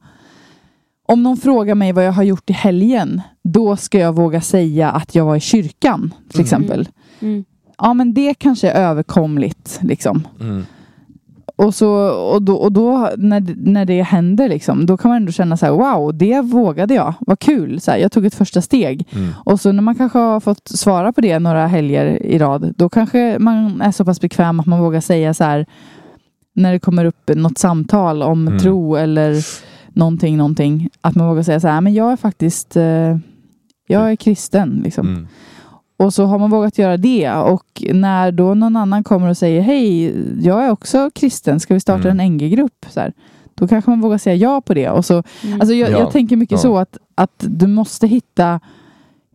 om 1.07 1.23
någon 1.23 1.37
frågar 1.37 1.75
mig 1.75 1.91
vad 1.91 2.05
jag 2.05 2.11
har 2.11 2.23
gjort 2.23 2.49
i 2.49 2.53
helgen, 2.53 3.21
då 3.43 3.75
ska 3.75 3.99
jag 3.99 4.15
våga 4.15 4.41
säga 4.41 4.91
att 4.91 5.15
jag 5.15 5.25
var 5.25 5.35
i 5.35 5.39
kyrkan, 5.39 6.13
till 6.29 6.39
Mm. 6.39 6.43
exempel. 6.45 6.89
Mm. 7.19 7.45
Ja, 7.83 7.93
men 7.93 8.13
det 8.13 8.33
kanske 8.33 8.69
är 8.69 8.89
överkomligt, 8.89 9.79
liksom. 9.83 10.27
Mm. 10.41 10.65
Och, 11.55 11.75
så, 11.75 11.89
och 12.09 12.41
då, 12.41 12.55
och 12.55 12.71
då 12.71 13.09
när, 13.17 13.39
det- 13.39 13.55
när 13.57 13.85
det 13.85 14.01
händer, 14.01 14.49
liksom, 14.49 14.85
då 14.85 14.97
kan 14.97 15.09
man 15.09 15.15
ändå 15.17 15.31
känna 15.31 15.57
så 15.57 15.65
här, 15.65 15.73
wow, 15.73 16.17
det 16.17 16.41
vågade 16.41 16.93
jag. 16.93 17.13
Vad 17.19 17.39
kul. 17.39 17.81
Så 17.81 17.91
här, 17.91 17.97
jag 17.97 18.11
tog 18.11 18.25
ett 18.25 18.35
första 18.35 18.61
steg. 18.61 19.07
Mm. 19.15 19.29
Och 19.45 19.59
så 19.59 19.71
när 19.71 19.81
man 19.81 19.95
kanske 19.95 20.19
har 20.19 20.39
fått 20.39 20.67
svara 20.67 21.13
på 21.13 21.21
det 21.21 21.39
några 21.39 21.67
helger 21.67 22.05
i 22.23 22.37
rad, 22.39 22.73
då 22.77 22.89
kanske 22.89 23.37
man 23.39 23.81
är 23.81 23.91
så 23.91 24.05
pass 24.05 24.21
bekväm 24.21 24.59
att 24.59 24.65
man 24.65 24.79
vågar 24.79 25.01
säga 25.01 25.33
så 25.33 25.43
här, 25.43 25.65
när 26.55 26.71
det 26.73 26.79
kommer 26.79 27.05
upp 27.05 27.31
något 27.35 27.57
samtal 27.57 28.23
om 28.23 28.47
Mm. 28.47 28.59
tro 28.59 28.95
eller 28.95 29.45
någonting, 29.93 30.37
någonting, 30.37 30.89
att 31.01 31.15
man 31.15 31.27
vågar 31.27 31.43
säga 31.43 31.59
så 31.59 31.67
här, 31.67 31.81
men 31.81 31.93
jag 31.93 32.11
är 32.11 32.15
faktiskt, 32.17 32.75
eh, 32.77 33.17
jag 33.87 34.11
är 34.11 34.15
kristen. 34.15 34.81
Liksom. 34.83 35.07
Mm. 35.07 35.27
Och 35.97 36.13
så 36.13 36.25
har 36.25 36.39
man 36.39 36.49
vågat 36.49 36.77
göra 36.77 36.97
det 36.97 37.31
och 37.31 37.83
när 37.93 38.31
då 38.31 38.53
någon 38.53 38.75
annan 38.75 39.03
kommer 39.03 39.29
och 39.29 39.37
säger 39.37 39.61
hej, 39.61 40.13
jag 40.45 40.65
är 40.65 40.71
också 40.71 41.09
kristen, 41.15 41.59
ska 41.59 41.73
vi 41.73 41.79
starta 41.79 42.09
Mm. 42.09 42.19
en 42.19 42.25
NG-grupp? 42.33 42.85
Så 42.89 42.99
här, 42.99 43.13
då 43.55 43.67
kanske 43.67 43.89
man 43.89 44.01
vågar 44.01 44.17
säga 44.17 44.35
ja 44.35 44.61
på 44.61 44.73
det. 44.73 44.89
Och 44.89 45.05
så, 45.05 45.23
Mm. 45.43 45.61
alltså 45.61 45.73
jag, 45.75 45.91
Ja. 45.91 45.99
jag 45.99 46.11
tänker 46.11 46.35
mycket 46.37 46.51
Ja. 46.51 46.57
så 46.57 46.77
att, 46.77 46.97
att 47.15 47.45
du 47.47 47.67
måste 47.67 48.07
hitta, 48.07 48.59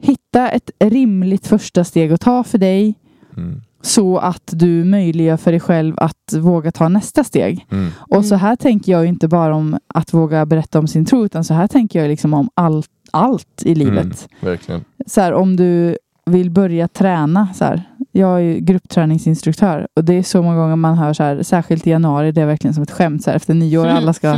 hitta 0.01 0.49
ett 0.49 0.71
rimligt 0.81 1.47
första 1.47 1.85
steg 1.85 2.12
att 2.12 2.21
ta 2.21 2.44
för 2.44 2.59
dig 2.59 2.94
Mm. 3.37 3.61
så 3.83 4.18
att 4.18 4.42
du 4.53 4.85
möjliggör 4.85 5.37
för 5.37 5.51
dig 5.51 5.61
själv 5.61 5.94
att 5.99 6.33
våga 6.38 6.73
ta 6.73 6.88
nästa 6.88 7.25
steg. 7.25 7.66
Mm. 7.71 7.90
Och 7.99 8.25
så 8.25 8.35
här 8.35 8.57
tänker 8.57 8.92
jag 8.92 9.07
inte 9.07 9.29
bara 9.29 9.55
om 9.55 9.79
att 9.87 10.14
våga 10.14 10.47
berätta 10.47 10.79
om 10.79 10.87
sin 10.88 11.05
tro 11.05 11.25
utan 11.25 11.44
så 11.44 11.55
här 11.55 11.66
tänker 11.66 11.99
jag 12.01 12.09
liksom 12.09 12.35
om 12.35 12.51
allt, 12.55 12.90
allt 13.11 13.62
i 13.62 13.75
livet 13.75 14.05
Mm. 14.05 14.16
Verkligen. 14.40 14.85
så 15.07 15.21
här, 15.21 15.33
om 15.33 15.57
du 15.57 15.97
vill 16.29 16.51
börja 16.51 16.88
träna. 16.88 17.49
Så 17.55 17.64
här. 17.64 17.83
Jag 18.12 18.35
är 18.37 18.38
ju 18.43 18.59
gruppträningsinstruktör 18.61 19.88
och 19.97 20.05
det 20.05 20.14
är 20.14 20.23
så 20.23 20.43
många 20.43 20.57
gånger 20.57 20.77
man 20.77 20.95
hör 20.99 21.12
så 21.12 21.23
här, 21.23 21.43
särskilt 21.43 21.87
i 21.87 21.91
januari, 21.91 22.33
det 22.33 22.43
är 22.43 22.47
verkligen 22.47 22.75
som 22.75 22.83
ett 22.83 22.91
skämt. 22.91 23.23
Så 23.25 23.31
här, 23.31 23.37
efter 23.37 23.55
nyår, 23.55 23.87
alla 23.97 24.12
ska, 24.12 24.37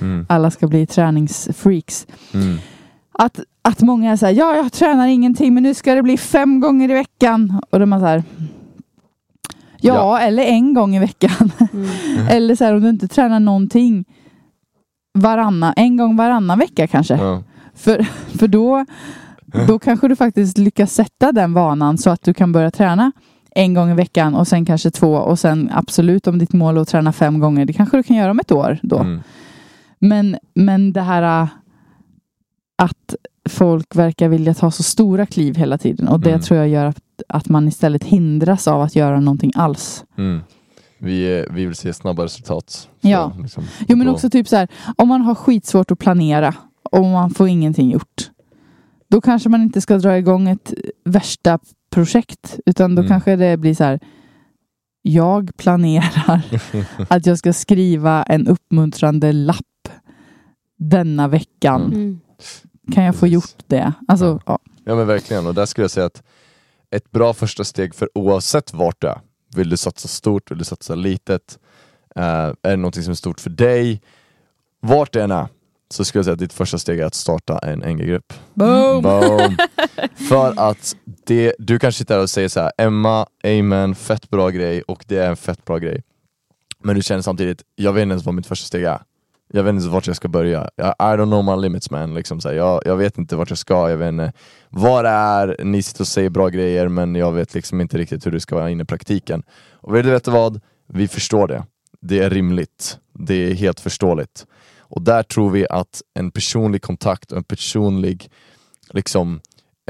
Mm. 0.00 0.26
alla 0.28 0.50
ska 0.50 0.66
bli 0.66 0.86
träningsfreaks. 0.86 2.06
Mm. 2.34 2.58
Att, 3.12 3.40
att 3.62 3.80
många 3.82 4.12
är 4.12 4.16
så 4.16 4.26
här, 4.26 4.32
ja 4.32 4.56
jag 4.56 4.72
tränar 4.72 5.06
ingenting 5.06 5.54
men 5.54 5.62
nu 5.62 5.74
ska 5.74 5.94
det 5.94 6.02
bli 6.02 6.16
fem 6.16 6.60
gånger 6.60 6.90
i 6.90 6.94
veckan. 6.94 7.60
Och 7.70 7.78
då 7.78 7.82
är 7.82 7.86
man 7.86 8.00
så 8.00 8.06
här, 8.06 8.22
ja, 9.80 9.94
Ja. 9.94 10.20
eller 10.20 10.42
en 10.42 10.74
gång 10.74 10.96
i 10.96 10.98
veckan. 10.98 11.52
Mm. 11.72 12.26
eller 12.28 12.54
så 12.54 12.64
här, 12.64 12.74
om 12.74 12.80
du 12.82 12.88
inte 12.88 13.08
tränar 13.08 13.40
någonting 13.40 14.04
varannan, 15.18 15.72
en 15.76 15.96
gång 15.96 16.16
varannan 16.16 16.58
vecka 16.58 16.86
kanske. 16.86 17.14
Ja. 17.16 17.42
För, 17.74 18.02
för 18.38 18.48
då, 18.48 18.86
då 19.66 19.78
kanske 19.78 20.08
du 20.08 20.16
faktiskt 20.16 20.58
lyckas 20.58 20.94
sätta 20.94 21.32
den 21.32 21.52
vanan 21.52 21.98
så 21.98 22.10
att 22.10 22.22
du 22.22 22.34
kan 22.34 22.52
börja 22.52 22.70
träna 22.70 23.12
en 23.54 23.74
gång 23.74 23.90
i 23.90 23.94
veckan 23.94 24.34
och 24.34 24.48
sen 24.48 24.64
kanske 24.66 24.90
två 24.90 25.14
och 25.14 25.38
sen 25.38 25.70
absolut 25.72 26.26
om 26.26 26.38
ditt 26.38 26.52
mål 26.52 26.76
är 26.76 26.80
att 26.80 26.88
träna 26.88 27.12
fem 27.12 27.38
gånger, 27.40 27.64
det 27.64 27.72
kanske 27.72 27.96
du 27.96 28.02
kan 28.02 28.16
göra 28.16 28.30
om 28.30 28.40
ett 28.40 28.52
år 28.52 28.78
då. 28.82 28.98
Mm. 28.98 29.20
Men, 29.98 30.36
men 30.54 30.92
det 30.92 31.00
här 31.00 31.42
äh, 31.42 31.48
att 32.78 33.14
folk 33.48 33.96
verkar 33.96 34.28
vilja 34.28 34.54
ta 34.54 34.70
så 34.70 34.82
stora 34.82 35.26
kliv 35.26 35.56
hela 35.56 35.78
tiden 35.78 36.08
och 36.08 36.20
det 36.20 36.30
Mm. 36.30 36.40
tror 36.40 36.58
jag 36.58 36.68
gör 36.68 36.86
att, 36.86 37.02
att 37.28 37.48
man 37.48 37.68
istället 37.68 38.04
hindras 38.04 38.68
av 38.68 38.82
att 38.82 38.96
göra 38.96 39.20
någonting 39.20 39.52
alls. 39.54 40.04
Mm. 40.18 40.40
Vi, 40.98 41.38
eh, 41.38 41.54
vi 41.54 41.66
vill 41.66 41.74
se 41.76 41.92
snabba 41.92 42.24
resultat. 42.24 42.88
Ja. 43.00 43.32
liksom, 43.42 43.64
Jo 43.88 43.96
men 43.96 44.08
också 44.08 44.30
typ 44.30 44.48
så 44.48 44.56
här, 44.56 44.68
om 44.96 45.08
man 45.08 45.20
har 45.22 45.34
skitsvårt 45.34 45.90
att 45.90 45.98
planera 45.98 46.54
och 46.90 47.04
man 47.04 47.30
får 47.30 47.48
ingenting 47.48 47.90
gjort. 47.90 48.30
Då 49.10 49.20
kanske 49.20 49.48
man 49.48 49.62
inte 49.62 49.80
ska 49.80 49.98
dra 49.98 50.18
igång 50.18 50.48
ett 50.48 50.74
värsta 51.04 51.58
projekt 51.90 52.58
utan 52.66 52.94
då 52.94 53.02
Mm. 53.02 53.08
kanske 53.08 53.36
det 53.36 53.56
blir 53.56 53.74
så 53.74 53.84
här. 53.84 54.00
Jag 55.02 55.56
planerar 55.56 56.42
att 57.10 57.26
jag 57.26 57.38
ska 57.38 57.52
skriva 57.52 58.22
en 58.22 58.46
uppmuntrande 58.48 59.32
lapp 59.32 59.88
denna 60.78 61.28
veckan. 61.28 61.82
Mm. 61.84 61.94
Mm. 61.96 62.20
Kan 62.94 63.04
jag 63.04 63.14
få 63.14 63.20
Precis. 63.20 63.34
gjort 63.34 63.64
det? 63.66 63.92
Alltså, 64.08 64.40
ja. 64.46 64.58
Ja 64.84 64.94
men 64.94 65.06
verkligen, 65.06 65.46
och 65.46 65.54
där 65.54 65.66
skulle 65.66 65.82
jag 65.84 65.90
säga 65.90 66.06
att 66.06 66.22
ett 66.90 67.10
bra 67.10 67.32
första 67.34 67.64
steg 67.64 67.94
för 67.94 68.08
oavsett 68.14 68.74
vart 68.74 69.00
du 69.00 69.06
är, 69.08 69.20
vill 69.56 69.68
du 69.70 69.76
satsa 69.76 70.08
stort, 70.08 70.50
vill 70.50 70.58
du 70.58 70.64
satsa 70.64 70.94
litet, 70.94 71.58
eh, 72.16 72.22
är 72.22 72.54
det 72.70 72.76
någonting 72.76 73.02
som 73.02 73.10
är 73.10 73.14
stort 73.14 73.40
för 73.40 73.50
dig, 73.50 74.02
vart 74.80 75.12
det 75.12 75.22
än 75.22 75.30
är, 75.30 75.48
så 75.90 76.04
skulle 76.04 76.18
jag 76.18 76.24
säga 76.24 76.32
att 76.32 76.38
ditt 76.38 76.52
första 76.52 76.78
steg 76.78 77.00
är 77.00 77.04
att 77.04 77.14
starta 77.14 77.58
en 77.58 77.78
NG-grupp. 77.78 78.32
Boom! 78.54 79.02
Boom. 79.02 79.56
För 80.28 80.54
att 80.70 80.96
det, 81.26 81.54
du 81.58 81.78
kanske 81.78 81.98
sitter 81.98 82.14
där 82.14 82.22
och 82.22 82.30
säger 82.30 82.48
så 82.48 82.60
här: 82.60 82.72
Emma, 82.78 83.26
amen, 83.44 83.94
fett 83.94 84.30
bra 84.30 84.50
grej 84.50 84.82
och 84.82 85.04
det 85.08 85.16
är 85.16 85.28
en 85.30 85.36
fett 85.36 85.64
bra 85.64 85.78
grej. 85.78 86.02
Men 86.82 86.96
du 86.96 87.02
känner 87.02 87.22
samtidigt, 87.22 87.62
jag 87.76 87.92
vet 87.92 88.02
inte 88.02 88.12
ens 88.12 88.24
vad 88.24 88.34
mitt 88.34 88.46
första 88.46 88.66
steg 88.66 88.82
är. 88.84 89.02
Jag 89.52 89.62
vet 89.62 89.74
inte 89.74 89.88
vart 89.88 90.06
jag 90.06 90.16
ska 90.16 90.28
börja. 90.28 90.70
Jag- 90.76 90.88
I 90.98 91.02
don't 91.16 91.26
know 91.42 91.44
my 91.56 91.62
limits 91.62 91.90
man. 91.90 92.14
Liksom 92.14 92.40
så 92.40 92.48
här, 92.48 92.56
jag, 92.56 92.82
jag 92.84 92.96
vet 92.96 93.18
inte 93.18 93.36
vart 93.36 93.48
jag 93.50 93.58
ska, 93.58 93.90
jag 93.90 93.96
vet 93.96 94.08
inte 94.08 94.32
vad 94.68 95.04
det 95.04 95.08
är. 95.10 95.56
Ni 95.64 95.82
sitter 95.82 96.00
och 96.00 96.06
säger 96.08 96.30
bra 96.30 96.48
grejer 96.48 96.88
men 96.88 97.14
jag 97.14 97.32
vet 97.32 97.54
liksom 97.54 97.80
inte 97.80 97.98
riktigt 97.98 98.26
hur 98.26 98.30
det 98.30 98.40
ska 98.40 98.54
vara 98.56 98.70
inne 98.70 98.82
i 98.82 98.86
praktiken. 98.86 99.42
Och 99.72 99.94
vill 99.96 100.04
du 100.04 100.10
veta 100.10 100.30
vad? 100.30 100.60
Vi 100.88 101.08
förstår 101.08 101.48
det. 101.48 101.64
Det 102.00 102.18
är 102.18 102.30
rimligt. 102.30 102.98
Det 103.18 103.34
är 103.34 103.54
helt 103.54 103.80
förståeligt. 103.80 104.46
Och 104.90 105.02
där 105.02 105.22
tror 105.22 105.50
vi 105.50 105.66
att 105.70 106.02
en 106.14 106.30
personlig 106.30 106.82
kontakt 106.82 107.32
och 107.32 107.38
en 107.38 107.44
personlig 107.44 108.30
liksom, 108.90 109.40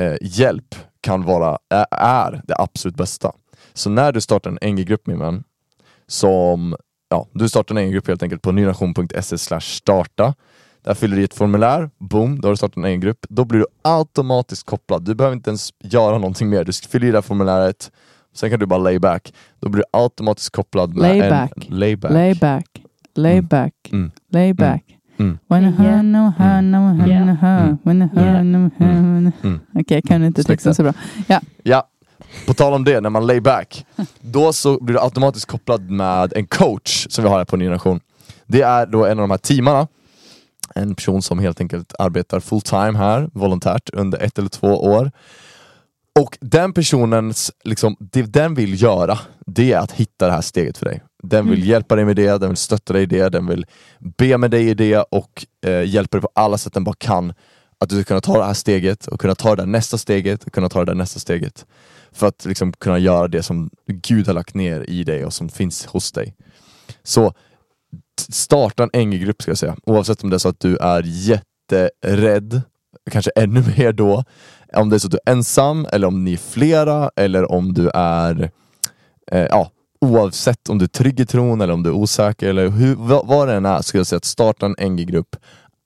eh, 0.00 0.16
hjälp 0.20 0.74
kan 1.00 1.24
vara, 1.24 1.58
är 1.90 2.42
det 2.44 2.54
absolut 2.58 2.96
bästa. 2.96 3.32
Så 3.74 3.90
när 3.90 4.12
du 4.12 4.20
startar 4.20 4.50
en 4.60 4.74
NG-grupp 4.74 5.06
min 5.06 5.18
vän, 5.18 5.44
som, 6.06 6.76
ja, 7.08 7.26
du 7.32 7.48
startar 7.48 7.74
en 7.74 7.86
NG-grupp 7.86 8.08
helt 8.08 8.22
enkelt 8.22 8.42
på 8.42 8.52
nynation.se 8.52 9.60
starta. 9.60 10.34
Där 10.82 10.94
fyller 10.94 11.16
du 11.16 11.22
i 11.22 11.24
ett 11.24 11.34
formulär, 11.34 11.90
boom, 11.98 12.40
då 12.40 12.48
har 12.48 12.52
du 12.52 12.56
startat 12.56 12.76
en 12.76 12.82
NG-grupp. 12.82 13.26
Då 13.28 13.44
blir 13.44 13.58
du 13.58 13.66
automatiskt 13.82 14.66
kopplad. 14.66 15.04
Du 15.04 15.14
behöver 15.14 15.36
inte 15.36 15.50
ens 15.50 15.70
göra 15.82 16.18
någonting 16.18 16.48
mer. 16.48 16.64
Du 16.64 16.72
fyller 16.72 17.06
i 17.06 17.10
det 17.10 17.16
här 17.16 17.22
formuläret, 17.22 17.90
sen 18.34 18.50
kan 18.50 18.58
du 18.58 18.66
bara 18.66 18.78
lay 18.78 18.98
back. 18.98 19.34
Då 19.60 19.68
blir 19.68 19.82
du 19.82 19.98
automatiskt 20.00 20.50
kopplad 20.50 20.94
med 20.94 21.02
Lay 21.02 21.20
en 21.20 21.30
back. 21.30 21.66
lay 21.68 21.96
back. 21.96 22.12
Lay 23.14 23.40
back, 23.40 23.72
lay 23.90 24.00
Mm. 24.00 24.08
back, 24.08 24.14
lay 24.32 24.52
back. 24.54 24.84
When 25.16 25.38
when 25.48 25.64
I 25.64 25.70
heard 25.70 27.08
Yeah. 27.08 27.26
no 27.26 27.34
her, 27.40 27.76
when 27.82 28.02
I- 28.02 29.32
Mm. 29.42 29.60
Okej, 29.74 29.96
jag 29.96 30.04
kan 30.04 30.24
inte 30.24 30.44
texten 30.44 30.74
så 30.74 30.82
bra. 30.82 30.92
Ja, 31.62 31.82
på 32.46 32.54
tal 32.54 32.72
om 32.74 32.84
det, 32.84 33.00
när 33.00 33.10
man 33.10 33.26
lay 33.26 33.40
back, 33.40 33.86
då 34.20 34.52
så 34.52 34.84
blir 34.84 34.94
du 34.94 35.00
automatiskt 35.00 35.46
kopplad 35.46 35.90
med 35.90 36.32
en 36.36 36.46
coach 36.46 37.06
som 37.10 37.24
vi 37.24 37.30
har 37.30 37.38
här 37.38 37.44
på 37.44 37.56
Ny 37.56 37.68
Nation. 37.68 38.00
Det 38.46 38.62
är 38.62 38.86
då 38.86 39.04
en 39.06 39.10
av 39.18 39.22
de 39.22 39.30
här 39.30 39.38
teamarna 39.38 39.86
en 40.74 40.94
person 40.94 41.22
som 41.22 41.38
helt 41.38 41.60
enkelt 41.60 41.94
arbetar 41.98 42.40
full 42.40 42.60
time 42.60 42.98
här, 42.98 43.30
volontärt, 43.32 43.90
under 43.92 44.18
ett 44.22 44.38
eller 44.38 44.48
två 44.48 44.68
år. 44.84 45.10
Och 46.20 46.38
den 46.40 46.72
personens, 46.72 47.52
liksom, 47.64 47.96
det 47.98 48.22
den 48.22 48.54
vill 48.54 48.82
göra, 48.82 49.18
det 49.46 49.72
är 49.72 49.78
att 49.78 49.92
hitta 49.92 50.26
det 50.26 50.32
här 50.32 50.40
steget 50.40 50.78
för 50.78 50.86
dig. 50.86 51.02
Den 51.22 51.50
vill 51.50 51.68
hjälpa 51.68 51.96
dig 51.96 52.04
med 52.04 52.16
det, 52.16 52.38
den 52.38 52.48
vill 52.48 52.56
stötta 52.56 52.92
dig 52.92 53.02
i 53.02 53.06
det, 53.06 53.28
den 53.28 53.46
vill 53.46 53.66
be 53.98 54.38
med 54.38 54.50
dig 54.50 54.68
i 54.68 54.74
det 54.74 55.04
och 55.10 55.46
eh, 55.66 55.84
hjälpa 55.84 56.16
dig 56.16 56.22
på 56.22 56.30
alla 56.34 56.58
sätt 56.58 56.72
den 56.72 56.84
bara 56.84 56.94
kan. 56.98 57.32
Att 57.78 57.88
du 57.88 57.94
ska 57.94 58.04
kunna 58.04 58.20
ta 58.20 58.38
det 58.38 58.44
här 58.44 58.54
steget 58.54 59.06
och 59.06 59.20
kunna 59.20 59.34
ta 59.34 59.56
det 59.56 59.62
där 59.62 59.66
nästa 59.66 59.98
steget 59.98 60.44
och 60.44 60.52
kunna 60.52 60.68
ta 60.68 60.78
det 60.78 60.84
där 60.84 60.94
nästa 60.94 61.20
steget. 61.20 61.66
För 62.12 62.26
att 62.26 62.44
liksom 62.44 62.72
kunna 62.72 62.98
göra 62.98 63.28
det 63.28 63.42
som 63.42 63.70
Gud 63.86 64.26
har 64.26 64.34
lagt 64.34 64.54
ner 64.54 64.90
i 64.90 65.04
dig 65.04 65.24
och 65.24 65.32
som 65.32 65.48
finns 65.48 65.86
hos 65.86 66.12
dig. 66.12 66.34
Så 67.02 67.34
starta 68.32 68.88
en 68.92 69.08
NG-grupp 69.08 69.42
ska 69.42 69.50
jag 69.50 69.58
säga, 69.58 69.76
oavsett 69.86 70.24
om 70.24 70.30
det 70.30 70.36
är 70.36 70.38
så 70.38 70.48
att 70.48 70.60
du 70.60 70.76
är 70.76 71.02
jätterädd, 71.06 72.62
kanske 73.10 73.30
ännu 73.36 73.64
mer 73.76 73.92
då, 73.92 74.24
om 74.72 74.90
det 74.90 74.96
är 74.96 74.98
så 74.98 75.06
att 75.06 75.12
du 75.12 75.18
är 75.26 75.32
ensam 75.32 75.86
eller 75.92 76.06
om 76.06 76.24
ni 76.24 76.32
är 76.32 76.36
flera 76.36 77.10
eller 77.16 77.52
om 77.52 77.74
du 77.74 77.90
är 77.94 78.50
eh, 79.32 79.46
ja, 79.50 79.70
oavsett 80.00 80.68
om 80.68 80.78
du 80.78 80.84
är 80.84 80.88
trygg 80.88 81.20
i 81.20 81.26
tron 81.26 81.60
eller 81.60 81.72
om 81.72 81.82
du 81.82 81.90
är 81.90 81.94
osäker 81.94 82.48
eller 82.48 82.68
hur, 82.68 82.94
vad, 82.94 83.26
vad 83.26 83.48
det 83.48 83.54
än 83.54 83.66
är, 83.66 83.82
skulle 83.82 84.00
jag 84.00 84.06
säga 84.06 84.16
att 84.16 84.24
starta 84.24 84.66
en 84.66 84.92
NG-grupp 84.92 85.36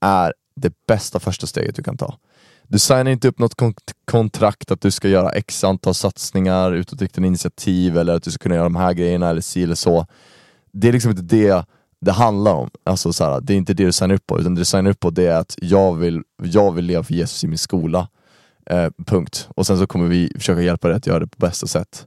är 0.01 0.35
det 0.57 0.73
bästa 0.87 1.21
första 1.21 1.47
steget 1.47 1.77
du 1.77 1.83
kan 1.83 1.97
ta. 1.97 2.19
Du 2.63 2.79
signar 2.79 3.09
inte 3.09 3.29
upp 3.29 3.39
något 3.39 3.55
kontrakt 4.05 4.71
att 4.71 4.81
du 4.81 4.91
ska 4.91 5.09
göra 5.09 5.31
x 5.31 5.65
antal 5.65 5.95
satsningar, 5.95 6.73
utåtriktade 6.73 7.27
initiativ 7.27 7.99
eller 7.99 8.15
att 8.15 8.23
du 8.23 8.31
ska 8.31 8.43
kunna 8.43 8.55
göra 8.55 8.65
de 8.65 8.77
här 8.77 8.93
grejerna 8.93 9.31
eller 9.31 9.41
si 9.41 9.63
eller 9.63 9.75
så. 9.75 10.07
Det 10.73 10.89
är 10.89 10.93
liksom 10.93 11.11
inte 11.11 11.23
det 11.23 11.65
det 12.01 12.13
handlar 12.13 12.55
om. 12.55 12.71
Alltså 12.85 13.13
så 13.13 13.25
här, 13.25 13.41
det 13.41 13.53
är 13.53 13.57
inte 13.57 13.75
det 13.75 13.85
du 13.85 13.93
signar 13.93 14.15
upp 14.15 14.27
på, 14.27 14.41
utan 14.41 14.55
det 14.55 14.61
du 14.61 14.65
signar 14.65 14.91
upp 14.91 15.01
på 15.01 15.11
det 15.11 15.27
är 15.27 15.37
att 15.37 15.55
jag 15.63 15.95
vill, 15.95 16.23
jag 16.43 16.73
vill 16.73 16.85
leva 16.85 17.03
för 17.03 17.15
Jesus 17.15 17.45
i 17.45 17.47
min 17.47 17.59
skola. 17.59 18.09
Eh, 18.67 18.91
punkt. 19.07 19.49
Och 19.57 19.67
sen 19.67 19.79
så 19.79 19.87
kommer 19.87 20.07
vi 20.07 20.33
försöka 20.35 20.63
hjälpa 20.63 20.89
dig 20.89 20.97
att 20.97 21.07
göra 21.07 21.19
det 21.19 21.27
på 21.27 21.37
bästa 21.39 21.67
sätt. 21.67 22.07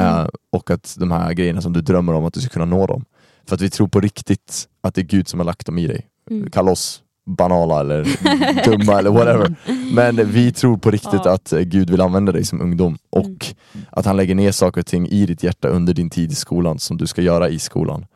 Eh, 0.00 0.28
och 0.52 0.70
att 0.70 0.96
de 0.98 1.10
här 1.10 1.32
grejerna 1.32 1.60
som 1.62 1.72
du 1.72 1.80
drömmer 1.80 2.12
om, 2.14 2.24
att 2.24 2.34
du 2.34 2.40
ska 2.40 2.50
kunna 2.50 2.64
nå 2.64 2.86
dem. 2.86 3.04
För 3.48 3.54
att 3.54 3.60
vi 3.60 3.70
tror 3.70 3.88
på 3.88 4.00
riktigt 4.00 4.68
att 4.82 4.94
det 4.94 5.00
är 5.00 5.04
Gud 5.04 5.28
som 5.28 5.40
har 5.40 5.44
lagt 5.44 5.66
dem 5.66 5.78
i 5.78 5.86
dig. 5.86 6.06
Mm. 6.30 6.50
Kalla 6.50 6.70
oss 6.70 7.02
banala 7.26 7.80
eller 7.80 8.04
dumma 8.64 8.98
eller 8.98 9.10
whatever. 9.10 9.54
Men 9.94 10.16
vi 10.30 10.52
tror 10.52 10.76
på 10.76 10.90
riktigt 10.90 11.20
Ja. 11.24 11.32
att 11.34 11.52
eh, 11.52 11.60
Gud 11.60 11.90
vill 11.90 12.00
använda 12.00 12.32
dig 12.32 12.44
som 12.44 12.60
ungdom 12.60 12.98
och 13.10 13.26
Mm. 13.26 13.86
att 13.90 14.06
han 14.06 14.16
lägger 14.16 14.34
ner 14.34 14.52
saker 14.52 14.80
och 14.80 14.86
ting 14.86 15.06
i 15.08 15.26
ditt 15.26 15.42
hjärta 15.42 15.68
under 15.68 15.94
din 15.94 16.10
tid 16.10 16.32
i 16.32 16.34
skolan 16.34 16.78
som 16.78 16.96
du 16.96 17.06
ska 17.06 17.22
göra 17.22 17.48
i 17.48 17.58
skolan. 17.58 18.06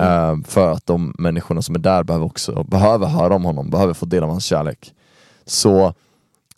Mm. 0.00 0.08
Eh, 0.40 0.46
för 0.48 0.72
att 0.72 0.86
de 0.86 1.14
människorna 1.18 1.62
som 1.62 1.74
är 1.74 1.78
där 1.78 2.02
behöver 2.02 2.26
också 2.26 2.64
behöver 2.64 3.06
höra 3.06 3.34
om 3.34 3.44
honom, 3.44 3.70
behöver 3.70 3.94
få 3.94 4.06
del 4.06 4.22
av 4.22 4.28
hans 4.30 4.44
kärlek. 4.44 4.92
Så 5.46 5.94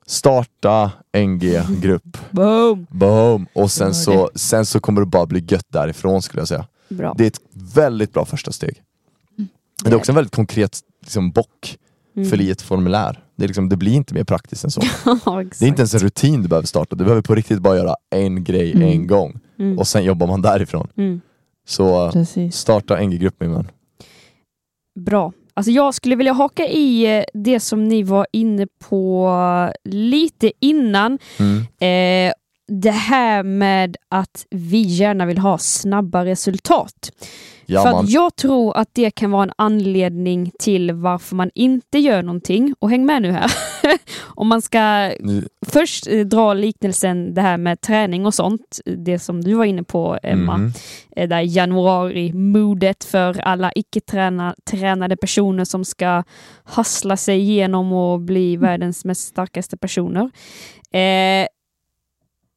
starta 0.08 0.90
NG-grupp, 1.16 2.18
Boom! 2.30 2.86
boom! 2.90 3.46
Och 3.52 3.70
sen 3.70 3.94
så, 3.94 4.30
sen 4.34 4.66
så 4.66 4.80
kommer 4.80 5.00
det 5.00 5.06
bara 5.06 5.26
bli 5.26 5.44
gött 5.48 5.66
därifrån 5.72 6.22
skulle 6.22 6.40
jag 6.40 6.48
säga. 6.48 6.66
Bra. 6.88 7.14
Det 7.18 7.24
är 7.24 7.28
ett 7.28 7.40
väldigt 7.74 8.12
bra 8.12 8.24
första 8.24 8.52
steg. 8.52 8.82
Det 9.84 9.90
är 9.90 9.94
också 9.94 10.12
en 10.12 10.16
väldigt 10.16 10.34
konkret 10.34 10.78
liksom, 11.02 11.30
bock, 11.30 11.78
Mm. 12.16 12.30
fyll 12.30 12.40
i 12.40 12.50
ett 12.50 12.62
formulär. 12.62 13.24
Det, 13.36 13.44
är 13.44 13.48
liksom, 13.48 13.68
det 13.68 13.76
blir 13.76 13.92
inte 13.92 14.14
mer 14.14 14.24
praktiskt 14.24 14.64
än 14.64 14.70
så. 14.70 14.80
Ja. 15.04 15.44
Det 15.58 15.62
är 15.64 15.68
inte 15.68 15.80
ens 15.80 15.94
en 15.94 16.00
rutin 16.00 16.42
du 16.42 16.48
behöver 16.48 16.66
starta, 16.66 16.96
du 16.96 17.04
behöver 17.04 17.22
på 17.22 17.34
riktigt 17.34 17.58
bara 17.58 17.76
göra 17.76 17.96
en 18.10 18.44
grej 18.44 18.72
Mm. 18.72 18.88
en 18.88 19.06
gång 19.06 19.40
Mm. 19.58 19.78
och 19.78 19.86
sen 19.86 20.04
jobbar 20.04 20.26
man 20.26 20.42
därifrån. 20.42 20.88
Mm. 20.96 21.20
Så 21.68 22.10
Precis. 22.12 22.56
starta 22.56 22.96
NG-grupp 23.00 23.34
min 23.40 23.52
vän. 23.52 23.68
Bra. 25.00 25.32
Alltså 25.58 25.70
jag 25.70 25.94
skulle 25.94 26.16
vilja 26.16 26.32
haka 26.32 26.66
i 26.66 27.16
eh, 27.18 27.24
det 27.34 27.60
som 27.60 27.84
ni 27.84 28.02
var 28.02 28.26
inne 28.32 28.66
på 28.88 29.30
lite 29.84 30.52
innan. 30.60 31.18
Mm. 31.38 31.58
Eh, 31.60 32.32
det 32.68 32.90
här 32.90 33.42
med 33.42 33.96
att 34.08 34.46
vi 34.50 34.80
gärna 34.80 35.26
vill 35.26 35.38
ha 35.38 35.58
snabba 35.58 36.24
resultat. 36.24 37.10
Ja, 37.70 37.82
För 37.82 38.00
att 38.00 38.10
jag 38.10 38.36
tror 38.36 38.76
att 38.76 38.88
det 38.92 39.10
kan 39.10 39.30
vara 39.30 39.42
en 39.42 39.52
anledning 39.58 40.52
till 40.58 40.92
varför 40.92 41.36
man 41.36 41.50
inte 41.54 41.98
gör 41.98 42.22
någonting. 42.22 42.74
Och 42.78 42.90
häng 42.90 43.06
med 43.06 43.22
nu 43.22 43.30
här. 43.32 43.52
Om 44.24 44.48
man 44.48 44.62
ska 44.62 45.10
Nu- 45.20 45.48
först 45.66 46.06
eh, 46.06 46.20
dra 46.20 46.54
liknelsen 46.54 47.34
det 47.34 47.40
här 47.42 47.56
med 47.56 47.80
träning 47.80 48.26
och 48.26 48.34
sånt. 48.34 48.80
Det 48.84 49.18
som 49.18 49.44
du 49.44 49.54
var 49.54 49.64
inne 49.64 49.82
på 49.82 50.18
Emma. 50.22 50.56
Mhm. 50.56 50.72
Eh, 51.16 51.28
där 51.28 51.40
januari-modet 51.40 53.04
för 53.04 53.40
alla 53.40 53.72
icke-tränade 53.74 55.16
personer 55.16 55.64
som 55.64 55.84
ska 55.84 56.22
hassla 56.64 57.16
sig 57.16 57.38
igenom 57.40 57.92
och 57.92 58.20
bli 58.20 58.56
världens 58.56 59.04
mest 59.04 59.26
starkaste 59.28 59.76
personer. 59.76 60.30
Eh, 60.92 61.46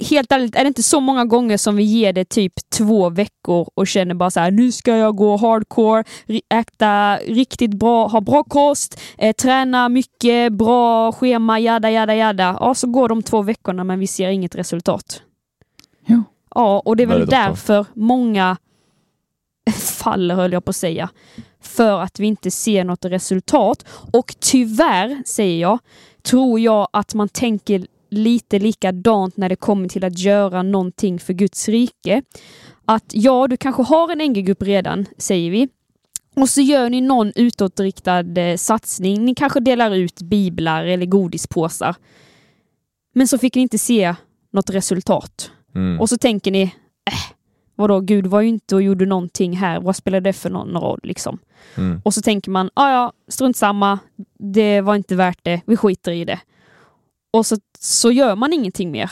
helt 0.02 0.32
ärligt, 0.32 0.56
är 0.56 0.64
det 0.64 0.68
inte 0.68 0.84
så 0.84 1.00
många 1.00 1.26
gånger 1.26 1.58
som 1.58 1.76
vi 1.76 1.84
ger 1.84 2.14
det 2.14 2.26
typ 2.30 2.54
två 2.70 3.10
veckor 3.10 3.70
och 3.76 3.88
känner 3.88 4.16
bara 4.16 4.32
så 4.32 4.40
här, 4.40 4.52
nu 4.52 4.72
ska 4.72 4.98
jag 4.98 5.16
gå 5.16 5.38
hardcore, 5.38 6.04
äta 6.50 7.18
riktigt 7.18 7.74
bra, 7.74 8.08
ha 8.08 8.22
bra 8.22 8.44
kost, 8.44 9.00
eh, 9.18 9.34
träna 9.34 9.90
mycket, 9.90 10.54
bra 10.54 11.12
schema, 11.12 11.60
jada 11.60 11.92
jada 11.92 12.16
jada. 12.16 12.58
Ja, 12.60 12.76
så 12.76 12.88
går 12.88 13.10
de 13.10 13.24
två 13.24 13.42
veckorna 13.42 13.84
men 13.84 14.00
vi 14.00 14.08
ser 14.08 14.30
inget 14.30 14.56
resultat. 14.56 15.22
Jo. 16.06 16.24
Ja, 16.56 16.80
och 16.86 16.98
det 16.98 17.04
är 17.04 17.08
väl 17.08 17.20
Väldigt 17.20 17.34
ofta. 17.34 17.48
därför 17.50 17.86
många 17.94 18.58
faller, 20.04 20.36
höll 20.36 20.54
jag 20.54 20.66
på 20.66 20.70
att 20.70 20.76
säga. 20.76 21.10
För 21.62 22.00
att 22.00 22.20
vi 22.20 22.28
inte 22.28 22.52
ser 22.52 22.84
något 22.84 23.06
resultat. 23.06 23.86
Och 24.14 24.36
tyvärr, 24.40 25.24
säger 25.26 25.62
jag, 25.62 25.80
tror 26.24 26.60
jag 26.60 26.88
att 26.94 27.14
man 27.14 27.30
tänker 27.30 27.86
lite 28.12 28.60
likadant 28.60 29.38
när 29.38 29.50
det 29.50 29.56
kommer 29.56 29.90
till 29.90 30.06
att 30.06 30.20
göra 30.20 30.64
någonting 30.64 31.20
för 31.20 31.34
Guds 31.34 31.70
rike. 31.70 32.24
Att 32.86 33.06
ja, 33.08 33.48
du 33.48 33.58
kanske 33.58 33.84
har 33.84 34.12
en 34.12 34.32
NG-grupp 34.32 34.62
redan, 34.64 35.06
säger 35.18 35.52
vi. 35.52 35.70
Och 36.36 36.50
så 36.50 36.62
gör 36.62 36.90
ni 36.90 37.02
någon 37.02 37.32
utåtriktad 37.36 38.38
eh, 38.38 38.58
satsning. 38.58 39.26
Ni 39.26 39.36
kanske 39.36 39.60
delar 39.60 39.92
ut 39.92 40.22
biblar 40.22 40.86
eller 40.86 41.06
godispåsar. 41.06 41.96
Men 43.14 43.28
så 43.28 43.38
fick 43.38 43.56
ni 43.56 43.62
inte 43.62 43.78
se 43.78 44.16
något 44.52 44.70
resultat. 44.70 45.52
Mm. 45.76 46.00
Och 46.00 46.10
så 46.10 46.18
tänker 46.18 46.52
ni, 46.52 46.62
äh, 46.62 47.36
vadå, 47.76 48.00
Gud 48.00 48.28
var 48.28 48.42
ju 48.42 48.48
inte 48.48 48.76
och 48.76 48.82
gjorde 48.82 49.06
någonting 49.06 49.58
här, 49.58 49.80
vad 49.80 49.96
spelar 49.96 50.22
det 50.22 50.34
för 50.34 50.50
någon 50.50 50.78
roll 50.78 51.00
liksom? 51.04 51.40
Mm. 51.78 52.02
Och 52.06 52.14
så 52.14 52.22
tänker 52.22 52.52
man, 52.52 52.70
ja 52.76 52.92
ja, 52.92 53.14
strunt 53.28 53.58
samma, 53.58 54.00
det 54.40 54.82
var 54.82 54.96
inte 54.96 55.16
värt 55.16 55.40
det, 55.44 55.62
vi 55.66 55.78
skiter 55.78 56.12
i 56.12 56.26
det. 56.26 56.40
Och 57.32 57.46
så, 57.46 57.58
så 57.80 58.12
gör 58.12 58.36
man 58.36 58.54
ingenting 58.54 58.92
mer. 58.92 59.12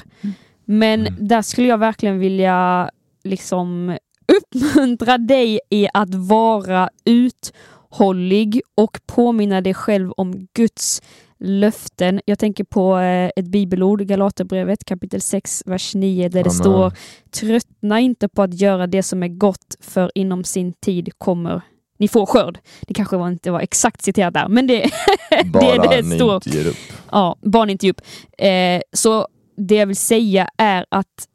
Men 0.65 0.99
Mm. 1.07 1.27
där 1.27 1.41
skulle 1.41 1.67
jag 1.67 1.77
verkligen 1.77 2.19
vilja 2.19 2.89
liksom 3.23 3.97
uppmuntra 4.27 5.17
dig 5.17 5.59
i 5.69 5.87
att 5.93 6.13
vara 6.15 6.89
uthållig 7.05 8.61
och 8.75 8.99
påminna 9.05 9.61
dig 9.61 9.73
själv 9.73 10.11
om 10.17 10.47
Guds 10.53 11.01
löften. 11.39 12.21
Jag 12.25 12.39
tänker 12.39 12.63
på 12.63 12.97
eh, 12.99 13.31
ett 13.35 13.47
bibelord, 13.47 14.01
Galaterbrevet 14.01 14.85
kapitel 14.85 15.21
6, 15.21 15.63
vers 15.65 15.95
9, 15.95 16.23
där 16.29 16.29
det 16.29 16.39
Amen. 16.39 16.51
står 16.51 16.93
Tröttna 17.31 17.99
inte 17.99 18.29
på 18.29 18.41
att 18.41 18.61
göra 18.61 18.87
det 18.87 19.03
som 19.03 19.23
är 19.23 19.27
gott, 19.27 19.77
för 19.79 20.11
inom 20.15 20.43
sin 20.43 20.73
tid 20.73 21.09
kommer 21.17 21.61
ni 21.99 22.07
får 22.07 22.25
skörd. 22.25 22.59
Det 22.81 22.93
kanske 22.93 23.17
var 23.17 23.27
inte 23.27 23.51
var 23.51 23.59
exakt 23.59 24.01
citerat 24.01 24.33
där, 24.33 24.47
men 24.47 24.67
det, 24.67 24.89
Bara 25.45 25.87
det 25.87 26.01
ni 26.01 26.15
står. 26.15 26.35
inte 26.35 26.49
ger 26.49 26.67
upp. 26.67 26.75
Ja, 27.11 27.35
barn 27.41 27.69
inte 27.69 27.85
ge 27.85 27.91
upp. 27.91 28.01
Eh, 28.37 28.81
så 28.93 29.27
det 29.57 29.75
jag 29.75 29.85
vill 29.87 29.95
säga 29.95 30.49
är 30.57 30.85
att 30.89 31.27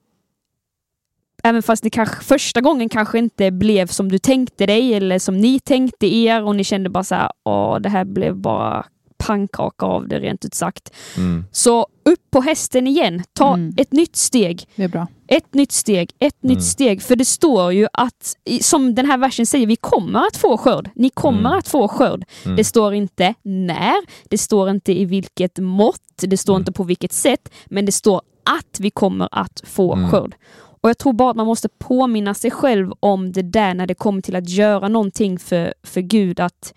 även 1.42 1.62
fast 1.62 1.82
det 1.82 1.90
kanske 1.90 2.24
första 2.24 2.60
gången 2.60 2.88
kanske 2.88 3.18
inte 3.18 3.50
blev 3.50 3.86
som 3.86 4.08
du 4.12 4.18
tänkte 4.18 4.66
dig 4.66 4.94
eller 4.94 5.18
som 5.18 5.38
ni 5.38 5.60
tänkte 5.60 6.14
er 6.16 6.42
och 6.42 6.56
ni 6.56 6.64
kände 6.64 6.90
bara 6.90 7.04
så 7.04 7.14
här, 7.14 7.30
åh, 7.44 7.78
det 7.80 7.88
här 7.88 8.04
blev 8.04 8.36
bara 8.36 8.86
pannkaka 9.18 9.86
av 9.86 10.08
det 10.08 10.20
rent 10.20 10.44
ut 10.44 10.54
sagt. 10.54 10.90
Mm. 11.16 11.44
Så 11.52 11.86
upp 12.04 12.30
på 12.30 12.40
hästen 12.40 12.86
igen, 12.86 13.22
ta 13.32 13.54
Mm. 13.54 13.74
ett 13.76 13.92
nytt 13.92 14.16
steg. 14.16 14.68
Det 14.76 14.82
är 14.84 14.88
bra. 14.88 15.06
Ett 15.26 15.54
nytt 15.54 15.72
steg, 15.72 16.10
ett 16.18 16.44
Mm. 16.44 16.54
nytt 16.56 16.64
steg. 16.64 17.02
För 17.02 17.16
det 17.16 17.24
står 17.24 17.72
ju 17.72 17.86
att, 17.92 18.36
som 18.60 18.94
den 18.94 19.06
här 19.06 19.18
versen 19.18 19.46
säger, 19.46 19.66
vi 19.66 19.76
kommer 19.76 20.26
att 20.26 20.36
få 20.36 20.56
skörd. 20.56 20.90
Ni 20.94 21.10
kommer 21.10 21.38
Mm. 21.50 21.58
att 21.58 21.68
få 21.68 21.88
skörd. 21.88 22.24
Mm. 22.44 22.56
Det 22.56 22.64
står 22.64 22.94
inte 22.94 23.34
när, 23.42 23.94
det 24.28 24.38
står 24.38 24.70
inte 24.70 24.92
i 25.00 25.04
vilket 25.04 25.58
mått, 25.58 26.00
det 26.16 26.36
står 26.36 26.52
Mm. 26.54 26.60
inte 26.60 26.72
på 26.72 26.84
vilket 26.84 27.12
sätt, 27.12 27.52
men 27.66 27.86
det 27.86 27.92
står 27.92 28.20
att 28.60 28.80
vi 28.80 28.90
kommer 28.90 29.28
att 29.32 29.62
få 29.66 29.92
Mm. 29.94 30.10
skörd. 30.10 30.34
Och 30.80 30.88
jag 30.90 30.98
tror 30.98 31.12
bara 31.12 31.30
att 31.30 31.36
man 31.36 31.46
måste 31.46 31.68
påminna 31.68 32.34
sig 32.34 32.50
själv 32.50 32.92
om 33.00 33.32
det 33.32 33.42
där 33.42 33.74
när 33.74 33.86
det 33.86 33.94
kommer 33.94 34.22
till 34.22 34.36
att 34.36 34.48
göra 34.48 34.88
någonting 34.88 35.38
för, 35.38 35.74
för 35.82 36.00
Gud. 36.00 36.40
att 36.40 36.74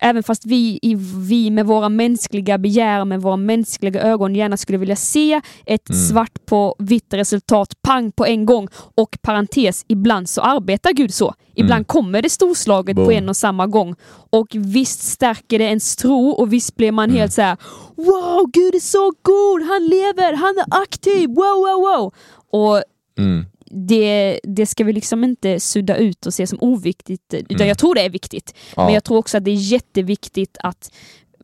även 0.00 0.22
fast 0.22 0.46
vi, 0.46 0.78
i, 0.82 0.94
vi 1.28 1.50
med 1.50 1.66
våra 1.66 1.88
mänskliga 1.88 2.58
begär, 2.58 3.04
med 3.04 3.22
våra 3.22 3.36
mänskliga 3.36 4.02
ögon 4.02 4.34
gärna 4.34 4.56
skulle 4.56 4.78
vilja 4.78 4.96
se 4.96 5.40
ett 5.66 5.90
Mm. 5.90 6.02
svart 6.02 6.46
på 6.46 6.76
vitt 6.78 7.14
resultat, 7.14 7.74
pang 7.82 8.12
på 8.12 8.26
en 8.26 8.46
gång. 8.46 8.68
Och 8.94 9.18
parentes, 9.22 9.84
ibland 9.88 10.28
så 10.28 10.40
arbetar 10.40 10.92
Gud 10.92 11.14
så. 11.14 11.34
Ibland 11.54 11.78
Mm. 11.80 11.84
kommer 11.84 12.22
det 12.22 12.30
storslaget 12.30 12.96
på 12.96 13.02
Boom. 13.02 13.12
en 13.14 13.28
och 13.28 13.36
samma 13.36 13.66
gång. 13.66 13.94
Och 14.30 14.46
visst 14.54 15.02
stärker 15.02 15.58
det 15.58 15.64
ens 15.64 15.96
tro 15.96 16.28
och 16.30 16.52
visst 16.52 16.76
blir 16.76 16.92
man 16.92 17.04
Mm. 17.10 17.20
helt 17.20 17.32
så 17.32 17.42
här: 17.42 17.56
Wow, 17.96 18.50
Gud 18.52 18.74
är 18.74 18.80
så 18.80 19.12
god, 19.22 19.62
han 19.68 19.86
lever, 19.86 20.32
han 20.32 20.58
är 20.58 20.82
aktiv, 20.82 21.28
wow, 21.28 21.36
wow, 21.36 21.80
wow. 21.80 22.14
Och 22.50 22.82
Mm. 23.18 23.44
Det, 23.70 24.40
det 24.42 24.66
ska 24.66 24.84
vi 24.84 24.92
liksom 24.92 25.24
inte 25.24 25.60
sudda 25.60 25.96
ut 25.96 26.26
och 26.26 26.34
se 26.34 26.46
som 26.46 26.58
oviktigt, 26.60 27.34
utan 27.34 27.56
Mm. 27.56 27.68
jag 27.68 27.78
tror 27.78 27.94
det 27.94 28.00
är 28.00 28.10
viktigt. 28.10 28.54
Ja. 28.76 28.84
Men 28.84 28.94
jag 28.94 29.04
tror 29.04 29.18
också 29.18 29.36
att 29.38 29.44
det 29.44 29.50
är 29.50 29.72
jätteviktigt 29.72 30.56
att 30.62 30.90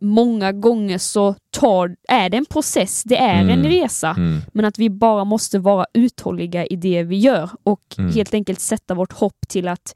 många 0.00 0.52
gånger 0.52 0.98
så 0.98 1.34
tar, 1.50 1.96
är 2.08 2.28
det 2.28 2.36
en 2.36 2.44
process, 2.46 3.02
det 3.02 3.16
är 3.16 3.34
en 3.40 3.50
Mm. 3.50 3.66
resa. 3.66 4.10
Mm. 4.10 4.40
Men 4.52 4.64
att 4.64 4.78
vi 4.78 4.90
bara 4.90 5.24
måste 5.24 5.58
vara 5.58 5.86
uthålliga 5.94 6.66
i 6.66 6.76
det 6.76 7.02
vi 7.02 7.16
gör 7.18 7.50
och 7.62 7.80
Mm. 7.98 8.12
helt 8.12 8.34
enkelt 8.34 8.60
sätta 8.60 8.94
vårt 8.94 9.12
hopp 9.12 9.48
till 9.48 9.68
att 9.68 9.94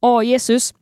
Ja 0.00 0.22
Jesus, 0.22 0.74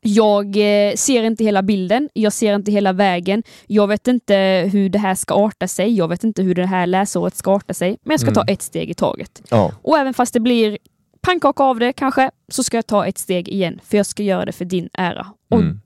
jag 0.00 0.46
eh, 0.56 0.94
ser 0.94 1.22
inte 1.22 1.44
hela 1.44 1.62
bilden, 1.62 2.08
jag 2.12 2.32
ser 2.32 2.54
inte 2.54 2.72
hela 2.72 2.92
vägen, 2.92 3.42
jag 3.66 3.86
vet 3.86 4.08
inte 4.08 4.68
hur 4.72 4.88
det 4.88 4.98
här 4.98 5.14
ska 5.14 5.34
arta 5.34 5.68
sig, 5.68 5.94
jag 5.94 6.08
vet 6.08 6.24
inte 6.24 6.42
hur 6.42 6.54
det 6.54 6.66
här 6.66 6.86
läsåret 6.86 7.34
ska 7.36 7.54
arta 7.56 7.74
sig, 7.74 7.96
men 8.02 8.10
jag 8.12 8.20
ska 8.20 8.30
ta 8.30 8.40
Mm. 8.42 8.52
ett 8.52 8.62
steg 8.62 8.90
i 8.90 8.94
taget. 8.94 9.42
Ja. 9.50 9.72
Och 9.82 9.98
även 9.98 10.14
fast 10.14 10.32
det 10.34 10.40
blir 10.40 10.78
pannkaka 11.20 11.62
av 11.64 11.78
det 11.78 11.92
kanske, 11.92 12.30
så 12.48 12.62
ska 12.62 12.76
jag 12.76 12.86
ta 12.86 13.06
ett 13.06 13.18
steg 13.18 13.48
igen, 13.48 13.80
för 13.84 13.96
jag 13.96 14.06
ska 14.06 14.22
göra 14.22 14.44
det 14.44 14.52
för 14.52 14.64
din 14.64 14.88
ära. 14.92 15.26
Och 15.50 15.60
Mm. 15.60 15.80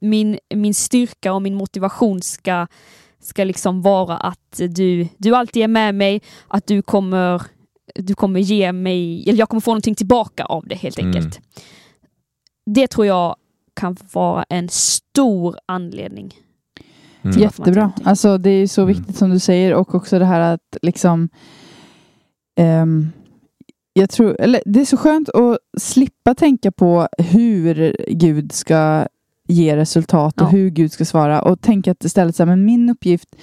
min, 0.00 0.38
min 0.54 0.74
styrka 0.74 1.32
och 1.32 1.42
min 1.42 1.54
motivation 1.54 2.22
ska, 2.22 2.66
ska 3.22 3.44
liksom 3.44 3.82
vara 3.82 4.16
att 4.16 4.60
du, 4.68 5.08
du 5.18 5.34
alltid 5.34 5.62
är 5.62 5.68
med 5.68 5.94
mig, 5.94 6.20
att 6.48 6.66
du 6.66 6.82
kommer, 6.82 7.42
du 7.94 8.14
kommer 8.14 8.40
ge 8.40 8.72
mig, 8.72 9.28
eller 9.28 9.38
jag 9.38 9.48
kommer 9.48 9.60
få 9.60 9.70
någonting 9.70 9.94
tillbaka 9.94 10.44
av 10.44 10.66
det 10.66 10.74
helt 10.74 10.98
Mm. 10.98 11.16
enkelt. 11.16 11.40
Det 12.66 12.86
tror 12.86 13.06
jag 13.06 13.36
kan 13.74 13.96
vara 14.12 14.44
en 14.48 14.68
stor 14.68 15.56
anledning. 15.66 16.34
Mm. 17.22 17.38
Jättebra. 17.38 17.92
Alltså 18.04 18.38
det 18.38 18.50
är 18.50 18.66
så 18.66 18.82
Mm. 18.82 18.94
viktigt 18.94 19.16
som 19.16 19.30
du 19.30 19.38
säger 19.38 19.74
och 19.74 19.94
också 19.94 20.18
det 20.18 20.24
här 20.24 20.40
att 20.54 20.76
liksom 20.82 21.28
ehm, 22.56 23.08
jag 23.92 24.10
tror, 24.10 24.40
eller 24.40 24.62
det 24.66 24.80
är 24.80 24.84
så 24.84 24.96
skönt 24.96 25.28
att 25.28 25.58
slippa 25.78 26.34
tänka 26.34 26.72
på 26.72 27.08
hur 27.18 27.96
Gud 28.08 28.52
ska 28.52 29.06
ge 29.48 29.76
resultat 29.76 30.40
och 30.40 30.46
Ja. 30.46 30.50
hur 30.50 30.70
Gud 30.70 30.92
ska 30.92 31.04
svara 31.04 31.42
och 31.42 31.60
tänka 31.60 31.92
att 31.92 32.04
istället 32.04 32.36
så 32.36 32.42
här, 32.42 32.46
men 32.48 32.64
min 32.64 32.90
uppgift 32.90 33.36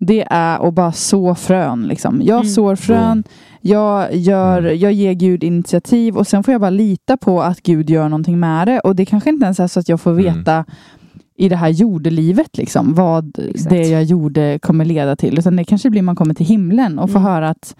det 0.00 0.26
är 0.30 0.68
att 0.68 0.74
bara 0.74 0.92
så 0.92 1.34
frön. 1.34 1.82
Liksom. 1.82 2.20
Jag 2.24 2.36
Mm. 2.40 2.48
sår 2.48 2.76
frön, 2.76 3.24
jag, 3.60 4.14
gör, 4.16 4.58
Mm. 4.58 4.78
jag 4.78 4.92
ger 4.92 5.12
Gud 5.12 5.44
initiativ 5.44 6.16
och 6.16 6.26
sen 6.26 6.42
får 6.44 6.52
jag 6.52 6.60
bara 6.60 6.70
lita 6.70 7.16
på 7.16 7.42
att 7.42 7.62
Gud 7.62 7.90
gör 7.90 8.08
någonting 8.08 8.40
med 8.40 8.68
det. 8.68 8.80
Och 8.80 8.96
det 8.96 9.04
kanske 9.04 9.30
inte 9.30 9.44
ens 9.44 9.60
är 9.60 9.66
så 9.66 9.80
att 9.80 9.88
jag 9.88 10.00
får 10.00 10.10
Mm. 10.20 10.24
veta 10.38 10.64
i 11.36 11.48
det 11.48 11.56
här 11.56 11.68
jordelivet 11.68 12.56
liksom, 12.56 12.94
vad 12.94 13.38
Exakt. 13.38 13.70
det 13.70 13.88
jag 13.88 14.02
gjorde 14.04 14.58
kommer 14.58 14.84
leda 14.84 15.16
till. 15.16 15.38
Utan 15.38 15.56
det 15.56 15.64
kanske 15.64 15.90
blir 15.90 16.02
man 16.02 16.16
kommer 16.16 16.34
till 16.34 16.46
himlen 16.46 16.98
och 16.98 17.10
får 17.10 17.18
Mm. 17.20 17.32
höra 17.32 17.48
att 17.48 17.76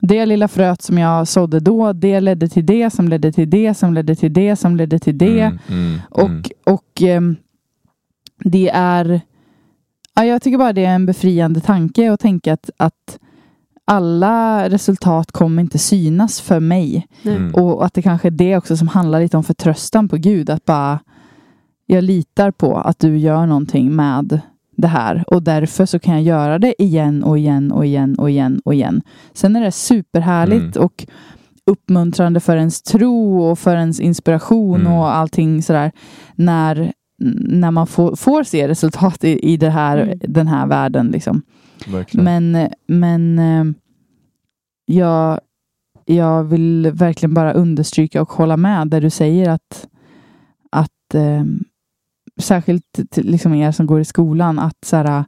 det 0.00 0.26
lilla 0.26 0.48
fröet 0.48 0.82
som 0.82 0.98
jag 0.98 1.28
sådde 1.28 1.60
då, 1.60 1.92
det 1.92 2.20
ledde 2.20 2.48
till 2.48 2.66
det 2.66 2.90
som 2.90 3.08
ledde 3.08 3.32
till 3.32 3.50
det 3.50 3.74
som 3.74 3.94
ledde 3.94 4.14
till 4.14 4.32
det 4.32 4.56
som 4.56 4.76
ledde 4.76 4.98
till 4.98 5.18
det. 5.18 5.40
Mm. 5.40 5.58
Mm. 5.68 6.00
Och, 6.10 6.50
och 6.74 7.02
ehm, 7.02 7.36
det 8.44 8.70
är... 8.74 9.20
Ja, 10.18 10.24
jag 10.24 10.42
tycker 10.42 10.58
bara 10.58 10.72
det 10.72 10.84
är 10.84 10.94
en 10.94 11.06
befriande 11.06 11.60
tanke 11.60 12.12
att 12.12 12.20
tänka 12.20 12.52
att, 12.52 12.70
att 12.76 13.18
alla 13.84 14.68
resultat 14.68 15.32
kommer 15.32 15.62
inte 15.62 15.78
synas 15.78 16.40
för 16.40 16.60
mig. 16.60 17.06
Mm. 17.22 17.54
Och 17.54 17.84
att 17.84 17.94
det 17.94 18.02
kanske 18.02 18.28
är 18.28 18.32
det 18.32 18.56
också 18.56 18.76
som 18.76 18.88
handlar 18.88 19.20
lite 19.20 19.36
om 19.36 19.44
förtröstan 19.44 20.08
på 20.08 20.16
Gud. 20.16 20.50
Att 20.50 20.64
bara, 20.64 20.98
jag 21.86 22.04
litar 22.04 22.50
på 22.50 22.76
att 22.76 22.98
du 22.98 23.18
gör 23.18 23.46
någonting 23.46 23.96
med 23.96 24.40
det 24.76 24.88
här 24.88 25.24
och 25.26 25.42
därför 25.42 25.86
så 25.86 25.98
kan 25.98 26.14
jag 26.14 26.22
göra 26.22 26.58
det 26.58 26.82
igen 26.82 27.22
och 27.24 27.38
igen 27.38 27.72
och 27.72 27.86
igen 27.86 28.18
och 28.18 28.30
igen 28.30 28.60
och 28.64 28.74
igen. 28.74 29.02
Sen 29.32 29.56
är 29.56 29.60
det 29.60 29.72
superhärligt 29.72 30.76
Mm. 30.76 30.84
och 30.84 31.06
uppmuntrande 31.66 32.40
för 32.40 32.56
ens 32.56 32.82
tro 32.82 33.42
och 33.42 33.58
för 33.58 33.76
ens 33.76 34.00
inspiration 34.00 34.80
Mm. 34.80 34.92
och 34.92 35.14
allting 35.16 35.62
sådär 35.62 35.92
när, 36.34 36.92
när 37.20 37.70
man 37.70 37.86
får, 37.86 38.16
får 38.16 38.42
se 38.42 38.68
resultat 38.68 39.24
i, 39.24 39.52
i 39.52 39.56
det 39.56 39.70
här, 39.70 39.98
Mm. 39.98 40.18
den 40.22 40.46
här 40.46 40.66
världen. 40.66 41.06
Liksom. 41.06 41.42
Verkligen. 41.88 42.24
Men, 42.24 42.68
men 42.86 43.38
eh, 43.38 43.74
jag, 44.86 45.40
jag 46.04 46.44
vill 46.44 46.90
verkligen 46.94 47.34
bara 47.34 47.52
understryka 47.52 48.22
och 48.22 48.32
hålla 48.32 48.56
med 48.56 48.88
där 48.88 49.00
du 49.00 49.10
säger 49.10 49.50
att, 49.50 49.88
att 50.70 51.14
eh, 51.14 51.44
särskilt 52.40 53.10
till 53.10 53.30
liksom 53.30 53.54
er 53.54 53.72
som 53.72 53.86
går 53.86 54.00
i 54.00 54.04
skolan, 54.04 54.58
att 54.58 54.84
så 54.86 54.96
här, 54.96 55.24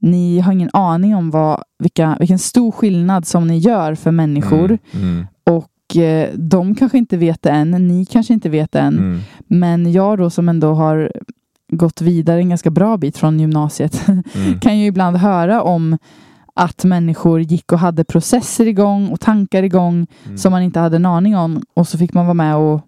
ni 0.00 0.38
har 0.40 0.52
ingen 0.52 0.70
aning 0.72 1.16
om 1.16 1.30
vad, 1.30 1.62
vilka, 1.78 2.16
vilken 2.20 2.38
stor 2.38 2.72
skillnad 2.72 3.26
som 3.26 3.46
ni 3.46 3.58
gör 3.58 3.94
för 3.94 4.10
människor. 4.10 4.78
Mm. 4.92 5.08
Mm. 5.08 5.26
Och 5.50 5.68
de 6.34 6.74
kanske 6.74 6.98
inte 6.98 7.16
vet 7.16 7.42
det 7.42 7.50
än, 7.50 7.70
ni 7.70 8.04
kanske 8.04 8.32
inte 8.34 8.48
vet 8.48 8.72
det 8.72 8.80
än. 8.80 8.98
Mm. 8.98 9.20
Men 9.46 9.92
jag 9.92 10.18
då 10.18 10.30
som 10.30 10.48
ändå 10.48 10.74
har 10.74 11.12
gått 11.72 12.00
vidare 12.00 12.38
en 12.40 12.48
ganska 12.48 12.70
bra 12.70 12.96
bit 12.96 13.16
från 13.18 13.40
gymnasiet 13.40 14.08
Mm. 14.08 14.60
kan 14.60 14.78
ju 14.78 14.86
ibland 14.86 15.16
höra 15.16 15.62
om 15.62 15.98
att 16.54 16.84
människor 16.84 17.40
gick 17.40 17.72
och 17.72 17.78
hade 17.78 18.04
processer 18.04 18.66
igång 18.68 19.08
och 19.08 19.20
tankar 19.20 19.62
igång 19.62 20.06
Mm. 20.24 20.38
som 20.38 20.52
man 20.52 20.62
inte 20.62 20.80
hade 20.80 20.96
en 20.96 21.06
aning 21.06 21.36
om 21.36 21.62
och 21.74 21.88
så 21.88 21.98
fick 21.98 22.14
man 22.14 22.26
vara 22.26 22.34
med 22.34 22.56
och 22.56 22.80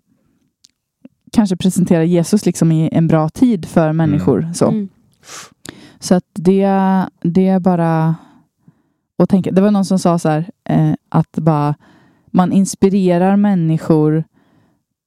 kanske 1.33 1.57
presentera 1.57 2.05
Jesus 2.05 2.47
liksom 2.47 2.73
i 2.73 2.89
en 2.93 3.07
bra 3.09 3.29
tid 3.29 3.67
för 3.67 3.93
människor. 3.93 4.51
Så, 4.55 4.69
Mm. 4.69 4.89
så 5.99 6.15
att 6.15 6.25
det, 6.35 6.67
det 7.23 7.49
är 7.49 7.61
bara 7.61 8.15
att 9.19 9.29
tänka. 9.29 9.51
Det 9.51 9.61
var 9.61 9.71
någon 9.71 9.85
som 9.85 9.99
sa 9.99 10.19
så 10.19 10.29
här 10.29 10.51
eh, 10.69 10.93
att 11.09 11.33
bara 11.39 11.75
man 12.35 12.53
inspirerar 12.53 13.37
människor 13.37 14.25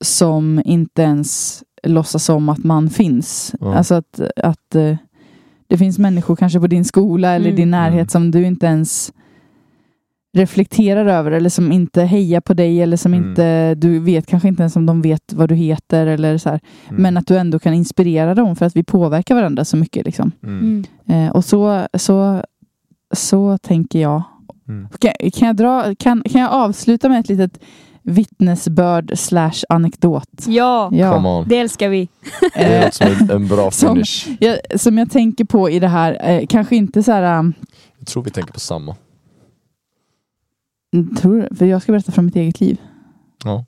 som 0.03 0.61
inte 0.65 1.01
ens 1.01 1.63
låtsas 1.83 2.29
om 2.29 2.49
att 2.49 2.63
man 2.63 2.89
finns. 2.89 3.55
Ja. 3.59 3.75
Alltså 3.75 3.95
att, 3.95 4.21
att 4.43 4.75
eh, 4.75 4.95
det 5.67 5.77
finns 5.77 5.99
människor 5.99 6.35
kanske 6.35 6.59
på 6.59 6.67
din 6.67 6.85
skola 6.85 7.31
eller 7.35 7.45
Mm. 7.45 7.55
din 7.55 7.71
närhet 7.71 7.93
Mm. 7.99 8.07
som 8.09 8.31
du 8.31 8.45
inte 8.45 8.65
ens 8.65 9.13
reflekterar 10.33 11.05
över 11.05 11.31
eller 11.31 11.49
som 11.49 11.71
inte 11.71 12.03
hejar 12.03 12.41
på 12.41 12.53
dig 12.53 12.81
eller 12.81 12.97
som 12.97 13.13
Mm. 13.13 13.29
inte, 13.29 13.75
du 13.75 13.99
vet 13.99 14.27
kanske 14.27 14.47
inte 14.47 14.61
ens 14.63 14.75
om 14.75 14.85
de 14.85 15.01
vet 15.01 15.33
vad 15.33 15.49
du 15.49 15.55
heter 15.55 16.07
eller 16.07 16.37
så 16.37 16.49
här. 16.49 16.59
Mm. 16.89 17.01
Men 17.01 17.17
att 17.17 17.27
du 17.27 17.37
ändå 17.37 17.59
kan 17.59 17.73
inspirera 17.73 18.35
dem 18.35 18.55
för 18.55 18.65
att 18.65 18.75
vi 18.75 18.83
påverkar 18.83 19.35
varandra 19.35 19.65
så 19.65 19.77
mycket. 19.77 20.05
Liksom. 20.05 20.31
Mm. 20.43 20.83
Mm. 21.05 21.25
Eh, 21.25 21.31
och 21.31 21.45
så, 21.45 21.87
så, 21.93 22.41
så 23.15 23.57
tänker 23.57 23.99
jag. 24.01 24.23
Mm. 24.67 24.87
Kan, 24.99 25.31
kan, 25.31 25.47
jag 25.47 25.55
dra, 25.55 25.95
kan, 25.95 26.21
kan 26.25 26.41
jag 26.41 26.51
avsluta 26.51 27.09
med 27.09 27.19
ett 27.19 27.29
litet 27.29 27.59
vittnesbörd 28.01 29.11
slash 29.17 29.53
anekdot? 29.69 30.27
Ja, 30.47 30.87
Come 30.89 31.01
Ja, 31.01 31.37
on. 31.39 31.47
det 31.47 31.57
älskar 31.57 31.89
vi. 31.89 32.09
Det 32.55 32.63
eh, 32.65 32.83
låter 32.83 32.91
som 33.17 33.29
en, 33.29 33.35
en 33.41 33.47
bra 33.47 33.71
Som- 33.71 33.95
finish. 33.95 34.37
jag, 34.39 34.79
som 34.81 34.97
jag 34.97 35.11
tänker 35.11 35.45
på 35.45 35.69
i 35.69 35.79
det 35.79 35.87
här, 35.87 36.29
eh, 36.29 36.45
kanske 36.47 36.75
inte 36.75 37.03
så 37.03 37.11
här, 37.11 37.39
um, 37.39 37.53
Jag 37.97 38.07
tror 38.07 38.23
vi 38.23 38.29
tänker 38.29 38.53
på 38.53 38.59
samma. 38.59 38.95
tror, 41.21 41.55
för 41.55 41.65
jag 41.65 41.81
ska 41.81 41.91
berätta 41.91 42.11
från 42.11 42.25
mitt 42.25 42.35
eget 42.35 42.59
liv. 42.59 42.77
Ja. 43.43 43.65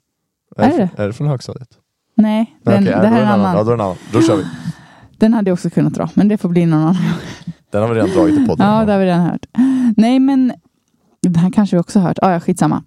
Är 0.56 0.68
det, 0.70 0.76
det? 0.96 1.02
är 1.02 1.06
det 1.06 1.12
från 1.12 1.26
högstadiet? 1.28 1.68
Nej, 2.16 2.56
Nej, 2.62 2.74
den, 2.74 2.84
okej, 2.88 3.00
det 3.00 3.06
här 3.08 3.16
är 3.18 3.22
en 3.22 3.26
Ja, 3.28 3.32
annan. 3.48 3.54
då 3.66 3.72
är 3.72 3.76
det 3.76 3.82
en 3.82 3.86
annan. 3.86 3.96
Då 4.12 4.22
kör 4.22 4.36
vi. 4.36 4.44
Den 5.18 5.34
hade 5.34 5.50
jag 5.50 5.54
också 5.54 5.70
kunnat 5.70 5.92
dra, 5.94 6.08
men 6.14 6.28
det 6.28 6.38
får 6.38 6.48
bli 6.48 6.66
någon 6.66 6.80
annan. 6.80 6.96
Den 7.70 7.82
har 7.82 7.88
vi 7.88 7.94
redan 7.94 8.10
dragit 8.10 8.38
i 8.40 8.46
podden. 8.46 8.66
Ja, 8.66 8.84
det 8.84 8.92
har 8.92 8.98
vi 9.00 9.06
redan 9.06 9.20
hört. 9.20 9.46
Nej, 9.96 10.18
men 10.18 10.52
den 11.22 11.34
här 11.34 11.50
kanske 11.50 11.76
vi 11.76 11.80
också 11.80 11.98
har 11.98 12.08
hört. 12.08 12.18
Ah, 12.22 12.32
ja, 12.32 12.40
skitsamma. 12.40 12.82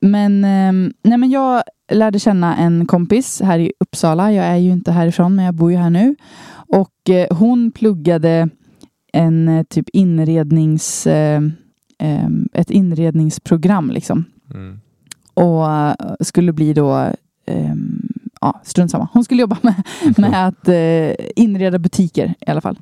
Men, 0.00 0.44
ehm, 0.44 0.92
nej, 1.02 1.18
men 1.18 1.30
jag 1.30 1.62
lärde 1.92 2.18
känna 2.18 2.56
en 2.56 2.86
kompis 2.86 3.40
här 3.44 3.58
i 3.58 3.72
Uppsala. 3.80 4.32
Jag 4.32 4.46
är 4.46 4.56
ju 4.56 4.70
inte 4.70 4.92
härifrån, 4.92 5.34
men 5.34 5.44
jag 5.44 5.54
bor 5.54 5.70
ju 5.70 5.76
här 5.76 5.90
nu. 5.90 6.16
Och 6.68 7.10
eh, 7.10 7.36
hon 7.36 7.70
pluggade 7.70 8.48
en 9.12 9.48
eh, 9.48 9.62
typ 9.62 9.88
inrednings... 9.92 11.06
Eh, 11.06 11.42
ehm, 11.98 12.48
ett 12.52 12.70
inredningsprogram 12.70 13.90
liksom. 13.90 14.24
Mm. 14.54 14.80
Och 15.34 15.70
eh, 15.70 15.94
skulle 16.20 16.52
bli 16.52 16.72
då... 16.72 17.12
ehm, 17.46 18.08
ja, 18.40 18.60
strunt 18.64 18.90
samma. 18.90 19.08
Hon 19.12 19.24
skulle 19.24 19.40
jobba 19.40 19.58
med, 19.62 19.82
med 20.18 20.46
att 20.46 20.68
eh, 20.68 21.26
inreda 21.36 21.78
butiker 21.78 22.34
i 22.46 22.50
alla 22.50 22.60
fall. 22.60 22.78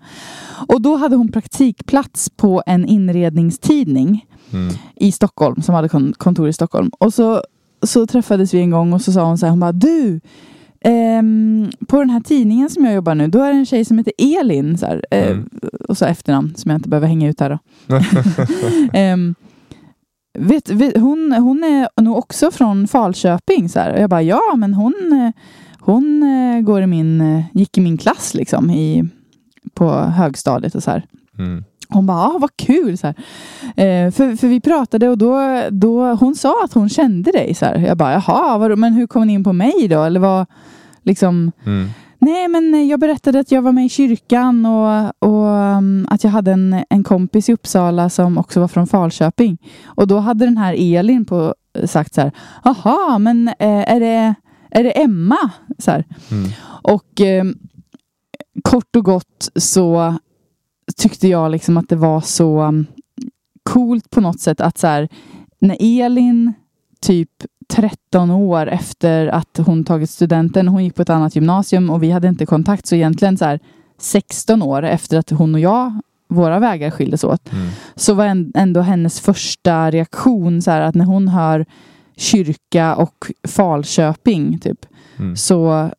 Och 0.68 0.82
då 0.82 0.96
hade 0.96 1.16
hon 1.16 1.32
praktikplats 1.32 2.30
på 2.30 2.62
en 2.66 2.84
inredningstidning 2.86 4.26
Mm. 4.52 4.74
i 4.96 5.12
Stockholm 5.12 5.62
som 5.62 5.74
hade 5.74 5.88
kon- 5.88 6.12
kontor 6.18 6.48
i 6.48 6.52
Stockholm. 6.52 6.90
Och 6.98 7.14
så, 7.14 7.42
så 7.82 8.06
träffades 8.06 8.54
vi 8.54 8.60
en 8.60 8.70
gång 8.70 8.92
och 8.92 9.00
så 9.00 9.12
sa 9.12 9.24
hon 9.24 9.38
så 9.38 9.46
här, 9.46 9.50
hon 9.50 9.60
bara 9.60 9.72
du, 9.72 10.20
ehm, 10.84 11.70
på 11.88 11.98
den 11.98 12.10
här 12.10 12.20
tidningen 12.20 12.70
som 12.70 12.84
jag 12.84 12.94
jobbar 12.94 13.14
nu, 13.14 13.28
då 13.28 13.42
är 13.42 13.52
det 13.52 13.58
en 13.58 13.66
tjej 13.66 13.84
som 13.84 13.98
heter 13.98 14.12
Elin. 14.18 14.78
Så 14.78 14.86
här, 14.86 15.04
eh, 15.10 15.30
Mm. 15.30 15.48
Och 15.88 15.98
så 15.98 16.04
efternamn 16.04 16.54
som 16.56 16.70
jag 16.70 16.78
inte 16.78 16.88
behöver 16.88 17.06
hänga 17.08 17.28
ut 17.28 17.40
här 17.40 17.50
då. 17.50 17.58
Ehm, 18.92 19.34
vet, 20.38 20.70
vet, 20.70 20.96
hon, 20.96 21.32
hon 21.32 21.64
är 21.64 22.02
nog 22.02 22.16
också 22.18 22.50
från 22.50 22.88
Falköping. 22.88 23.68
Så 23.68 23.80
här. 23.80 23.92
Och 23.92 24.00
jag 24.00 24.10
bara, 24.10 24.22
ja 24.22 24.54
men 24.56 24.74
hon, 24.74 25.32
hon 25.80 26.22
eh, 26.22 26.60
går 26.60 26.82
i 26.82 26.86
min, 26.86 27.42
gick 27.52 27.78
i 27.78 27.80
min 27.80 27.96
klass 27.98 28.34
liksom 28.34 28.70
i, 28.70 29.04
på 29.74 29.90
högstadiet 29.90 30.74
och 30.74 30.82
så 30.82 30.90
här. 30.90 31.06
Mm. 31.38 31.64
Hon 31.94 32.06
bara, 32.06 32.18
ah, 32.18 32.38
vad 32.38 32.56
kul. 32.56 32.98
Så. 32.98 33.06
Eh, 33.06 34.10
för, 34.10 34.36
för 34.36 34.48
vi 34.48 34.60
pratade 34.60 35.08
och 35.08 35.18
då, 35.18 35.62
då 35.70 36.14
hon 36.14 36.34
sa 36.34 36.64
att 36.64 36.72
hon 36.72 36.88
kände 36.88 37.32
dig. 37.32 37.54
Så 37.54 37.64
här. 37.66 37.78
Jag 37.78 37.96
bara, 37.96 38.12
jaha, 38.12 38.58
vadå, 38.58 38.76
men 38.76 38.92
hur 38.92 39.06
kom 39.06 39.26
ni 39.26 39.32
in 39.32 39.44
på 39.44 39.52
mig 39.52 39.88
då? 39.90 40.02
Eller 40.02 40.20
vad, 40.20 40.46
liksom, 41.02 41.52
Mm. 41.66 41.88
nej 42.18 42.48
men 42.48 42.88
jag 42.88 43.00
berättade 43.00 43.40
att 43.40 43.52
jag 43.52 43.62
var 43.62 43.72
med 43.72 43.86
i 43.86 43.88
kyrkan 43.88 44.66
och, 44.66 45.12
och 45.18 45.46
um, 45.46 46.06
att 46.10 46.24
jag 46.24 46.30
hade 46.30 46.52
en, 46.52 46.84
en 46.90 47.04
kompis 47.04 47.48
i 47.48 47.52
Uppsala 47.52 48.10
som 48.10 48.38
också 48.38 48.60
var 48.60 48.68
från 48.68 48.86
Falköping. 48.86 49.58
Och 49.84 50.06
då 50.06 50.18
hade 50.18 50.44
den 50.44 50.56
här 50.56 50.74
Elin 50.98 51.24
på, 51.24 51.54
sagt 51.84 52.14
så 52.14 52.20
här, 52.20 52.32
jaha, 52.64 53.18
men 53.18 53.48
eh, 53.48 53.92
är, 53.92 54.00
det, 54.00 54.34
är 54.70 54.84
det 54.84 54.90
Emma? 55.02 55.50
Så. 55.78 55.90
Mm. 55.90 56.04
Och 56.82 57.20
eh, 57.20 57.44
kort 58.64 58.96
och 58.96 59.04
gott 59.04 59.48
så 59.56 60.14
tyckte 60.96 61.28
jag 61.28 61.50
liksom 61.50 61.76
att 61.76 61.88
det 61.88 61.96
var 61.96 62.20
så 62.20 62.62
um, 62.62 62.86
coolt 63.62 64.10
på 64.10 64.20
något 64.20 64.40
sätt 64.40 64.60
att 64.60 64.78
så 64.78 64.86
här, 64.86 65.08
när 65.58 65.76
Elin 65.80 66.52
typ 67.00 67.30
13 67.68 68.30
år 68.30 68.66
efter 68.66 69.26
att 69.26 69.58
hon 69.66 69.84
tagit 69.84 70.10
studenten, 70.10 70.68
hon 70.68 70.84
gick 70.84 70.94
på 70.94 71.02
ett 71.02 71.10
annat 71.10 71.34
gymnasium 71.36 71.90
och 71.90 72.02
vi 72.02 72.10
hade 72.10 72.28
inte 72.28 72.46
kontakt 72.46 72.86
så 72.86 72.94
egentligen 72.94 73.38
så 73.38 73.44
här 73.44 73.60
16 73.98 74.62
år 74.62 74.82
efter 74.82 75.18
att 75.18 75.30
hon 75.30 75.54
och 75.54 75.60
jag, 75.60 76.00
våra 76.28 76.58
vägar 76.58 76.90
skildes 76.90 77.24
åt, 77.24 77.52
Mm. 77.52 77.68
så 77.96 78.14
var 78.14 78.50
ändå 78.54 78.80
hennes 78.80 79.20
första 79.20 79.90
reaktion 79.90 80.62
så 80.62 80.70
här 80.70 80.80
att 80.80 80.94
när 80.94 81.04
hon 81.04 81.28
hör 81.28 81.66
kyrka 82.16 82.94
och 82.96 83.26
Falköping 83.48 84.58
typ 84.58 84.86
Mm. 85.18 85.36
så, 85.36 85.90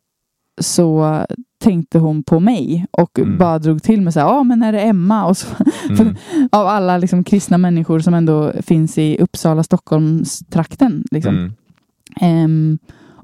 så 0.60 1.20
tänkte 1.58 1.98
hon 1.98 2.22
på 2.22 2.40
mig 2.40 2.86
och 2.90 3.18
Mm. 3.18 3.38
bara 3.38 3.58
drog 3.58 3.82
till 3.82 4.00
med 4.02 4.12
så 4.12 4.20
här, 4.20 4.26
ja 4.26 4.42
men 4.42 4.62
är 4.62 4.72
det 4.72 4.80
Emma? 4.80 5.26
Och 5.26 5.36
så, 5.36 5.46
Mm. 5.90 6.14
av 6.52 6.66
alla 6.66 6.98
liksom 6.98 7.24
kristna 7.24 7.58
människor 7.58 7.98
som 8.00 8.14
ändå 8.14 8.52
finns 8.62 8.98
i 8.98 9.18
Uppsala, 9.20 9.62
Stockholmstrakten. 9.62 11.04
Liksom. 11.10 11.52
Ehm, 12.20 12.78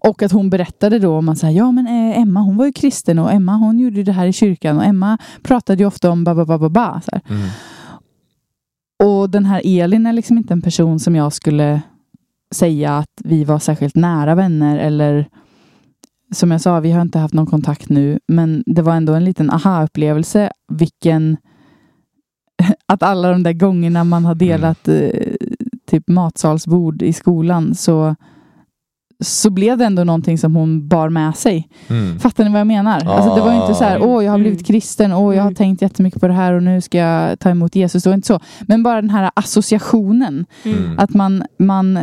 och 0.04 0.22
att 0.22 0.32
hon 0.32 0.50
berättade 0.50 0.98
då 0.98 1.16
om 1.18 1.28
att 1.28 1.38
så 1.38 1.46
här, 1.46 1.52
ja 1.54 1.72
men 1.72 1.86
eh, 1.86 2.18
Emma 2.18 2.40
hon 2.40 2.56
var 2.56 2.66
ju 2.66 2.72
kristen 2.72 3.18
och 3.18 3.32
Emma 3.32 3.56
hon 3.56 3.78
gjorde 3.78 3.96
ju 3.96 4.02
det 4.02 4.12
här 4.12 4.26
i 4.26 4.32
kyrkan 4.32 4.76
och 4.76 4.84
Emma 4.84 5.18
pratade 5.42 5.82
ju 5.82 5.86
ofta 5.86 6.10
om 6.10 6.24
ba 6.24 6.34
ba 6.34 6.44
ba 6.44 6.58
ba 6.58 6.68
ba. 6.68 7.00
Så. 7.04 7.20
Mm. 7.34 7.48
Och 9.04 9.30
den 9.30 9.44
här 9.46 9.62
Elin 9.64 10.06
är 10.06 10.12
liksom 10.12 10.38
inte 10.38 10.54
en 10.54 10.62
person 10.62 10.98
som 11.00 11.16
jag 11.16 11.32
skulle 11.32 11.82
säga 12.54 12.98
att 12.98 13.20
vi 13.24 13.44
var 13.44 13.58
särskilt 13.58 13.94
nära 13.94 14.34
vänner 14.34 14.78
eller 14.78 15.26
som 16.32 16.50
jag 16.50 16.60
sa, 16.60 16.80
vi 16.80 16.92
har 16.92 17.02
inte 17.02 17.18
haft 17.18 17.34
någon 17.34 17.46
kontakt 17.46 17.88
nu, 17.88 18.18
men 18.28 18.62
det 18.66 18.82
var 18.82 18.94
ändå 18.94 19.12
en 19.14 19.24
liten 19.24 19.50
aha-upplevelse 19.50 20.50
vilken 20.72 21.36
att 22.86 23.02
alla 23.02 23.30
de 23.30 23.42
där 23.42 23.52
gångerna 23.52 24.04
man 24.04 24.24
har 24.24 24.34
delat 24.34 24.88
eh, 24.88 25.10
typ 25.90 26.08
matsalsbord 26.08 27.02
i 27.02 27.12
skolan 27.12 27.74
så 27.74 28.14
så 29.24 29.50
blev 29.50 29.78
det 29.78 29.84
ändå 29.84 30.04
någonting 30.04 30.38
som 30.38 30.56
hon 30.56 30.88
bar 30.88 31.08
med 31.08 31.36
sig. 31.36 31.68
Mm. 31.88 32.18
Fattar 32.18 32.44
ni 32.44 32.50
vad 32.50 32.60
jag 32.60 32.66
menar? 32.66 33.04
Alltså 33.04 33.34
det 33.34 33.40
var 33.40 33.52
ju 33.54 33.60
inte 33.60 33.74
så 33.74 33.84
här, 33.84 33.96
Mm. 33.96 34.08
åh 34.08 34.24
jag 34.24 34.32
har 34.32 34.38
blivit 34.38 34.58
Mm. 34.58 34.64
kristen, 34.64 35.12
åh 35.12 35.34
jag 35.34 35.42
har 35.42 35.48
Mm. 35.48 35.54
tänkt 35.54 35.82
jättemycket 35.82 36.20
på 36.20 36.28
det 36.28 36.34
här 36.34 36.52
och 36.52 36.62
nu 36.62 36.80
ska 36.80 36.98
jag 36.98 37.38
ta 37.40 37.50
emot 37.50 37.74
Jesus. 37.76 38.02
Det 38.02 38.10
var 38.10 38.14
inte 38.14 38.26
så. 38.26 38.40
Men 38.60 38.82
bara 38.82 39.00
den 39.00 39.10
här 39.10 39.30
associationen, 39.36 40.46
Mm. 40.64 40.98
att 40.98 41.14
man, 41.14 41.44
man, 41.58 41.98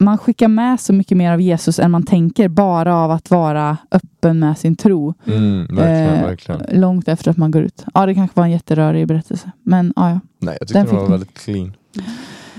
man 0.00 0.18
skickar 0.18 0.48
med 0.48 0.80
så 0.80 0.92
mycket 0.92 1.16
mer 1.18 1.32
av 1.32 1.40
Jesus 1.40 1.78
än 1.78 1.90
man 1.90 2.02
tänker, 2.06 2.48
bara 2.48 2.96
av 2.96 3.10
att 3.10 3.30
vara 3.30 3.76
öppen 3.90 4.38
med 4.38 4.58
sin 4.58 4.76
tro. 4.76 5.14
Mm. 5.24 5.66
Verkligen, 5.66 6.14
Eh, 6.14 6.22
verkligen. 6.26 6.80
Långt 6.80 7.08
efter 7.08 7.30
att 7.30 7.36
man 7.36 7.50
går 7.50 7.62
ut. 7.62 7.84
Ja, 7.94 8.06
det 8.06 8.14
kanske 8.14 8.36
var 8.40 8.44
en 8.44 8.50
jätterörig 8.50 9.06
berättelse. 9.08 9.50
Men 9.62 9.92
ja, 9.96 10.10
ja. 10.10 10.20
Nej, 10.38 10.56
jag 10.60 10.68
tyckte 10.68 10.78
Den 10.82 10.86
den 10.86 10.96
var 10.96 11.08
väldigt 11.08 11.34
clean. 11.38 11.72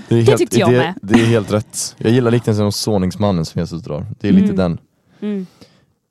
Det, 0.08 0.14
är 0.18 0.24
Det 0.26 0.38
tyckte 0.38 0.58
jag 0.60 0.70
det, 0.70 0.76
med. 0.78 0.94
Det 1.02 1.14
är 1.14 1.26
helt 1.26 1.52
rätt. 1.52 1.94
Jag 1.98 2.12
gillar 2.12 2.30
liknelsen 2.30 2.64
om 2.64 2.72
såningsmannen 2.72 3.44
som 3.44 3.58
Jesus 3.60 3.82
drar. 3.82 4.06
Det 4.20 4.28
är 4.28 4.32
lite 4.32 4.44
Mm. 4.44 4.56
den. 4.56 4.78
Mm. 5.20 5.46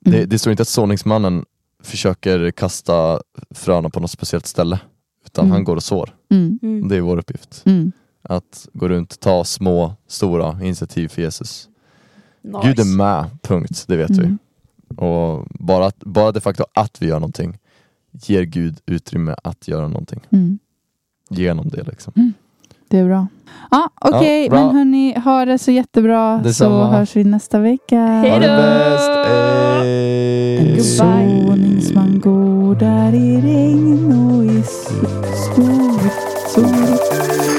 Det, 0.04 0.16
Mm. 0.16 0.28
det 0.28 0.38
står 0.38 0.50
inte 0.50 0.60
att 0.62 0.68
såningsmannen 0.68 1.44
försöker 1.82 2.50
kasta 2.50 3.20
fröna 3.54 3.90
på 3.90 4.00
något 4.00 4.10
speciellt 4.10 4.46
ställe. 4.46 4.80
Utan 5.26 5.44
Mm. 5.44 5.52
han 5.52 5.64
går 5.64 5.76
och 5.76 5.82
sår. 5.82 6.10
Mm. 6.30 6.58
Mm. 6.62 6.88
Det 6.88 6.96
är 6.96 7.00
vår 7.00 7.18
uppgift. 7.18 7.62
Mm. 8.28 8.36
Att 8.36 8.68
gå 8.72 8.88
runt, 8.88 9.20
ta 9.20 9.44
små, 9.44 9.94
stora 10.06 10.58
initiativ 10.62 11.08
för 11.08 11.22
Jesus. 11.22 11.68
Nice. 12.42 12.58
Gud 12.68 12.78
är 12.80 12.96
med, 12.96 13.24
punkt. 13.42 13.84
Det 13.88 13.96
vet 13.96 14.10
vi. 14.10 14.24
Mm. 14.24 14.38
Och 14.96 15.46
bara, 15.50 15.86
att, 15.86 15.98
bara 15.98 16.32
det 16.32 16.40
faktum 16.40 16.66
att 16.74 17.02
vi 17.02 17.06
gör 17.06 17.20
någonting 17.20 17.58
ger 18.12 18.42
Gud 18.42 18.80
utrymme 18.86 19.34
att 19.44 19.68
göra 19.68 19.88
någonting. 19.88 20.20
Mm. 20.30 20.58
Genom 21.30 21.68
det 21.68 21.82
liksom. 21.82 22.32
Det 22.88 22.98
är 22.98 23.04
bra. 23.04 23.26
Ja, 23.70 23.90
okej, 24.00 24.44
Ja, 24.44 24.50
bra. 24.50 24.66
men 24.66 24.76
hörni, 24.76 25.18
ha 25.18 25.44
det 25.44 25.58
så 25.58 25.70
jättebra 25.70 26.38
Detsamma. 26.44 26.90
så 26.90 26.96
hörs 26.96 27.16
vi 27.16 27.24
nästa 27.24 27.58
vecka. 27.58 27.96
Hej 28.06 28.40
då! 28.40 28.46
En 32.00 32.20
går 32.20 32.74
där 32.74 33.14
i 33.14 33.40
regn 33.40 34.12
och 34.12 34.44
i 34.44 34.62
skog. 34.62 36.00
sol. 36.54 37.57